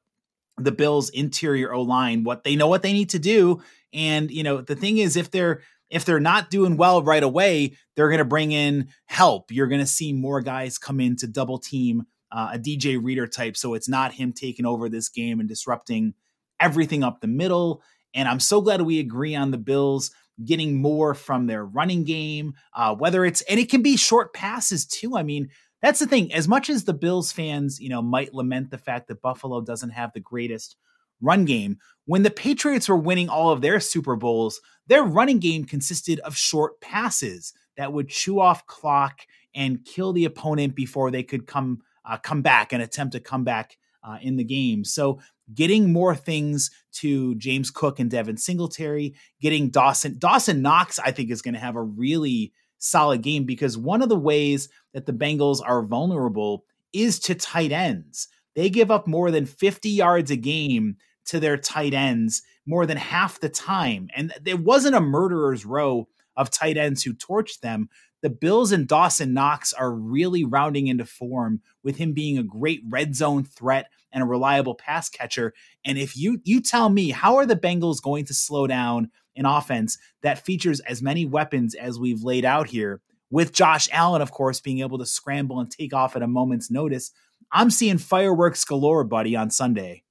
the 0.57 0.71
Bills' 0.71 1.09
interior 1.09 1.73
O 1.73 1.81
line, 1.81 2.23
what 2.23 2.43
they 2.43 2.55
know 2.55 2.67
what 2.67 2.83
they 2.83 2.93
need 2.93 3.09
to 3.09 3.19
do. 3.19 3.61
And 3.91 4.29
you 4.29 4.43
know, 4.43 4.61
the 4.61 4.75
thing 4.75 4.97
is, 4.99 5.15
if 5.17 5.31
they're 5.31 5.61
if 5.89 6.05
they're 6.05 6.19
not 6.19 6.49
doing 6.49 6.77
well 6.77 7.03
right 7.03 7.23
away, 7.23 7.75
they're 7.95 8.09
going 8.09 8.19
to 8.19 8.25
bring 8.25 8.51
in 8.51 8.89
help. 9.05 9.51
You're 9.51 9.67
going 9.67 9.81
to 9.81 9.87
see 9.87 10.13
more 10.13 10.41
guys 10.41 10.77
come 10.77 10.99
in 10.99 11.15
to 11.17 11.27
double 11.27 11.59
team 11.59 12.03
uh, 12.31 12.51
a 12.53 12.59
DJ 12.59 12.99
Reader 13.01 13.27
type, 13.27 13.55
so 13.55 13.75
it's 13.75 13.89
not 13.89 14.13
him 14.13 14.33
taking 14.33 14.65
over 14.65 14.89
this 14.89 15.09
game 15.09 15.39
and 15.39 15.47
disrupting 15.47 16.15
everything 16.59 17.03
up 17.03 17.21
the 17.21 17.27
middle. 17.27 17.83
And 18.15 18.27
I'm 18.27 18.39
so 18.39 18.61
glad 18.61 18.81
we 18.81 18.99
agree 18.99 19.35
on 19.35 19.51
the 19.51 19.57
Bills 19.57 20.11
getting 20.43 20.81
more 20.81 21.13
from 21.13 21.47
their 21.47 21.65
running 21.65 22.03
game, 22.03 22.53
uh, 22.75 22.95
whether 22.95 23.25
it's, 23.25 23.41
and 23.43 23.59
it 23.59 23.69
can 23.69 23.81
be 23.81 23.97
short 23.97 24.33
passes 24.33 24.85
too. 24.85 25.15
I 25.15 25.23
mean, 25.23 25.49
that's 25.81 25.99
the 25.99 26.07
thing. 26.07 26.33
As 26.33 26.47
much 26.47 26.69
as 26.69 26.83
the 26.83 26.93
Bills 26.93 27.31
fans, 27.31 27.79
you 27.79 27.89
know, 27.89 28.01
might 28.01 28.33
lament 28.33 28.71
the 28.71 28.77
fact 28.77 29.07
that 29.07 29.21
Buffalo 29.21 29.61
doesn't 29.61 29.91
have 29.91 30.13
the 30.13 30.19
greatest 30.19 30.77
run 31.21 31.45
game, 31.45 31.77
when 32.05 32.23
the 32.23 32.31
Patriots 32.31 32.89
were 32.89 32.97
winning 32.97 33.29
all 33.29 33.51
of 33.51 33.61
their 33.61 33.79
Super 33.79 34.15
Bowls, 34.15 34.59
their 34.87 35.03
running 35.03 35.39
game 35.39 35.65
consisted 35.65 36.19
of 36.19 36.35
short 36.35 36.79
passes 36.81 37.53
that 37.77 37.93
would 37.93 38.09
chew 38.09 38.39
off 38.39 38.65
clock 38.65 39.19
and 39.55 39.85
kill 39.85 40.13
the 40.13 40.25
opponent 40.25 40.75
before 40.75 41.11
they 41.11 41.23
could 41.23 41.47
come 41.47 41.81
uh, 42.05 42.17
come 42.17 42.41
back 42.41 42.73
and 42.73 42.81
attempt 42.81 43.13
to 43.13 43.19
come 43.19 43.43
back 43.43 43.77
uh, 44.03 44.17
in 44.21 44.37
the 44.37 44.43
game. 44.43 44.83
So 44.83 45.19
getting 45.53 45.91
more 45.91 46.15
things 46.15 46.71
to 46.93 47.35
James 47.35 47.71
Cook 47.71 47.99
and 47.99 48.09
Devin 48.09 48.37
Singletary, 48.37 49.15
getting 49.41 49.69
Dawson 49.69 50.17
Dawson 50.17 50.61
Knox, 50.61 50.99
I 50.99 51.11
think 51.11 51.31
is 51.31 51.41
going 51.41 51.53
to 51.53 51.59
have 51.59 51.75
a 51.75 51.83
really 51.83 52.53
solid 52.77 53.21
game 53.21 53.45
because 53.45 53.77
one 53.77 54.01
of 54.01 54.09
the 54.09 54.19
ways 54.19 54.69
that 54.93 55.05
the 55.05 55.13
Bengals 55.13 55.61
are 55.65 55.83
vulnerable 55.83 56.65
is 56.91 57.19
to 57.21 57.35
tight 57.35 57.71
ends. 57.71 58.27
They 58.55 58.69
give 58.69 58.91
up 58.91 59.07
more 59.07 59.31
than 59.31 59.45
50 59.45 59.89
yards 59.89 60.29
a 60.29 60.35
game 60.35 60.97
to 61.25 61.39
their 61.39 61.57
tight 61.57 61.93
ends 61.93 62.43
more 62.65 62.85
than 62.85 62.97
half 62.97 63.39
the 63.39 63.49
time. 63.49 64.09
And 64.15 64.33
there 64.41 64.57
wasn't 64.57 64.95
a 64.95 65.01
murderer's 65.01 65.65
row 65.65 66.07
of 66.35 66.49
tight 66.49 66.77
ends 66.77 67.03
who 67.03 67.13
torched 67.13 67.61
them. 67.61 67.89
The 68.23 68.29
Bills 68.29 68.71
and 68.71 68.87
Dawson 68.87 69.33
Knox 69.33 69.73
are 69.73 69.91
really 69.91 70.45
rounding 70.45 70.87
into 70.87 71.05
form 71.05 71.61
with 71.83 71.97
him 71.97 72.13
being 72.13 72.37
a 72.37 72.43
great 72.43 72.81
red 72.89 73.15
zone 73.15 73.43
threat 73.43 73.89
and 74.11 74.23
a 74.23 74.25
reliable 74.25 74.75
pass 74.75 75.09
catcher. 75.09 75.53
And 75.85 75.97
if 75.97 76.17
you 76.17 76.39
you 76.43 76.61
tell 76.61 76.89
me 76.89 77.11
how 77.11 77.35
are 77.35 77.45
the 77.45 77.55
Bengals 77.55 78.01
going 78.01 78.25
to 78.25 78.33
slow 78.33 78.65
down 78.65 79.11
an 79.35 79.45
offense 79.45 79.97
that 80.21 80.45
features 80.45 80.79
as 80.79 81.01
many 81.01 81.25
weapons 81.25 81.75
as 81.75 81.99
we've 81.99 82.23
laid 82.23 82.45
out 82.45 82.67
here, 82.67 83.01
with 83.29 83.51
Josh 83.51 83.89
Allen, 83.91 84.21
of 84.21 84.31
course, 84.31 84.61
being 84.61 84.79
able 84.79 84.99
to 84.99 85.07
scramble 85.07 85.59
and 85.59 85.69
take 85.69 85.91
off 85.91 86.15
at 86.15 86.21
a 86.21 86.27
moment's 86.27 86.69
notice, 86.69 87.11
I'm 87.51 87.71
seeing 87.71 87.97
fireworks 87.97 88.63
galore, 88.63 89.03
buddy, 89.03 89.35
on 89.35 89.49
Sunday. 89.49 90.03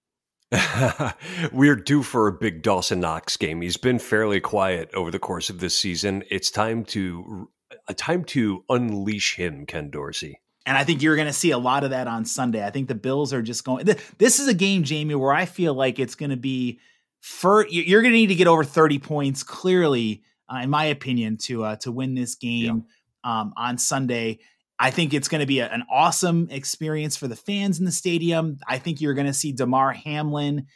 We're 1.53 1.77
due 1.77 2.03
for 2.03 2.27
a 2.27 2.33
big 2.33 2.63
Dawson 2.63 3.01
Knox 3.01 3.37
game. 3.37 3.63
He's 3.63 3.77
been 3.77 3.99
fairly 3.99 4.41
quiet 4.41 4.93
over 4.93 5.11
the 5.11 5.21
course 5.21 5.51
of 5.51 5.61
this 5.61 5.79
season. 5.79 6.25
It's 6.31 6.51
time 6.51 6.85
to 6.87 7.49
a 7.89 7.95
time 7.95 8.25
to 8.25 8.65
unleash 8.69 9.37
him, 9.37 9.67
Ken 9.67 9.91
Dorsey. 9.91 10.41
And 10.65 10.77
I 10.77 10.85
think 10.85 11.03
you're 11.03 11.17
going 11.17 11.29
to 11.29 11.33
see 11.33 11.51
a 11.51 11.59
lot 11.59 11.85
of 11.85 11.91
that 11.91 12.07
on 12.07 12.25
Sunday. 12.25 12.65
I 12.65 12.71
think 12.71 12.89
the 12.89 12.95
Bills 12.95 13.33
are 13.33 13.43
just 13.43 13.65
going. 13.65 13.85
This 14.19 14.39
is 14.39 14.47
a 14.49 14.55
game, 14.55 14.85
Jamie, 14.85 15.15
where 15.15 15.33
I 15.33 15.45
feel 15.45 15.75
like 15.75 15.99
it's 15.99 16.15
going 16.15 16.31
to 16.31 16.37
be 16.37 16.79
for 17.21 17.67
you're 17.69 18.03
going 18.03 18.13
to 18.13 18.19
need 18.19 18.29
to 18.29 18.35
get 18.35 18.47
over 18.47 18.65
30 18.65 18.99
points 18.99 19.43
clearly, 19.43 20.23
uh, 20.53 20.59
in 20.59 20.71
my 20.71 20.85
opinion, 20.85 21.37
to 21.39 21.65
uh, 21.65 21.77
to 21.77 21.91
win 21.91 22.15
this 22.15 22.37
game 22.37 22.85
yeah. 23.25 23.41
um, 23.41 23.53
on 23.57 23.79
Sunday. 23.79 24.39
I 24.79 24.91
think 24.91 25.15
it's 25.15 25.29
going 25.29 25.41
to 25.41 25.47
be 25.47 25.61
a, 25.61 25.69
an 25.69 25.85
awesome 25.91 26.49
experience 26.51 27.17
for 27.17 27.29
the 27.29 27.37
fans 27.37 27.79
in 27.79 27.85
the 27.85 27.93
stadium. 27.93 28.59
I 28.67 28.79
think 28.79 29.01
you're 29.01 29.15
going 29.15 29.27
to 29.29 29.35
see 29.35 29.53
Damar 29.53 29.93
Hamlin 29.93 30.67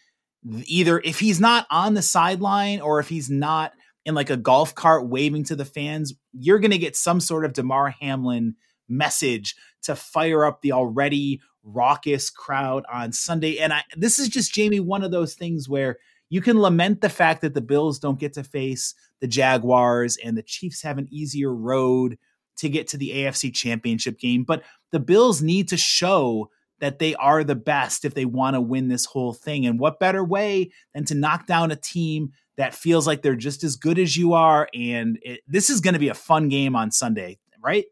either 0.65 1.01
if 1.01 1.19
he's 1.19 1.41
not 1.41 1.67
on 1.71 1.95
the 1.95 2.03
sideline 2.03 2.81
or 2.81 3.01
if 3.01 3.09
he's 3.09 3.29
not 3.29 3.73
in 4.07 4.15
like 4.15 4.31
a 4.31 4.37
golf 4.37 4.75
cart 4.75 5.09
waving 5.09 5.45
to 5.45 5.57
the 5.57 5.65
fans, 5.65 6.15
you're 6.33 6.61
going 6.61 6.71
to 6.71 6.79
get 6.79 6.97
some 6.97 7.21
sort 7.21 7.45
of 7.45 7.53
Damar 7.53 7.91
Hamlin 8.01 8.55
message 8.89 9.57
to 9.83 9.97
fire 9.97 10.45
up 10.45 10.63
the 10.63 10.73
already 10.73 11.41
raucous 11.65 12.31
crowd 12.31 12.85
on 12.91 13.13
Sunday. 13.13 13.59
And 13.59 13.73
I, 13.73 13.83
this 13.97 14.21
is 14.21 14.29
just 14.29 14.55
Jamie 14.55 14.81
one 14.81 15.03
of 15.03 15.11
those 15.11 15.35
things 15.35 15.69
where 15.69 15.99
you 16.31 16.41
can 16.41 16.61
lament 16.61 17.01
the 17.01 17.09
fact 17.09 17.43
that 17.43 17.55
the 17.55 17.61
Bills 17.61 17.99
don't 17.99 18.21
get 18.21 18.33
to 18.35 18.45
face 18.45 18.95
the 19.21 19.27
Jaguars 19.27 20.17
and 20.17 20.39
the 20.39 20.43
Chiefs 20.43 20.83
have 20.83 20.99
an 20.99 21.09
easier 21.11 21.53
road 21.53 22.17
to 22.59 22.69
get 22.69 22.87
to 22.89 22.97
the 22.97 23.11
AFC 23.11 23.53
Championship 23.53 24.19
game, 24.19 24.45
but 24.45 24.63
the 24.93 25.01
Bills 25.01 25.43
need 25.43 25.69
to 25.69 25.77
show 25.77 26.49
that 26.79 26.99
they 26.99 27.15
are 27.17 27.43
the 27.43 27.57
best 27.57 28.05
if 28.05 28.15
they 28.15 28.25
want 28.25 28.55
to 28.55 28.61
win 28.61 28.89
this 28.89 29.05
whole 29.05 29.33
thing. 29.33 29.67
And 29.67 29.81
what 29.81 29.99
better 29.99 30.23
way 30.23 30.71
than 30.95 31.05
to 31.07 31.15
knock 31.15 31.47
down 31.47 31.71
a 31.71 31.77
team 31.77 32.33
that 32.57 32.75
feels 32.75 33.07
like 33.07 33.23
they're 33.23 33.37
just 33.37 33.65
as 33.65 33.77
good 33.77 33.99
as 33.99 34.17
you 34.17 34.33
are? 34.33 34.69
And 34.75 35.19
it, 35.23 35.41
this 35.47 35.71
is 35.71 35.81
going 35.81 35.95
to 35.95 36.01
be 36.01 36.09
a 36.09 36.15
fun 36.15 36.49
game 36.49 36.77
on 36.77 36.91
Sunday, 36.91 37.39
right? 37.63 37.87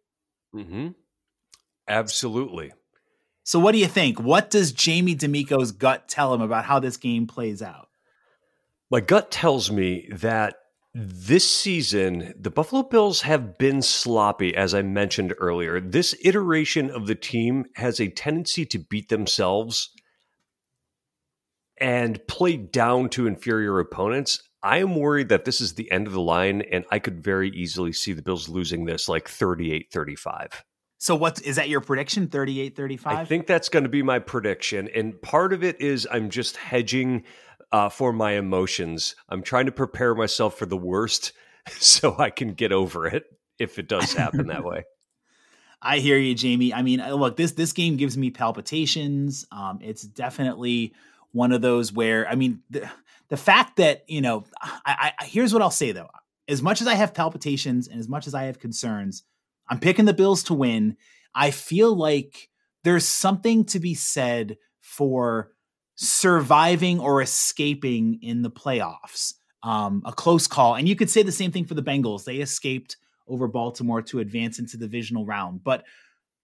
Mm-hmm. 0.54 0.88
Absolutely. 1.88 2.72
So, 3.42 3.58
what 3.58 3.72
do 3.72 3.78
you 3.78 3.86
think? 3.86 4.18
What 4.18 4.50
does 4.50 4.72
Jamie 4.72 5.14
D'Amico's 5.14 5.72
gut 5.72 6.08
tell 6.08 6.32
him 6.32 6.40
about 6.40 6.64
how 6.64 6.80
this 6.80 6.96
game 6.96 7.26
plays 7.26 7.60
out? 7.60 7.88
My 8.90 9.00
gut 9.00 9.30
tells 9.30 9.70
me 9.70 10.08
that 10.12 10.56
this 10.94 11.50
season, 11.50 12.32
the 12.38 12.50
Buffalo 12.50 12.84
Bills 12.84 13.22
have 13.22 13.58
been 13.58 13.82
sloppy, 13.82 14.54
as 14.54 14.72
I 14.74 14.82
mentioned 14.82 15.34
earlier. 15.38 15.80
This 15.80 16.14
iteration 16.22 16.88
of 16.88 17.06
the 17.06 17.16
team 17.16 17.66
has 17.74 18.00
a 18.00 18.08
tendency 18.08 18.64
to 18.66 18.78
beat 18.78 19.08
themselves 19.08 19.90
and 21.78 22.24
play 22.28 22.56
down 22.56 23.08
to 23.10 23.26
inferior 23.26 23.80
opponents. 23.80 24.40
I 24.64 24.78
am 24.78 24.96
worried 24.96 25.28
that 25.28 25.44
this 25.44 25.60
is 25.60 25.74
the 25.74 25.92
end 25.92 26.06
of 26.06 26.14
the 26.14 26.20
line, 26.22 26.62
and 26.62 26.86
I 26.90 26.98
could 26.98 27.22
very 27.22 27.50
easily 27.50 27.92
see 27.92 28.14
the 28.14 28.22
Bills 28.22 28.48
losing 28.48 28.86
this 28.86 29.08
like 29.08 29.28
38 29.28 29.92
35. 29.92 30.64
So 30.96 31.14
what 31.14 31.42
is 31.42 31.56
that 31.56 31.68
your 31.68 31.82
prediction 31.82 32.28
38 32.28 32.74
35? 32.74 33.18
I 33.18 33.24
think 33.26 33.46
that's 33.46 33.68
going 33.68 33.82
to 33.82 33.90
be 33.90 34.02
my 34.02 34.18
prediction 34.18 34.88
and 34.94 35.20
part 35.20 35.52
of 35.52 35.62
it 35.62 35.78
is 35.82 36.08
I'm 36.10 36.30
just 36.30 36.56
hedging 36.56 37.24
uh, 37.72 37.90
for 37.90 38.10
my 38.10 38.32
emotions. 38.32 39.14
I'm 39.28 39.42
trying 39.42 39.66
to 39.66 39.72
prepare 39.72 40.14
myself 40.14 40.56
for 40.56 40.64
the 40.64 40.78
worst 40.78 41.32
so 41.78 42.16
I 42.18 42.30
can 42.30 42.54
get 42.54 42.72
over 42.72 43.06
it 43.06 43.24
if 43.58 43.78
it 43.78 43.86
does 43.86 44.14
happen 44.14 44.46
that 44.46 44.64
way. 44.64 44.84
I 45.82 45.98
hear 45.98 46.16
you, 46.16 46.34
Jamie. 46.34 46.72
I 46.72 46.80
mean, 46.80 47.00
uh, 47.00 47.10
look 47.10 47.36
this 47.36 47.52
this 47.52 47.74
game 47.74 47.98
gives 47.98 48.16
me 48.16 48.30
palpitations. 48.30 49.44
Um, 49.52 49.80
it's 49.82 50.02
definitely 50.02 50.94
one 51.32 51.52
of 51.52 51.60
those 51.60 51.92
where 51.92 52.26
I 52.26 52.36
mean 52.36 52.62
the 52.70 52.88
the 53.34 53.42
fact 53.42 53.78
that 53.78 54.04
you 54.06 54.20
know 54.20 54.44
I, 54.62 55.12
I 55.18 55.24
here's 55.24 55.52
what 55.52 55.60
I'll 55.60 55.68
say 55.72 55.90
though. 55.90 56.08
As 56.46 56.62
much 56.62 56.80
as 56.80 56.86
I 56.86 56.94
have 56.94 57.14
palpitations 57.14 57.88
and 57.88 57.98
as 57.98 58.08
much 58.08 58.28
as 58.28 58.34
I 58.34 58.44
have 58.44 58.60
concerns, 58.60 59.24
I'm 59.68 59.80
picking 59.80 60.04
the 60.04 60.14
Bills 60.14 60.44
to 60.44 60.54
win. 60.54 60.96
I 61.34 61.50
feel 61.50 61.96
like 61.96 62.48
there's 62.84 63.08
something 63.08 63.64
to 63.64 63.80
be 63.80 63.94
said 63.94 64.56
for 64.80 65.50
surviving 65.96 67.00
or 67.00 67.22
escaping 67.22 68.20
in 68.22 68.42
the 68.42 68.52
playoffs. 68.52 69.34
Um, 69.64 70.02
a 70.04 70.12
close 70.12 70.46
call. 70.46 70.76
And 70.76 70.88
you 70.88 70.94
could 70.94 71.10
say 71.10 71.24
the 71.24 71.32
same 71.32 71.50
thing 71.50 71.64
for 71.64 71.74
the 71.74 71.82
Bengals. 71.82 72.22
They 72.22 72.36
escaped 72.36 72.98
over 73.26 73.48
Baltimore 73.48 74.02
to 74.02 74.20
advance 74.20 74.60
into 74.60 74.76
the 74.76 74.86
divisional 74.86 75.26
round. 75.26 75.64
But 75.64 75.84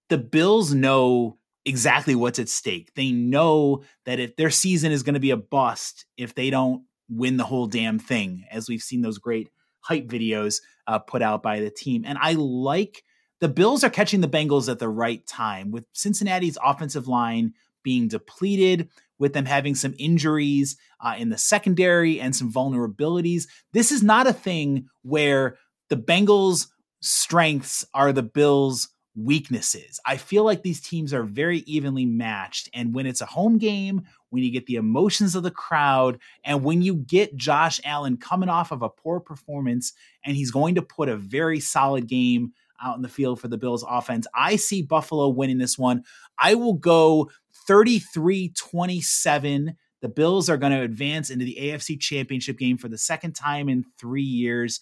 the 0.09 0.17
Bills 0.17 0.73
know 0.73 1.37
exactly 1.65 2.15
what's 2.15 2.39
at 2.39 2.49
stake. 2.49 2.91
They 2.95 3.11
know 3.11 3.83
that 4.05 4.19
if 4.19 4.35
their 4.35 4.49
season 4.49 4.91
is 4.91 5.03
going 5.03 5.13
to 5.13 5.19
be 5.19 5.31
a 5.31 5.37
bust 5.37 6.05
if 6.17 6.33
they 6.33 6.49
don't 6.49 6.83
win 7.09 7.37
the 7.37 7.43
whole 7.43 7.67
damn 7.67 7.99
thing, 7.99 8.45
as 8.49 8.69
we've 8.69 8.81
seen 8.81 9.01
those 9.01 9.17
great 9.17 9.49
hype 9.81 10.07
videos 10.07 10.61
uh, 10.87 10.99
put 10.99 11.21
out 11.21 11.43
by 11.43 11.59
the 11.59 11.69
team. 11.69 12.03
And 12.05 12.17
I 12.21 12.33
like 12.33 13.03
the 13.39 13.49
Bills 13.49 13.83
are 13.83 13.89
catching 13.89 14.21
the 14.21 14.29
Bengals 14.29 14.69
at 14.69 14.79
the 14.79 14.89
right 14.89 15.25
time 15.25 15.71
with 15.71 15.85
Cincinnati's 15.93 16.57
offensive 16.63 17.07
line 17.07 17.53
being 17.83 18.07
depleted, 18.07 18.89
with 19.17 19.33
them 19.33 19.45
having 19.45 19.75
some 19.75 19.95
injuries 19.97 20.77
uh, 20.99 21.15
in 21.17 21.29
the 21.29 21.37
secondary 21.37 22.19
and 22.19 22.35
some 22.35 22.51
vulnerabilities. 22.51 23.47
This 23.73 23.91
is 23.91 24.03
not 24.03 24.27
a 24.27 24.33
thing 24.33 24.87
where 25.01 25.57
the 25.89 25.97
Bengals' 25.97 26.67
strengths 27.01 27.85
are 27.93 28.13
the 28.13 28.23
Bills' 28.23 28.89
weaknesses. 29.15 29.99
I 30.05 30.17
feel 30.17 30.43
like 30.43 30.63
these 30.63 30.81
teams 30.81 31.13
are 31.13 31.23
very 31.23 31.59
evenly 31.59 32.05
matched. 32.05 32.69
And 32.73 32.93
when 32.93 33.05
it's 33.05 33.21
a 33.21 33.25
home 33.25 33.57
game, 33.57 34.03
when 34.29 34.43
you 34.43 34.51
get 34.51 34.65
the 34.65 34.75
emotions 34.75 35.35
of 35.35 35.43
the 35.43 35.51
crowd, 35.51 36.19
and 36.43 36.63
when 36.63 36.81
you 36.81 36.95
get 36.95 37.35
Josh 37.35 37.81
Allen 37.83 38.17
coming 38.17 38.49
off 38.49 38.71
of 38.71 38.81
a 38.81 38.89
poor 38.89 39.19
performance 39.19 39.93
and 40.23 40.35
he's 40.35 40.51
going 40.51 40.75
to 40.75 40.81
put 40.81 41.09
a 41.09 41.17
very 41.17 41.59
solid 41.59 42.07
game 42.07 42.53
out 42.83 42.95
in 42.95 43.01
the 43.01 43.09
field 43.09 43.39
for 43.39 43.47
the 43.47 43.57
Bills 43.57 43.85
offense. 43.87 44.25
I 44.33 44.55
see 44.55 44.81
Buffalo 44.81 45.29
winning 45.29 45.57
this 45.57 45.77
one. 45.77 46.03
I 46.37 46.55
will 46.55 46.73
go 46.73 47.29
33 47.67 48.53
27. 48.57 49.75
The 50.01 50.09
Bills 50.09 50.49
are 50.49 50.57
going 50.57 50.71
to 50.71 50.81
advance 50.81 51.29
into 51.29 51.45
the 51.45 51.57
AFC 51.61 51.99
Championship 51.99 52.57
game 52.57 52.77
for 52.77 52.87
the 52.87 52.97
second 52.97 53.33
time 53.33 53.69
in 53.69 53.85
three 53.99 54.23
years. 54.23 54.79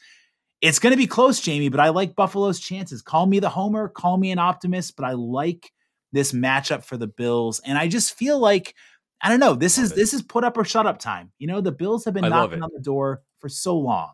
It's 0.61 0.79
going 0.79 0.91
to 0.91 0.97
be 0.97 1.07
close, 1.07 1.39
Jamie, 1.39 1.69
but 1.69 1.79
I 1.79 1.89
like 1.89 2.15
Buffalo's 2.15 2.59
chances. 2.59 3.01
Call 3.01 3.25
me 3.25 3.39
the 3.39 3.49
homer, 3.49 3.87
call 3.87 4.17
me 4.17 4.31
an 4.31 4.39
optimist, 4.39 4.95
but 4.97 5.05
I 5.05 5.13
like 5.13 5.71
this 6.11 6.33
matchup 6.33 6.83
for 6.83 6.97
the 6.97 7.07
Bills. 7.07 7.61
And 7.63 7.77
I 7.77 7.87
just 7.87 8.15
feel 8.17 8.39
like 8.39 8.75
I 9.21 9.29
don't 9.29 9.39
know. 9.39 9.55
This 9.55 9.77
is 9.77 9.91
it. 9.91 9.95
this 9.95 10.13
is 10.13 10.21
put 10.21 10.43
up 10.43 10.57
or 10.57 10.63
shut 10.63 10.85
up 10.85 10.99
time. 10.99 11.31
You 11.39 11.47
know, 11.47 11.61
the 11.61 11.71
Bills 11.71 12.05
have 12.05 12.13
been 12.13 12.25
I 12.25 12.29
knocking 12.29 12.63
on 12.63 12.69
the 12.73 12.81
door 12.81 13.21
for 13.39 13.49
so 13.49 13.77
long. 13.77 14.11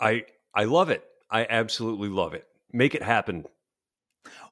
I 0.00 0.24
I 0.54 0.64
love 0.64 0.90
it. 0.90 1.04
I 1.30 1.46
absolutely 1.48 2.08
love 2.08 2.34
it. 2.34 2.46
Make 2.72 2.94
it 2.94 3.02
happen. 3.02 3.46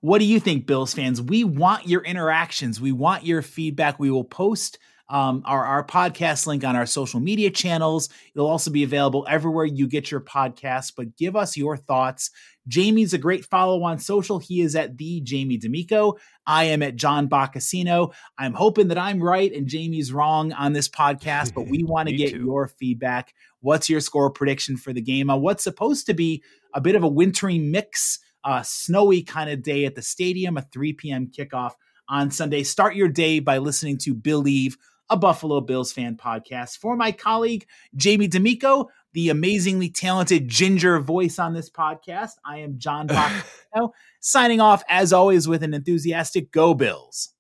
What 0.01 0.19
do 0.19 0.25
you 0.25 0.41
think, 0.41 0.67
Bills 0.67 0.95
fans? 0.95 1.21
We 1.21 1.45
want 1.45 1.89
your 1.89 2.03
interactions. 2.03 2.81
We 2.81 2.93
want 2.93 3.25
your 3.25 3.43
feedback. 3.43 3.99
We 3.99 4.11
will 4.11 4.25
post 4.25 4.79
um, 5.11 5.43
our, 5.47 5.65
our 5.65 5.85
podcast 5.85 6.47
link 6.47 6.65
on 6.65 6.77
our 6.77 6.87
social 6.87 7.21
media 7.21 7.51
channels. 7.51 8.09
It'll 8.35 8.49
also 8.49 8.71
be 8.71 8.83
available 8.83 9.27
everywhere 9.29 9.65
you 9.65 9.87
get 9.87 10.11
your 10.11 10.21
podcasts, 10.21 10.93
but 10.95 11.17
give 11.17 11.35
us 11.35 11.57
your 11.57 11.77
thoughts. 11.77 12.31
Jamie's 12.69 13.15
a 13.15 13.19
great 13.19 13.47
follow 13.47 13.83
on 13.83 13.99
social. 13.99 14.39
He 14.39 14.61
is 14.61 14.77
at 14.77 14.99
the 14.99 15.23
Jamie 15.23 15.57
D'Amico. 15.57 16.19
I 16.47 16.65
am 16.65 16.83
at 16.83 16.97
John 16.97 17.29
Boccacino. 17.29 18.13
I'm 18.37 18.53
hoping 18.53 18.89
that 18.89 18.99
I'm 18.99 19.23
right 19.23 19.53
and 19.53 19.67
Jamie's 19.67 20.13
wrong 20.13 20.53
on 20.53 20.75
this 20.75 20.89
podcast, 20.89 21.55
but 21.55 21.67
we 21.69 21.83
want 21.89 22.11
to 22.11 22.15
get 22.15 22.33
too. 22.33 22.45
your 22.45 22.69
feedback. 22.69 23.33
What's 23.61 23.89
your 23.89 24.01
score 24.01 24.31
prediction 24.31 24.77
for 24.77 24.93
the 24.93 25.01
game 25.01 25.31
on 25.31 25.41
what's 25.41 25.65
supposed 25.65 26.07
to 26.07 26.15
be 26.15 26.43
a 26.75 26.81
bit 26.81 26.95
of 26.95 27.03
a 27.03 27.09
wintry 27.09 27.59
mix, 27.59 28.19
uh, 28.45 28.63
snowy 28.63 29.23
kind 29.23 29.49
of 29.49 29.63
day 29.63 29.87
at 29.87 29.95
the 29.95 30.03
stadium, 30.03 30.59
a 30.59 30.63
3 30.63 30.93
p.m. 30.93 31.31
kickoff 31.35 31.73
on 32.09 32.31
Sunday? 32.31 32.63
Start 32.63 32.95
your 32.95 33.09
day 33.09 33.41
by 33.41 33.59
listening 33.59 33.97
to 33.99 34.15
Billieve, 34.15 34.77
a 35.11 35.17
Buffalo 35.17 35.61
Bills 35.61 35.93
fan 35.93 36.17
podcast. 36.17 36.79
For 36.79 36.97
my 36.97 37.13
colleague, 37.13 37.67
Jamie 37.95 38.29
D'Amico, 38.29 38.89
the 39.13 39.31
amazingly 39.31 39.91
talented 39.91 40.49
ginger 40.49 41.01
voice 41.01 41.39
on 41.39 41.55
this 41.55 41.71
podcast, 41.71 42.33
I 42.45 42.59
am 42.59 42.79
John 42.79 43.09
Boccacino, 43.09 43.91
signing 44.21 44.61
off 44.61 44.83
as 44.89 45.13
always 45.13 45.49
with 45.49 45.63
an 45.63 45.75
enthusiastic 45.75 46.51
Go 46.53 46.75
Bills. 46.75 47.31